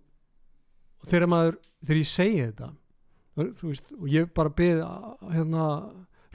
þegar 1.08 1.30
maður 1.30 1.58
þegar 1.84 2.00
ég 2.00 2.10
segi 2.10 2.44
þetta 2.44 2.70
veist, 3.40 3.88
og 3.96 4.08
ég 4.10 4.28
bara 4.36 4.52
byrð 4.52 4.84
hérna, 5.32 5.64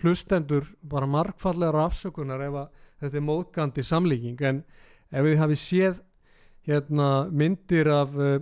hlustendur 0.02 0.68
bara 0.84 1.10
markfallegar 1.10 1.86
afsökunar 1.86 2.44
ef 2.46 2.58
þetta 3.04 3.20
er 3.20 3.26
móðgandi 3.26 3.86
samlíking. 3.86 4.42
En 4.42 4.64
ef 5.12 5.26
við 5.26 5.40
hafið 5.42 5.62
séð 5.62 6.02
hérna, 6.66 7.10
myndir 7.32 7.90
af 7.94 8.16
uh, 8.18 8.38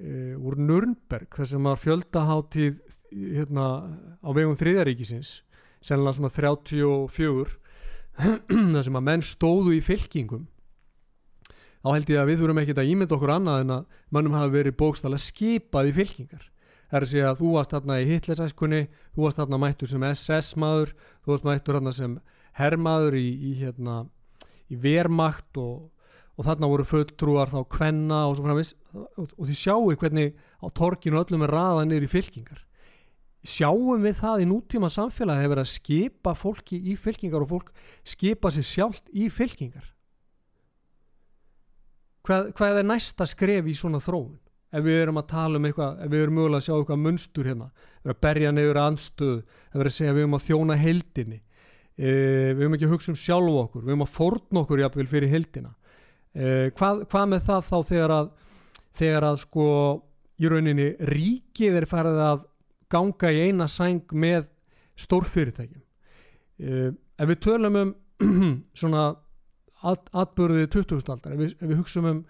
uh, 0.00 0.34
úr 0.40 0.58
Nürnberg 0.58 1.28
þar 1.36 1.50
sem 1.52 1.68
var 1.68 1.80
fjöldaháttíð 1.80 2.80
hérna, 3.10 3.66
á 4.24 4.28
vegum 4.32 4.56
þriðaríkisins 4.58 5.40
sennilega 5.80 6.18
svona 6.18 6.32
34 6.32 7.56
þar 8.74 8.84
sem 8.86 8.98
að 8.98 9.06
menn 9.06 9.24
stóðu 9.24 9.74
í 9.76 9.82
fylkingum 9.84 10.46
þá 11.80 11.88
held 11.94 12.10
ég 12.12 12.20
að 12.20 12.30
við 12.30 12.40
þurfum 12.42 12.60
ekki 12.62 12.76
að 12.76 12.90
ímynda 12.92 13.16
okkur 13.16 13.32
annað 13.34 13.62
en 13.64 13.74
að 13.76 14.00
mannum 14.12 14.36
hafi 14.36 14.52
verið 14.56 14.76
bókstala 14.80 15.20
skipað 15.20 15.90
í 15.90 15.94
fylkingar. 15.96 16.42
Það 16.90 16.98
er 16.98 17.06
að 17.06 17.12
segja 17.12 17.30
að 17.30 17.40
þú 17.40 17.52
varst 17.54 17.72
þarna 17.74 17.96
í 18.00 18.08
Hitlersæskunni 18.08 18.80
þú 19.14 19.24
varst 19.24 19.40
þarna 19.40 19.60
mættur 19.62 19.90
sem 19.90 20.06
SS 20.10 20.56
maður 20.60 20.92
þú 21.22 21.32
varst 21.32 21.46
mættur 21.46 21.78
þarna 21.78 21.94
sem 21.96 22.16
herrmaður 22.58 23.16
í, 23.16 23.28
í, 23.30 23.52
hérna, 23.60 24.00
í 24.68 24.78
vermakt 24.80 25.60
og, 25.62 25.86
og 26.34 26.48
þarna 26.48 26.70
voru 26.72 26.88
fulltrúar 26.88 27.52
þá 27.52 27.60
kvenna 27.70 28.24
og 28.26 28.34
svo 28.36 28.48
framvis 28.48 28.74
og, 28.90 29.30
og 29.38 29.46
því 29.46 29.56
sjáu 29.62 29.94
hvernig 30.02 30.34
á 30.60 30.66
torkinu 30.74 31.22
öllum 31.22 31.46
er 31.46 31.54
raða 31.54 31.86
niður 31.86 32.08
í 32.08 32.12
fylkingar. 32.16 32.66
Sjáum 33.40 34.02
við 34.04 34.18
það 34.18 34.42
í 34.42 34.50
nútíma 34.50 34.90
samfélagi 34.92 35.46
hefur 35.46 35.62
að 35.62 35.70
skipa 35.70 36.34
fólki 36.36 36.76
í 36.90 36.98
fylkingar 37.00 37.46
og 37.46 37.54
fólk 37.54 37.70
skipa 38.04 38.50
sér 38.52 38.66
sjálft 38.68 39.06
í 39.16 39.30
fylkingar 39.32 39.86
hvað, 42.26 42.50
hvað 42.58 42.80
er 42.80 42.88
næsta 42.88 43.26
skref 43.28 43.68
í 43.70 43.76
svona 43.76 44.00
þróun? 44.02 44.38
Ef 44.70 44.84
við 44.86 45.00
erum 45.02 45.18
að 45.18 45.30
tala 45.32 45.58
um 45.58 45.66
eitthvað 45.66 46.02
ef 46.04 46.10
við 46.12 46.24
erum 46.24 46.36
mögulega 46.38 46.60
að 46.60 46.66
sjá 46.68 46.74
eitthvað 46.76 47.00
munstur 47.04 47.48
hérna 47.50 47.70
við 47.74 48.04
erum 48.04 48.14
að 48.14 48.20
berja 48.26 48.52
neyður 48.54 48.82
anstöðu 48.84 49.38
ef 49.40 49.72
við 49.72 49.80
erum 49.80 49.90
að 49.90 49.96
segja 49.96 50.12
við 50.14 50.22
erum 50.24 50.36
að 50.36 50.44
þjóna 50.46 50.76
heldinni 50.78 51.38
e, 51.40 52.10
við 52.10 52.60
erum 52.60 52.76
ekki 52.76 52.86
að 52.86 52.94
hugsa 52.94 53.10
um 53.10 53.18
sjálf 53.18 53.56
okkur 53.64 53.82
við 53.82 53.94
erum 53.94 54.04
að 54.06 54.12
forna 54.14 54.62
okkur 54.62 54.84
jafnvel 54.84 55.08
fyrir 55.10 55.32
heldina 55.32 55.72
e, 56.30 56.70
hvað, 56.78 57.02
hvað 57.10 57.26
með 57.32 57.42
það 57.48 57.66
þá 57.66 57.76
þegar 57.90 58.14
að 58.14 58.30
þegar 59.00 59.26
að 59.30 59.40
sko 59.42 59.66
í 60.40 60.48
rauninni 60.50 60.88
ríkið 61.10 61.80
er 61.80 61.88
farið 61.90 62.22
að 62.24 62.46
ganga 62.90 63.32
í 63.32 63.42
eina 63.48 63.66
sæng 63.70 64.12
með 64.16 64.48
stórfyrirtækjum? 65.00 65.82
Uh, 66.60 66.90
ef 67.16 67.30
við 67.30 67.42
tölum 67.46 67.78
um 67.80 67.92
svona 68.80 69.10
at, 69.86 70.10
atbörðið 70.12 70.68
20. 70.74 71.12
aldar. 71.14 71.34
Ef 71.34 71.40
við, 71.40 71.54
við 71.62 71.80
hugsaum 71.80 72.08
um 72.10 72.20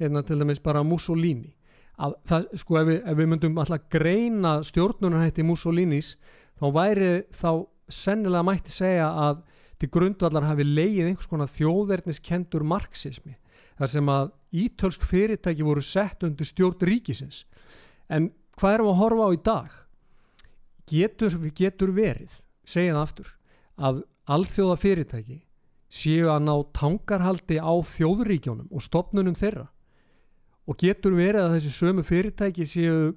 hérna, 0.00 0.22
til 0.26 0.38
dæmis 0.40 0.60
bara 0.62 0.84
Mussolini. 0.86 1.54
Að 1.98 2.14
það, 2.30 2.46
sko 2.62 2.78
ef 2.78 2.88
við, 2.88 2.98
ef 3.10 3.18
við 3.18 3.30
myndum 3.32 3.58
alltaf 3.58 3.88
greina 3.90 4.52
stjórnunarhætti 4.66 5.46
Mussolinis 5.46 6.12
þá 6.60 6.66
væri 6.74 7.12
þá 7.34 7.50
sennilega 7.90 8.46
mætti 8.46 8.74
segja 8.74 9.08
að 9.26 9.40
til 9.78 9.90
grundvallar 9.94 10.46
hafi 10.46 10.66
leið 10.66 11.08
einhvers 11.08 11.30
konar 11.30 11.50
þjóðverðniskendur 11.50 12.64
marxismi 12.66 13.36
þar 13.78 13.90
sem 13.92 14.10
að 14.10 14.30
ítölsk 14.64 15.04
fyrirtæki 15.06 15.66
voru 15.66 15.82
sett 15.84 16.24
undir 16.26 16.46
stjórn 16.46 16.86
ríkisins. 16.86 17.44
En 18.10 18.30
hvað 18.58 18.78
erum 18.78 18.88
við 18.88 18.94
að 18.94 19.02
horfa 19.02 19.26
á 19.26 19.30
í 19.30 19.42
dag? 19.46 19.76
Getur, 20.88 21.36
getur 21.54 21.92
verið 21.94 22.40
segja 22.66 22.94
það 22.94 23.02
aftur 23.02 23.34
að 23.78 24.00
alþjóða 24.34 24.78
fyrirtæki 24.82 25.38
séu 25.88 26.28
að 26.32 26.44
ná 26.44 26.54
tangarhaldi 26.76 27.58
á 27.60 27.72
þjóðuríkjónum 27.72 28.68
og 28.70 28.84
stopnunum 28.84 29.36
þeirra. 29.38 29.68
Og 30.68 30.76
getur 30.80 31.16
verið 31.16 31.46
að 31.46 31.54
þessi 31.56 31.72
sömu 31.72 32.04
fyrirtæki 32.04 32.66
séu 32.68 33.14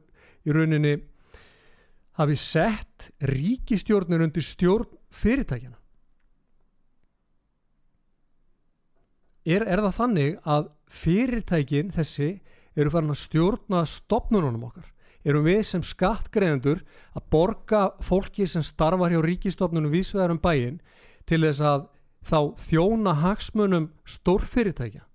í 0.47 0.55
rauninni 0.55 0.95
hafi 2.19 2.37
sett 2.39 3.11
ríkistjórnir 3.27 4.23
undir 4.23 4.45
stjórn 4.45 4.87
fyrirtækjana 5.11 5.81
er, 9.45 9.65
er 9.65 9.81
það 9.81 9.97
þannig 9.97 10.39
að 10.45 10.71
fyrirtækin 10.91 11.93
þessi 11.95 12.31
eru 12.77 12.93
farin 12.93 13.13
að 13.13 13.21
stjórna 13.23 13.83
stopnunum 13.89 14.67
okkar? 14.69 14.89
Erum 15.21 15.45
við 15.45 15.61
sem 15.67 15.83
skattgreðendur 15.85 16.81
að 17.13 17.25
borga 17.33 17.81
fólki 18.01 18.47
sem 18.49 18.63
starfar 18.65 19.13
hjá 19.13 19.21
ríkistofnunum 19.21 19.93
vísvegar 19.93 20.33
um 20.33 20.41
bæin 20.41 20.79
til 21.29 21.43
þess 21.45 21.61
að 21.61 21.85
þá 22.25 22.53
þjóna 22.61 23.15
hagsmunum 23.21 23.89
stórfyrirtækja? 24.05 25.05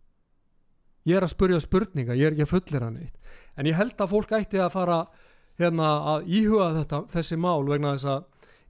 Ég 1.07 1.17
er 1.17 1.23
að 1.23 1.37
spurja 1.37 1.61
spurninga, 1.63 2.17
ég 2.19 2.27
er 2.27 2.35
ekki 2.35 2.47
að 2.47 2.55
fullir 2.57 2.83
hann 2.83 2.99
eitt 2.99 3.17
en 3.57 3.69
ég 3.69 3.77
held 3.77 3.97
að 4.01 4.13
fólk 4.13 4.35
ætti 4.37 4.61
að 4.61 4.75
fara 4.75 5.01
hérna 5.61 5.91
að 6.13 6.31
íhuga 6.39 6.71
þetta, 6.77 7.03
þessi 7.15 7.39
mál 7.41 7.65
vegna 7.69 7.95
þess 7.97 8.09
að 8.13 8.25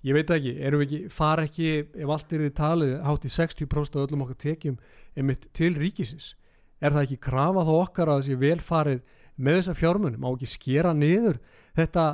ég 0.06 0.16
veit 0.16 0.32
ekki, 0.36 0.54
erum 0.62 0.82
við 0.82 0.86
ekki, 0.86 1.12
fara 1.16 1.46
ekki 1.46 1.70
ef 1.82 2.12
allt 2.14 2.34
er 2.36 2.44
í 2.46 2.50
talið, 2.54 2.92
hátt 3.02 3.26
í 3.26 3.32
60% 3.34 3.96
af 3.98 4.04
öllum 4.06 4.26
okkar 4.26 4.40
tekjum 4.44 4.76
einmitt 5.18 5.48
til 5.56 5.72
ríkisins. 5.74 6.34
Er 6.78 6.94
það 6.94 7.06
ekki 7.08 7.22
krafa 7.26 7.64
þá 7.66 7.72
okkar 7.74 8.12
að 8.12 8.20
þessi 8.22 8.38
velfarið 8.44 9.00
með 9.36 9.58
þessa 9.58 9.74
fjármunum, 9.80 10.20
má 10.22 10.28
ekki 10.30 10.48
skera 10.48 10.92
niður 10.96 11.40
þetta, 11.76 12.04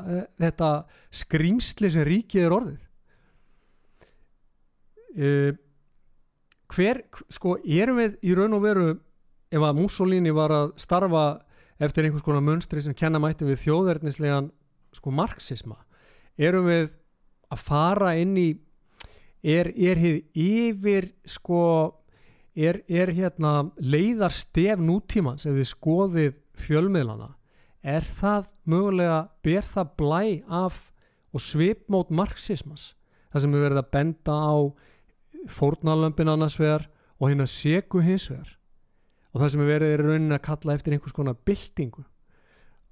þetta 0.41 0.70
skrýmsli 1.20 1.93
sem 1.93 2.09
ríkið 2.09 2.47
er 2.47 2.57
orðið? 2.57 2.81
Uh, 5.12 5.53
hver, 6.73 7.03
sko, 7.33 7.57
erum 7.64 8.01
við 8.01 8.18
í 8.25 8.35
raun 8.37 8.57
og 8.57 8.64
veru 8.64 8.91
ef 9.53 9.62
að 9.62 9.79
Mussolini 9.79 10.33
var 10.35 10.55
að 10.55 10.75
starfa 10.81 11.25
eftir 11.83 12.07
einhvers 12.07 12.25
konar 12.25 12.45
munstri 12.45 12.83
sem 12.83 12.97
kenna 12.97 13.20
mætti 13.23 13.47
við 13.49 13.64
þjóðverðnislegan 13.66 14.51
sko 14.97 15.12
marxisma 15.14 15.79
erum 16.41 16.68
við 16.70 16.93
að 17.53 17.64
fara 17.66 18.14
inn 18.20 18.37
í 18.41 18.49
er, 19.43 19.73
er 19.75 20.01
hér 20.01 20.20
yfir 20.39 21.11
sko 21.29 21.64
er, 22.55 22.83
er 22.89 23.12
hérna 23.16 23.73
leiðar 23.81 24.35
stef 24.35 24.81
nútímans 24.81 25.47
ef 25.49 25.57
þið 25.57 25.70
skoðið 25.73 26.39
fjölmiðlana 26.62 27.33
er 27.83 28.07
það 28.07 28.49
mögulega 28.68 29.20
ber 29.45 29.66
það 29.66 29.95
blæ 29.99 30.25
af 30.47 30.79
og 31.33 31.43
svipmót 31.43 32.12
marxismas 32.14 32.93
það 33.33 33.45
sem 33.45 33.57
við 33.57 33.66
verðum 33.66 33.83
að 33.83 33.93
benda 33.97 34.37
á 34.39 34.55
fórnalömpin 35.51 36.30
annars 36.30 36.59
vegar 36.61 36.88
og 37.18 37.30
hérna 37.30 37.47
seku 37.47 38.03
hins 38.03 38.28
vegar. 38.30 38.57
Og 39.32 39.40
það 39.40 39.53
sem 39.53 39.62
við 39.62 39.70
verðum 39.72 39.93
er 39.93 40.05
raunin 40.07 40.36
að 40.36 40.45
kalla 40.47 40.74
eftir 40.76 40.95
einhvers 40.95 41.16
konar 41.16 41.38
byltingu. 41.47 42.05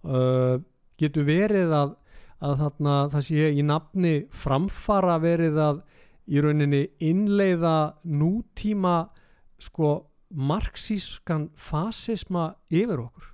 Uh, 0.00 0.62
getur 1.00 1.26
verið 1.28 1.74
að, 1.76 1.96
að 2.40 2.54
þarna, 2.62 2.94
það 3.12 3.26
sé 3.26 3.50
í 3.52 3.64
nafni 3.66 4.14
framfara 4.32 5.18
verið 5.20 5.58
að 5.60 5.82
í 6.30 6.40
rauninni 6.40 6.86
innleiða 7.04 7.76
nútíma 8.06 9.10
sko 9.60 9.92
marxískan 10.30 11.50
fasisma 11.58 12.54
yfir 12.70 13.02
okkur? 13.02 13.28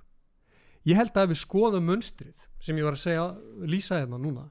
Ég 0.87 0.99
held 0.99 1.15
að 1.19 1.33
við 1.33 1.41
skoðum 1.43 1.89
munstrið 1.91 2.47
sem 2.63 2.77
ég 2.79 2.87
var 2.87 2.97
að 2.97 3.03
segja, 3.03 3.25
lýsa 3.67 4.01
hérna 4.01 4.19
núna 4.19 4.47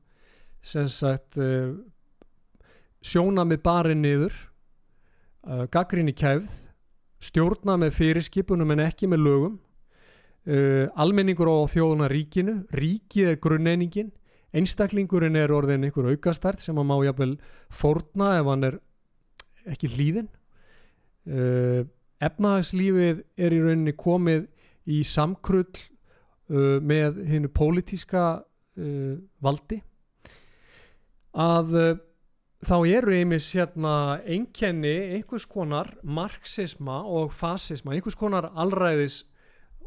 sem 0.67 0.89
sagt 0.91 1.39
uh, 1.41 1.75
sjóna 3.05 3.45
með 3.47 3.63
barinn 3.67 4.03
niður 4.05 4.37
uh, 5.47 5.65
gaggrinni 5.73 6.15
kæfð 6.17 6.67
stjórna 7.23 7.79
með 7.81 7.97
fyrirskipunum 7.97 8.75
en 8.75 8.85
ekki 8.85 9.09
með 9.11 9.25
lögum. 9.25 9.57
Uh, 10.47 10.87
almenningur 10.95 11.49
á 11.51 11.67
þjóðuna 11.73 12.11
ríkinu 12.13 12.61
ríkið 12.77 13.33
er 13.33 13.41
grunneiningin 13.43 14.13
einstaklingurinn 14.57 15.37
er 15.37 15.53
orðin 15.53 15.85
einhver 15.87 16.13
aukastart 16.13 16.63
sem 16.63 16.77
að 16.79 16.89
má 16.89 16.97
jafnvel 17.05 17.33
fórna 17.73 18.37
ef 18.39 18.51
hann 18.51 18.69
er 18.69 18.79
ekki 19.67 19.91
hlýðin 19.97 20.29
uh, 21.27 21.83
efnahagslífið 22.23 23.25
er 23.37 23.57
í 23.57 23.61
rauninni 23.63 23.97
komið 23.99 24.47
í 24.87 25.03
samkrull 25.07 25.67
uh, 25.67 26.79
með 26.81 27.21
hennu 27.29 27.51
pólitíska 27.53 28.27
uh, 28.41 29.17
valdi. 29.43 29.83
Að 31.37 31.75
þá 32.65 32.77
eru 32.89 33.13
einmis 33.13 33.51
hérna 33.57 34.21
einkenni 34.25 34.95
einhvers 35.17 35.45
konar 35.49 35.93
marxisma 36.03 37.03
og 37.05 37.35
fasisma, 37.37 37.95
einhvers 37.95 38.17
konar 38.17 38.51
allræðis 38.57 39.25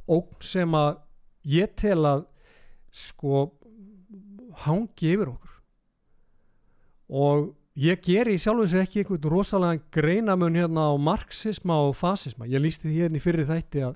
ógn 0.10 0.44
sem 0.46 0.76
að 0.78 1.00
ég 1.50 1.74
tel 1.80 2.04
að 2.06 2.26
sko 2.94 3.48
hangi 4.66 5.14
yfir 5.16 5.32
okkur. 5.34 5.56
Og 7.10 7.46
ég 7.80 8.02
ger 8.06 8.30
í 8.30 8.38
sjálfins 8.38 8.76
ekki 8.78 9.04
einhvern 9.04 9.30
rosalega 9.34 9.82
greinamun 9.96 10.58
hérna 10.60 10.90
á 10.90 10.94
marxisma 11.02 11.80
og 11.88 11.96
fasisma, 11.98 12.50
ég 12.50 12.62
lísti 12.62 12.90
því 12.90 13.06
hérna 13.06 13.18
í 13.22 13.24
fyrir 13.24 13.50
þætti 13.50 13.86
að 13.88 13.96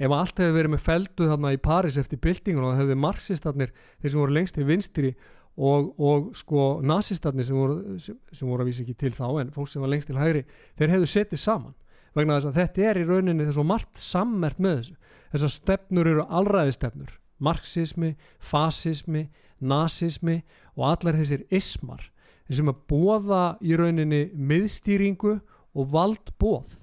ef 0.00 0.14
allt 0.16 0.40
hefði 0.40 0.56
verið 0.56 0.72
með 0.72 0.84
feldu 0.86 1.28
þarna 1.28 1.52
í 1.52 1.60
Paris 1.60 1.98
eftir 2.00 2.20
byltingun 2.24 2.64
og 2.64 2.72
það 2.72 2.82
hefði 2.84 2.98
marxistarnir 3.02 3.72
þeir 4.00 4.12
sem 4.12 4.22
voru 4.22 4.36
lengst 4.36 4.60
í 4.60 4.64
vinstri 4.64 5.10
og, 5.56 5.92
og 6.00 6.30
sko 6.38 6.80
nazistarnir 6.86 7.46
sem 7.46 7.56
voru, 7.56 7.98
sem, 8.00 8.16
sem 8.32 8.48
voru 8.48 8.64
að 8.64 8.70
vísa 8.70 8.84
ekki 8.84 8.96
til 9.00 9.12
þá 9.16 9.26
en 9.42 9.54
fólk 9.54 9.70
sem 9.70 9.82
var 9.82 9.92
lengst 9.92 10.10
til 10.10 10.20
hægri 10.20 10.44
þeir 10.78 10.94
hefðu 10.94 11.10
settið 11.10 11.42
saman 11.42 11.76
vegna 12.16 12.38
þess 12.38 12.50
að 12.50 12.60
þetta 12.60 12.86
er 12.90 13.00
í 13.00 13.06
rauninni 13.06 13.46
þess 13.46 13.60
að 13.60 13.70
margt 13.70 14.00
sammert 14.00 14.62
með 14.62 14.78
þessu. 14.80 14.94
Þessar 15.30 15.52
stefnur 15.54 16.08
eru 16.10 16.24
allræðistefnur 16.26 17.12
marxismi, 17.40 18.14
fasismi 18.38 19.28
nazismi 19.60 20.40
og 20.76 20.86
allar 20.94 21.18
þessir 21.20 21.44
ismar 21.52 22.06
sem 22.50 22.68
að 22.70 22.80
bóða 22.90 23.42
í 23.62 23.76
rauninni 23.78 24.24
miðstýringu 24.34 25.36
og 25.76 25.90
valdbóð 25.92 26.74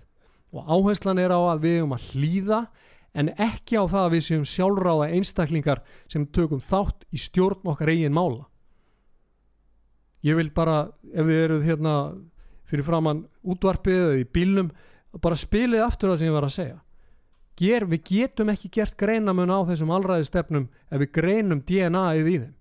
og 0.56 0.70
áherslan 0.72 1.20
er 1.20 1.34
á 1.36 1.40
að 1.52 1.66
við 1.66 1.80
erum 1.82 1.96
að 1.98 2.06
hlýða 2.14 2.62
en 3.18 3.34
ekki 3.36 3.82
á 3.82 3.84
það 3.84 4.04
að 4.06 4.14
við 4.14 4.24
séum 4.28 4.46
sjálfráða 4.48 5.10
einstaklingar 5.18 5.82
sem 6.08 6.28
tökum 6.32 6.62
þátt 6.64 7.04
í 7.12 7.20
stjórn 7.20 7.68
okkar 7.68 7.92
eigin 7.92 8.16
mála 8.16 8.46
ég 10.28 10.38
vil 10.38 10.50
bara 10.56 10.88
ef 11.14 11.26
þið 11.28 11.40
eruð 11.44 11.66
hérna 11.68 11.94
fyrir 12.68 12.86
framann 12.88 13.24
útvarpið 13.48 14.02
eða 14.02 14.20
í 14.20 14.28
bílnum 14.36 14.70
bara 15.24 15.40
spilið 15.40 15.86
aftur 15.86 16.12
það 16.12 16.20
sem 16.22 16.30
ég 16.30 16.36
var 16.36 16.48
að 16.48 16.56
segja. 16.58 16.78
Ger, 17.58 17.88
við 17.90 18.04
getum 18.06 18.52
ekki 18.54 18.70
gert 18.76 18.98
greinamun 19.00 19.50
á 19.50 19.60
þessum 19.66 19.94
allræði 19.96 20.28
stefnum 20.28 20.68
ef 20.92 21.02
við 21.02 21.14
greinum 21.16 21.64
DNA-ið 21.66 22.30
í 22.30 22.38
þeim. 22.44 22.56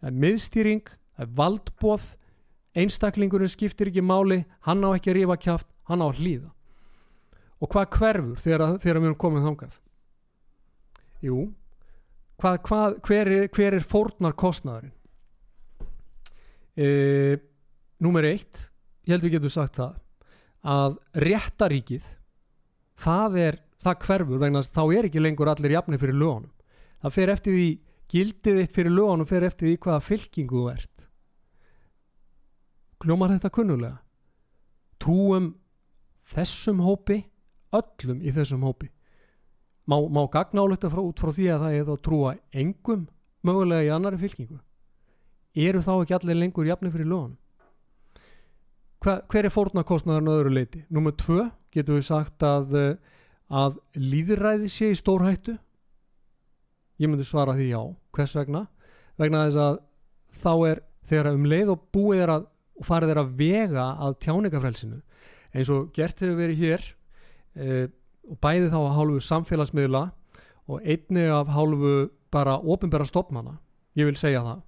Það 0.00 0.10
er 0.10 0.20
miðstýring 0.24 0.86
það 0.90 1.26
er 1.26 1.34
valdbóð 1.40 2.06
einstaklingurinn 2.76 3.52
skiptir 3.52 3.92
ekki 3.92 4.02
máli 4.02 4.42
hann 4.66 4.82
á 4.82 4.90
ekki 4.90 5.12
að 5.12 5.18
rífa 5.20 5.38
kjáft, 5.44 5.68
hann 5.86 6.02
á 6.02 6.06
að 6.08 6.22
hlýða. 6.22 6.50
Og 7.62 7.70
hvað 7.72 7.92
hverfur 7.94 8.42
þegar, 8.42 8.64
þegar 8.82 8.98
við 8.98 9.06
erum 9.06 9.20
komið 9.22 9.46
þángað 9.46 9.76
jú 11.24 11.46
hvað, 12.40 12.58
hvað, 12.66 12.98
hver 13.06 13.30
er, 13.32 13.48
hver 13.52 13.76
er 13.78 13.86
fórnar 13.86 14.36
kostnæðurinn 14.38 14.94
e, 16.76 16.88
Númer 18.02 18.26
eitt 18.28 18.66
ég 19.06 19.14
held 19.14 19.24
við 19.24 19.36
getum 19.38 19.52
sagt 19.52 19.78
það 19.78 19.94
að 20.66 20.96
réttaríkið 21.24 22.08
það 23.00 23.38
er, 23.40 23.58
það 23.80 24.00
hverfur 24.04 24.42
vegna 24.42 24.62
þá 24.64 24.82
er 24.98 25.08
ekki 25.08 25.22
lengur 25.22 25.50
allir 25.52 25.76
jafni 25.76 26.00
fyrir 26.00 26.18
lögunum. 26.18 26.50
Það 27.00 27.14
fer 27.14 27.32
eftir 27.32 27.56
því 27.56 27.68
gildið 28.12 28.60
eitt 28.62 28.74
fyrir 28.74 28.92
lögunum 28.92 29.28
fer 29.28 29.46
eftir 29.46 29.70
því 29.70 29.78
hvaða 29.86 30.04
fylkingu 30.08 30.58
þú 30.58 30.66
ert. 30.72 31.06
Kljómar 33.00 33.32
þetta 33.36 33.52
kunnulega? 33.54 33.96
Trúum 35.00 35.48
þessum 36.26 36.82
hópi 36.84 37.22
öllum 37.76 38.20
í 38.24 38.32
þessum 38.34 38.64
hópi. 38.66 38.90
Má, 39.86 40.00
má 40.10 40.24
gagnáletta 40.32 40.90
út 40.90 41.20
frá 41.22 41.30
því 41.30 41.50
að 41.54 41.64
það 41.64 41.78
er 41.78 41.84
þá 41.86 41.96
trúa 42.02 42.36
engum 42.50 43.06
mögulega 43.46 43.86
í 43.86 43.92
annari 43.94 44.18
fylkingu 44.18 44.58
eru 45.56 45.82
þá 45.84 45.92
ekki 45.96 46.16
allir 46.18 46.40
lengur 46.40 46.68
jafnir 46.68 46.94
fyrir 46.94 47.10
lögunum 47.10 47.36
Hva, 49.04 49.20
hver 49.28 49.46
er 49.46 49.52
fórnarkostnaðarinn 49.52 50.32
öðru 50.32 50.50
leiti? 50.56 50.80
Númer 50.90 51.12
tvö 51.20 51.50
getur 51.74 51.98
við 51.98 52.06
sagt 52.08 52.42
að 52.42 52.74
að 53.46 53.76
líðræði 53.94 54.70
sé 54.72 54.90
í 54.90 54.98
stórhættu 54.98 55.54
ég 56.98 57.10
myndi 57.10 57.26
svara 57.28 57.54
því 57.54 57.68
já 57.70 57.82
hvers 58.16 58.34
vegna? 58.34 58.66
vegna 59.20 59.44
þess 59.46 59.60
að 59.62 59.78
þá 60.42 60.52
er 60.70 60.82
þegar 61.06 61.32
um 61.36 61.46
leið 61.46 61.72
og 61.76 61.84
búið 61.94 62.22
er 62.24 62.32
að 62.34 62.46
og 62.76 62.84
farið 62.84 63.12
er 63.14 63.20
að 63.22 63.32
vega 63.38 63.86
að 64.04 64.18
tjáningafrelsinu 64.26 64.98
eins 65.56 65.70
og 65.72 65.92
gert 65.96 66.20
hefur 66.20 66.36
verið 66.36 66.60
hér 66.60 66.84
e, 67.56 67.86
og 68.28 68.40
bæði 68.42 68.70
þá 68.72 68.78
að 68.82 68.94
hálfu 68.98 69.22
samfélagsmiðla 69.24 70.02
og 70.66 70.82
einni 70.82 71.24
af 71.32 71.52
hálfu 71.54 71.94
bara 72.34 72.58
ofinbæra 72.58 73.06
stopnana 73.08 73.56
ég 73.96 74.08
vil 74.08 74.18
segja 74.18 74.44
það 74.44 74.64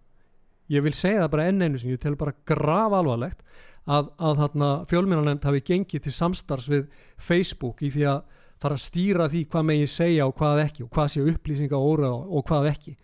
ég 0.73 0.85
vil 0.85 0.95
segja 0.97 1.25
það 1.25 1.33
bara 1.35 1.49
enn 1.51 1.65
einu 1.65 1.81
sem 1.81 1.93
ég 1.93 2.01
tel 2.03 2.17
bara 2.19 2.37
graf 2.49 2.97
alvarlegt 2.99 3.45
að, 3.89 4.11
að 4.21 4.41
þarna 4.43 4.71
fjölmjörnanemnd 4.91 5.47
hafi 5.49 5.65
gengið 5.65 6.05
til 6.05 6.15
samstarfs 6.15 6.69
við 6.71 6.89
Facebook 7.17 7.83
í 7.83 7.93
því 7.95 8.07
að 8.13 8.23
fara 8.59 8.77
að 8.77 8.85
stýra 8.85 9.29
því 9.31 9.45
hvað 9.53 9.69
megi 9.71 9.91
segja 9.91 10.27
og 10.27 10.35
hvað 10.39 10.65
ekki 10.67 10.85
og 10.85 10.91
hvað 10.95 11.13
sé 11.13 11.25
upplýsinga 11.33 11.79
og 11.79 11.93
óra 11.93 12.11
og 12.11 12.45
hvað 12.49 12.73
ekki. 12.73 12.97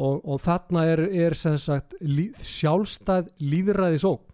Og, 0.00 0.20
og 0.24 0.40
þarna 0.42 0.84
er, 0.88 1.02
er 1.26 1.36
sagt 1.36 1.94
lí, 2.00 2.30
sjálfstæð 2.40 3.30
líðræðis 3.42 4.06
óg 4.08 4.26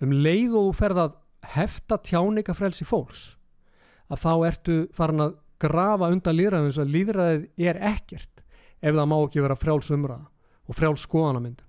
um 0.00 0.14
leið 0.16 0.56
og 0.58 0.72
ferð 0.76 1.04
að 1.04 1.16
hefta 1.54 1.98
tjáningafrelsi 2.04 2.86
fólks 2.88 3.24
að 4.10 4.22
þá 4.24 4.32
ertu 4.48 4.76
farin 4.96 5.24
að 5.26 5.36
grafa 5.60 6.10
undan 6.12 6.36
líðræðin 6.36 6.70
þess 6.70 6.82
að 6.82 6.94
líðræðið 6.96 7.68
er 7.68 7.80
ekkert 7.90 8.44
ef 8.80 8.96
það 8.96 9.08
má 9.12 9.16
ekki 9.20 9.44
vera 9.44 9.58
frjáls 9.60 9.90
umræða 9.94 10.26
og 10.70 10.78
frjáls 10.78 11.04
skoðanamyndin 11.08 11.66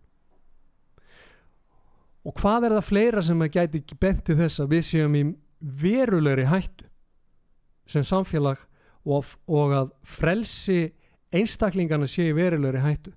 og 2.22 2.38
hvað 2.38 2.68
er 2.68 2.76
það 2.78 2.88
fleira 2.88 3.24
sem 3.26 3.41
að 3.41 3.56
gæti 3.58 3.97
benti 4.02 4.38
þess 4.38 4.62
að 4.62 4.76
við 4.76 4.84
séum 4.88 5.16
í 5.18 5.24
verulegri 5.82 6.45
hættu 6.49 6.89
sem 7.89 8.06
samfélag 8.06 8.62
og, 9.06 9.34
og 9.49 9.74
að 9.74 9.89
frelsi 10.06 10.91
einstaklingarna 11.34 12.06
sé 12.10 12.28
í 12.30 12.36
verulegri 12.38 12.84
hættu? 12.84 13.14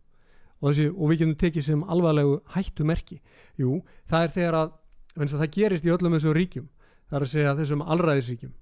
Og, 0.63 0.71
þessi, 0.71 0.87
og 0.89 1.11
við 1.11 1.21
getum 1.21 1.35
tekið 1.43 1.65
sem 1.67 1.81
alvarlegu 1.93 2.39
hættumerki. 2.55 3.19
Jú, 3.61 3.83
það 4.09 4.23
er 4.25 4.33
þegar 4.33 4.57
að, 4.63 4.71
að 5.19 5.35
það 5.35 5.51
gerist 5.59 5.85
í 5.85 5.93
öllum 5.93 6.17
þessum 6.17 6.37
ríkjum 6.39 6.69
það 7.09 7.19
er 7.19 7.27
að 7.27 7.33
segja 7.33 7.57
þessum 7.59 7.83
allræðisríkjum 7.95 8.55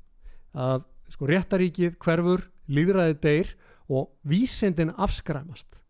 að 0.62 0.82
sko 1.12 1.28
réttaríkið 1.30 1.94
hverfur, 2.02 2.42
líðræðið 2.72 3.20
deyr 3.22 3.52
og 3.92 4.10
vísindin 4.28 4.92
afskræmast 4.96 5.81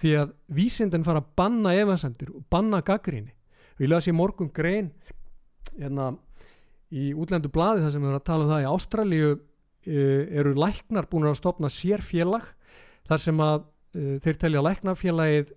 því 0.00 0.14
að 0.20 0.34
vísindin 0.56 1.06
fara 1.06 1.22
að 1.22 1.32
banna 1.38 1.74
efasendir 1.78 2.32
og 2.34 2.46
banna 2.50 2.82
gaggríni 2.84 3.34
og 3.74 3.84
ég 3.84 3.90
las 3.90 4.08
í 4.10 4.14
morgun 4.14 4.50
grein 4.54 4.90
hérna 5.74 6.12
í 6.94 7.12
útlendu 7.16 7.50
bladi 7.52 7.82
þar 7.84 7.94
sem 7.94 8.02
við 8.02 8.10
erum 8.10 8.20
að 8.20 8.26
tala 8.28 8.46
um 8.46 8.52
það 8.52 8.64
í 8.64 8.70
Ástralíu 8.70 9.30
uh, 9.34 10.22
eru 10.40 10.54
læknar 10.58 11.08
búin 11.10 11.30
að 11.30 11.40
stopna 11.40 11.70
sér 11.72 12.04
félag 12.04 12.46
þar 13.08 13.24
sem 13.24 13.42
að 13.44 13.56
uh, 13.64 14.14
þeir 14.24 14.40
telja 14.44 14.66
læknarfélagið 14.68 15.54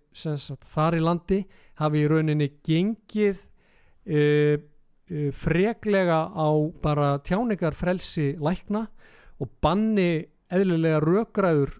þar 0.71 0.97
í 0.97 1.03
landi 1.03 1.43
hafi 1.81 2.01
í 2.01 2.09
rauninni 2.09 2.49
gengið 2.65 3.43
uh, 4.07 4.57
freklega 5.37 6.23
á 6.35 6.49
bara 6.83 7.13
tjáningar 7.23 7.77
frelsi 7.77 8.33
lækna 8.43 8.87
og 9.39 9.53
banni 9.63 10.25
eðlilega 10.51 10.99
rökgræður 11.03 11.77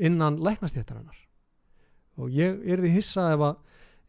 innan 0.00 0.38
læknastjættarinnar 0.40 1.21
og 2.20 2.32
ég 2.32 2.60
er 2.68 2.82
því 2.82 2.94
hissa 2.96 3.28
ef 3.34 3.44
að, 3.48 3.60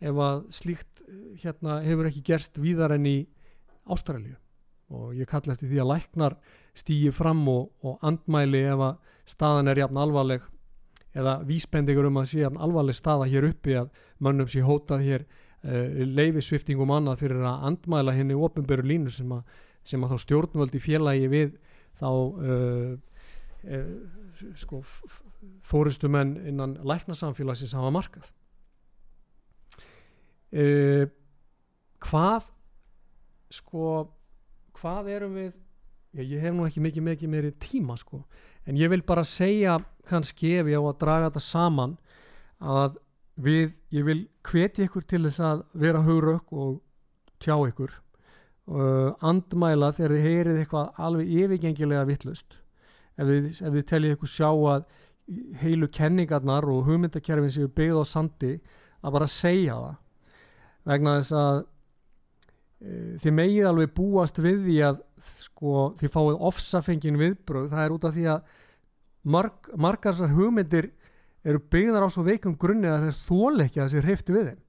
ef 0.03 0.23
að 0.27 0.41
slíkt 0.53 1.03
hérna 1.43 1.81
hefur 1.83 2.09
ekki 2.09 2.23
gerst 2.25 2.59
víðar 2.61 2.95
enn 2.95 3.07
í 3.09 3.17
Ástralju 3.91 4.35
og 4.93 5.13
ég 5.17 5.29
kalli 5.29 5.53
eftir 5.53 5.71
því 5.71 5.81
að 5.83 5.89
læknar 5.91 6.35
stýji 6.77 7.13
fram 7.15 7.41
og, 7.51 7.69
og 7.83 8.01
andmæli 8.05 8.63
ef 8.73 8.83
að 8.89 9.15
staðan 9.33 9.71
er 9.71 9.81
jafn 9.83 9.99
alvarleg 10.03 10.45
eða 11.13 11.37
vísbendingur 11.47 12.09
um 12.09 12.19
að 12.21 12.29
sé 12.31 12.41
jafn 12.43 12.61
alvarleg 12.61 12.97
staða 12.97 13.29
hér 13.29 13.49
uppi 13.51 13.77
að 13.79 13.91
mönnum 14.23 14.49
sé 14.49 14.63
hótað 14.65 15.05
hér 15.05 15.25
uh, 15.25 16.01
leifisviftingum 16.17 16.93
annað 16.93 17.23
fyrir 17.25 17.43
að 17.45 17.67
andmæla 17.69 18.15
henni 18.17 18.37
ofinböru 18.37 18.87
línu 18.89 19.13
sem 19.13 19.31
að, 19.35 19.43
sem 19.85 20.03
að 20.03 20.15
þá 20.15 20.25
stjórnvöldi 20.25 20.81
félagi 20.83 21.29
við 21.31 21.53
þá 22.01 22.09
uh, 22.09 22.95
uh, 23.69 23.93
sko 24.59 24.81
fórustumenn 25.63 26.37
innan 26.47 26.77
læknasamfélagsins 26.83 27.75
hafa 27.77 27.91
markað. 27.93 28.31
Hvað 32.03 32.49
sko 33.53 33.87
hvað 34.77 35.09
erum 35.13 35.37
við 35.37 35.51
ég, 36.17 36.33
ég 36.35 36.43
hef 36.43 36.55
nú 36.55 36.67
ekki 36.67 36.83
mikið 36.83 37.07
mikið 37.07 37.33
meiri 37.33 37.51
tíma 37.61 37.97
sko 37.99 38.23
en 38.67 38.79
ég 38.79 38.91
vil 38.93 39.03
bara 39.05 39.25
segja 39.27 39.79
kannski 40.09 40.57
ef 40.61 40.71
ég 40.71 40.79
á 40.79 40.83
að 40.83 40.99
draga 41.03 41.29
þetta 41.29 41.43
saman 41.45 41.97
að 42.63 42.97
við, 43.35 43.75
ég 43.91 44.07
vil 44.07 44.19
hveti 44.45 44.87
ykkur 44.87 45.05
til 45.09 45.23
þess 45.25 45.43
að 45.43 45.63
vera 45.83 46.03
hugrauk 46.05 46.51
og 46.53 46.81
tjá 47.43 47.55
ykkur 47.57 47.93
uh, 47.93 49.13
andmæla 49.25 49.93
þegar 49.97 50.17
þið 50.17 50.27
heyrið 50.27 50.59
eitthvað 50.63 51.01
alveg 51.07 51.33
yfirgengilega 51.39 52.09
vittlust 52.09 52.59
ef 53.17 53.29
ef 53.29 53.69
þið 53.69 53.87
teljið 53.89 54.17
ykkur 54.17 54.33
sjá 54.33 54.49
að 54.49 54.85
heilu 55.61 55.89
kenningarnar 55.93 56.67
og 56.69 56.87
hugmyndakerfin 56.87 57.53
séu 57.53 57.69
byggð 57.71 58.01
á 58.01 58.05
sandi 58.07 58.53
að 59.03 59.15
bara 59.17 59.29
segja 59.29 59.77
það. 59.79 59.95
Vegna 60.89 61.15
þess 61.19 61.35
að 61.39 61.59
e, 61.59 62.97
þið 63.23 63.37
megið 63.39 63.69
alveg 63.69 63.93
búast 63.95 64.41
við 64.43 64.65
því 64.67 64.77
að 64.89 64.99
sko, 65.43 65.85
þið 65.99 66.13
fáið 66.15 66.43
ofsafengin 66.49 67.21
viðbröð 67.21 67.71
það 67.71 67.85
er 67.85 67.95
út 67.95 68.07
af 68.09 68.17
því 68.17 68.27
að 68.33 68.51
marg, 69.23 69.71
margar 69.75 70.15
þessar 70.15 70.35
hugmyndir 70.35 70.89
eru 71.43 71.59
byggðar 71.71 72.07
á 72.07 72.09
svo 72.11 72.23
veikum 72.27 72.57
grunni 72.59 72.87
að 72.87 73.05
það 73.05 73.11
er 73.11 73.21
þóleikja 73.21 73.85
þessi 73.85 74.03
hreifti 74.03 74.35
við 74.35 74.49
þeim. 74.51 74.59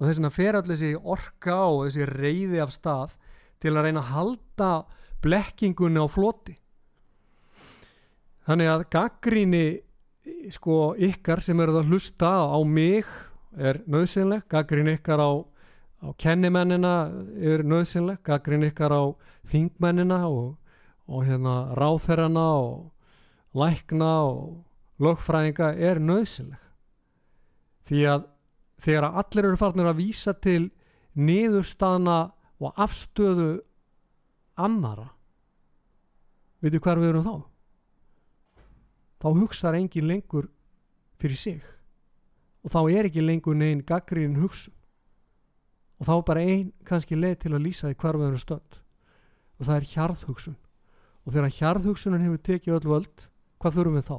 Og 0.00 0.06
þess 0.06 0.20
vegna 0.20 0.32
fer 0.32 0.56
allir 0.56 0.76
þessi 0.76 1.04
orka 1.16 1.58
og 1.68 1.84
þessi 1.86 2.08
reyði 2.08 2.62
af 2.64 2.72
stað 2.72 3.16
til 3.60 3.74
að 3.74 3.86
reyna 3.86 4.02
að 4.02 4.12
halda 4.14 4.70
blekkingunni 5.24 6.00
á 6.00 6.06
floti. 6.08 6.56
Þannig 8.48 8.70
að 8.72 8.86
gaggríni 8.92 9.64
sko 10.52 10.94
ykkar 10.98 11.42
sem 11.44 11.60
eru 11.60 11.78
að 11.80 11.90
hlusta 11.92 12.30
á 12.46 12.58
mig 12.64 13.06
er 13.56 13.80
nöðsynleg, 13.90 14.46
gaggríni 14.50 14.96
ykkar 14.98 15.20
á 15.20 15.30
á 16.00 16.08
kennimennina 16.16 16.94
er 17.36 17.64
nöðsynleg, 17.66 18.22
gaggrín 18.24 18.64
ykkar 18.70 18.94
á 18.94 19.02
þingmennina 19.50 20.24
og, 20.28 20.56
og 21.10 21.26
hérna 21.28 21.74
ráþerrana 21.76 22.46
og 22.56 23.56
lækna 23.56 24.12
og 24.30 24.64
lögfræðinga 25.00 25.74
er 25.76 26.00
nöðsynleg 26.00 26.60
því 27.90 28.04
að 28.06 28.26
þegar 28.80 29.08
að 29.08 29.20
allir 29.22 29.48
eru 29.48 29.60
farnir 29.60 29.90
að 29.90 30.00
vísa 30.00 30.34
til 30.36 30.70
niðurstaðna 31.18 32.18
og 32.60 32.80
afstöðu 32.80 33.50
annara 34.60 35.10
veitu 36.60 36.80
hvað 36.80 37.02
við 37.02 37.12
erum 37.12 37.26
þá 37.26 37.49
þá 39.20 39.28
hugsaður 39.36 39.78
engin 39.80 40.08
lengur 40.08 40.48
fyrir 41.20 41.36
sig. 41.36 41.62
Og 42.64 42.72
þá 42.72 42.80
er 42.90 43.08
ekki 43.08 43.24
lengur 43.24 43.56
neginn 43.56 43.84
gaggrín 43.86 44.40
hugsun. 44.40 44.74
Og 46.00 46.08
þá 46.08 46.12
er 46.16 46.26
bara 46.28 46.44
einn 46.44 46.72
kannski 46.88 47.16
leið 47.16 47.38
til 47.44 47.54
að 47.54 47.64
lýsa 47.66 47.90
því 47.90 47.98
erum 48.08 48.40
stönd 48.40 48.80
og 49.60 49.66
það 49.68 49.76
er 49.76 49.88
hjarðhugsun. 49.92 50.56
Og 51.26 51.32
þegar 51.34 51.56
hjarðhugsunin 51.58 52.22
hefur 52.24 52.38
tekið 52.48 52.76
öll 52.78 52.92
völd 52.94 53.26
hvað 53.60 53.74
þurfum 53.76 53.98
við 53.98 54.06
þá? 54.08 54.18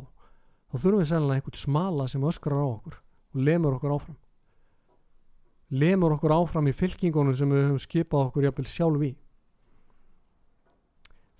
þá 0.72 0.78
þurfum 0.80 1.02
við 1.02 1.10
sérlega 1.10 1.38
einhvern 1.38 1.60
smala 1.60 2.06
sem 2.08 2.28
öskrar 2.30 2.62
á 2.64 2.68
okkur 2.70 2.94
og 2.96 3.42
lemur 3.48 3.76
okkur 3.76 3.96
áfram. 3.96 4.18
Lemur 5.72 6.16
okkur 6.16 6.36
áfram 6.36 6.70
í 6.70 6.76
fylkingunum 6.76 7.36
sem 7.36 7.52
við 7.52 7.66
höfum 7.66 7.82
skipað 7.82 8.30
okkur 8.30 8.48
jafnvel 8.48 8.68
sjálf 8.70 9.04
í. 9.04 9.12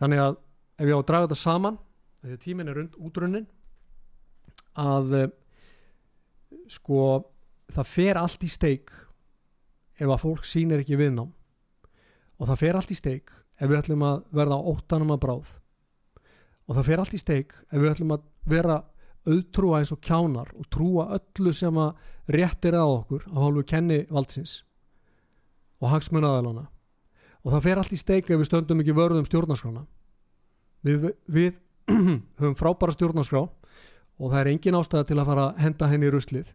Þannig 0.02 0.24
að 0.26 0.36
ef 0.82 0.90
ég 0.90 0.98
á 0.98 1.00
að 1.00 1.08
draga 1.12 1.30
þetta 1.30 1.40
saman 1.40 1.80
þegar 2.22 2.42
tímin 2.42 2.72
er 2.72 2.82
útrunnin 3.02 3.48
að 4.80 5.16
eh, 5.18 5.30
sko 6.72 7.04
það 7.72 7.92
fer 7.92 8.20
allt 8.20 8.44
í 8.44 8.50
steik 8.52 8.92
ef 10.02 10.08
að 10.10 10.22
fólk 10.24 10.46
sýnir 10.48 10.82
ekki 10.82 11.00
viðnám. 11.00 11.32
Og 12.42 12.50
það 12.50 12.62
fer 12.64 12.78
allt 12.78 12.94
í 12.94 12.98
steik 12.98 13.32
ef 13.62 13.70
við 13.70 13.80
ætlum 13.82 14.06
að 14.08 14.24
verða 14.34 14.62
óttanum 14.72 15.14
að 15.14 15.22
bráð. 15.26 15.52
Og 16.68 16.78
það 16.78 16.88
fer 16.90 17.04
allt 17.04 17.16
í 17.16 17.22
steik 17.22 17.54
ef 17.70 17.78
við 17.78 17.92
ætlum 17.92 18.16
að 18.16 18.28
vera 18.50 18.82
auðtrúa 19.30 19.82
eins 19.82 19.94
og 19.94 20.02
kjánar 20.02 20.50
og 20.58 20.68
trúa 20.74 21.12
öllu 21.18 21.54
sem 21.54 21.78
að 21.78 21.92
réttir 22.34 22.78
að 22.78 22.96
okkur 22.96 23.28
á 23.30 23.38
hálfu 23.38 23.64
kenni 23.70 24.00
valdsins 24.10 24.62
og 25.82 25.92
hagsmunnaðalana 25.92 26.64
og 27.42 27.54
það 27.54 27.66
fer 27.68 27.82
allt 27.82 27.94
í 27.94 28.00
steik 28.00 28.30
ef 28.30 28.40
við 28.40 28.50
stöndum 28.50 28.82
ekki 28.82 28.96
vörðum 28.98 29.28
stjórnarskrána. 29.28 29.84
Við, 30.86 31.12
við 31.26 31.54
höfum 32.40 32.56
frábæra 32.60 32.96
stjórnarskrá 32.96 33.44
og 33.46 34.32
það 34.32 34.40
er 34.40 34.52
engin 34.54 34.78
ástæða 34.78 35.10
til 35.10 35.20
að 35.20 35.30
fara 35.32 35.46
að 35.50 35.62
henda 35.66 35.90
henni 35.92 36.10
í 36.10 36.14
ruslið. 36.14 36.54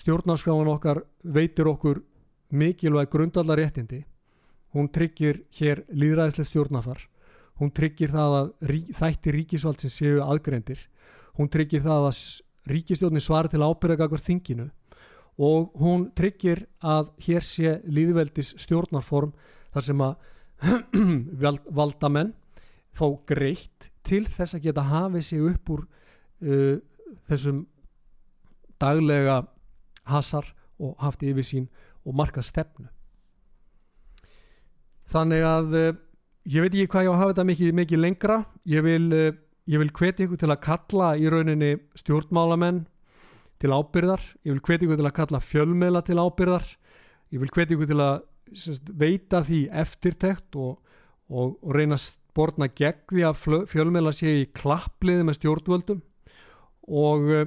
Stjórnarskráin 0.00 0.72
okkar 0.72 1.02
veitir 1.22 1.68
okkur 1.70 2.02
mikilvæg 2.50 3.10
grundallar 3.12 3.60
réttindi 3.60 4.04
hún 4.74 4.88
tryggir 4.90 5.44
hér 5.58 5.84
líðræðislega 5.90 6.48
stjórnafar 6.48 7.02
hún 7.60 7.72
tryggir 7.74 8.10
það 8.10 8.36
að 8.38 8.52
rí, 8.70 8.80
þætti 8.94 9.34
ríkisvaldsins 9.34 9.98
séu 10.00 10.22
aðgrendir 10.24 10.86
hún 11.38 11.50
tryggir 11.52 11.84
það 11.84 12.08
að 12.10 12.22
ríkistjórnin 12.70 13.24
svari 13.24 13.50
til 13.50 13.62
ábyrðagakvar 13.64 14.22
þinginu. 14.22 14.68
Og 15.40 15.70
hún 15.80 16.10
tryggir 16.16 16.66
að 16.84 17.12
hér 17.24 17.46
sé 17.46 17.78
líðveldis 17.88 18.54
stjórnarform 18.60 19.32
þar 19.72 19.86
sem 19.86 20.02
að 20.04 20.18
valdamenn 21.78 22.34
fá 22.96 23.06
greitt 23.28 23.90
til 24.06 24.24
þess 24.26 24.56
að 24.56 24.68
geta 24.68 24.86
hafið 24.88 25.26
sig 25.26 25.42
upp 25.52 25.72
úr 25.74 25.82
uh, 25.86 26.76
þessum 27.28 27.64
daglega 28.80 29.42
hasar 30.08 30.48
og 30.80 30.96
haft 31.02 31.22
yfir 31.22 31.46
sín 31.46 31.68
og 32.06 32.16
marka 32.16 32.42
stefnu. 32.42 32.88
Þannig 35.10 35.44
að 35.46 35.76
uh, 35.76 35.90
ég 36.48 36.64
veit 36.64 36.74
ekki 36.74 36.92
hvað 36.94 37.06
ég 37.06 37.12
á 37.12 37.14
að 37.14 37.20
hafa 37.20 37.34
þetta 37.34 37.48
mikið, 37.50 37.74
mikið 37.82 38.04
lengra. 38.04 38.38
Ég 38.68 38.86
vil, 38.86 39.10
uh, 39.12 39.36
ég 39.70 39.84
vil 39.84 39.92
hveti 40.00 40.26
ykkur 40.26 40.40
til 40.40 40.50
að 40.54 40.64
kalla 40.64 41.12
í 41.20 41.28
rauninni 41.30 41.74
stjórnmálamenn 42.00 42.84
til 43.60 43.74
ábyrðar 43.76 44.22
ég 44.46 44.54
vil 44.54 44.62
hveti 44.64 44.86
ykkur 44.86 45.00
til 45.00 45.08
að 45.08 45.16
kalla 45.18 45.40
fjölmiðla 45.44 46.02
til 46.06 46.18
ábyrðar 46.20 46.66
ég 47.34 47.42
vil 47.42 47.52
hveti 47.52 47.76
ykkur 47.76 47.90
til 47.90 48.00
að 48.00 48.22
sérst, 48.56 48.88
veita 48.96 49.42
því 49.46 49.60
eftirtekt 49.82 50.56
og, 50.58 50.78
og, 51.28 51.58
og 51.60 51.74
reyna 51.76 51.98
að 51.98 52.06
borna 52.36 52.68
gegn 52.68 53.02
því 53.10 53.26
að 53.28 53.66
fjölmiðla 53.70 54.12
sé 54.16 54.36
í 54.42 54.46
klappliði 54.56 55.26
með 55.26 55.40
stjórnvöldum. 55.40 56.00
Og 56.90 57.28
uh, 57.30 57.44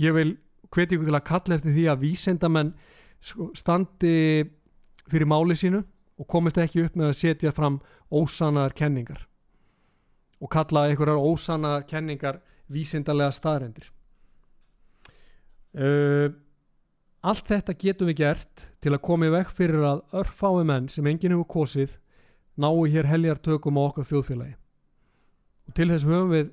ég 0.00 0.16
vil 0.16 0.34
hveti 0.70 0.96
ykkur 0.96 1.10
til 1.10 1.18
að 1.18 1.28
kalla 1.28 1.56
eftir 1.56 1.74
því 1.74 1.86
að 1.90 2.04
vísendamenn 2.04 2.74
sko, 3.24 3.50
standi 3.58 4.16
fyrir 5.10 5.28
máli 5.28 5.56
sínu 5.58 5.82
og 6.20 6.28
komist 6.30 6.60
ekki 6.60 6.84
upp 6.86 6.98
með 6.98 7.10
að 7.10 7.18
setja 7.18 7.52
fram 7.54 7.80
ósanaðar 8.10 8.76
kenningar 8.76 9.24
og 10.40 10.50
kalla 10.52 10.86
einhverjar 10.88 11.20
ósanaðar 11.30 11.86
kenningar 11.88 12.40
vísindarlega 12.70 13.34
staðrendir 13.34 13.88
uh, 15.74 16.28
allt 17.20 17.50
þetta 17.50 17.76
getum 17.80 18.10
við 18.10 18.22
gert 18.22 18.68
til 18.80 18.94
að 18.94 19.04
koma 19.08 19.28
í 19.28 19.34
vekk 19.34 19.52
fyrir 19.56 19.86
að 19.86 20.04
örfái 20.22 20.64
menn 20.68 20.88
sem 20.92 21.06
enginn 21.10 21.34
hefur 21.36 21.50
kosið 21.58 21.98
náu 22.56 22.86
hér 22.86 23.06
heljartökum 23.06 23.78
á 23.78 23.82
okkar 23.86 24.08
þjóðfélagi. 24.08 24.56
Og 25.68 25.76
til 25.76 25.88
þess 25.90 26.08
höfum 26.08 26.32
við 26.34 26.52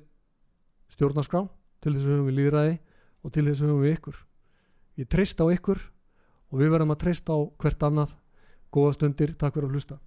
stjórnarskrá 0.94 1.46
til 1.82 1.94
þess 1.94 2.10
höfum 2.10 2.28
við 2.28 2.38
líðræði 2.38 2.76
og 3.24 3.32
til 3.34 3.46
þess 3.48 3.64
höfum 3.64 3.82
við 3.82 3.96
ykkur. 3.96 4.20
Ég 4.98 5.08
treyst 5.08 5.40
á 5.42 5.46
ykkur 5.46 5.80
og 6.50 6.60
við 6.60 6.74
verðum 6.74 6.94
að 6.94 7.02
treysta 7.04 7.34
á 7.34 7.38
hvert 7.58 7.88
annað. 7.88 8.14
Góða 8.68 8.98
stundir, 8.98 9.32
takk 9.32 9.56
fyrir 9.56 9.70
að 9.70 9.78
hlusta 9.78 9.98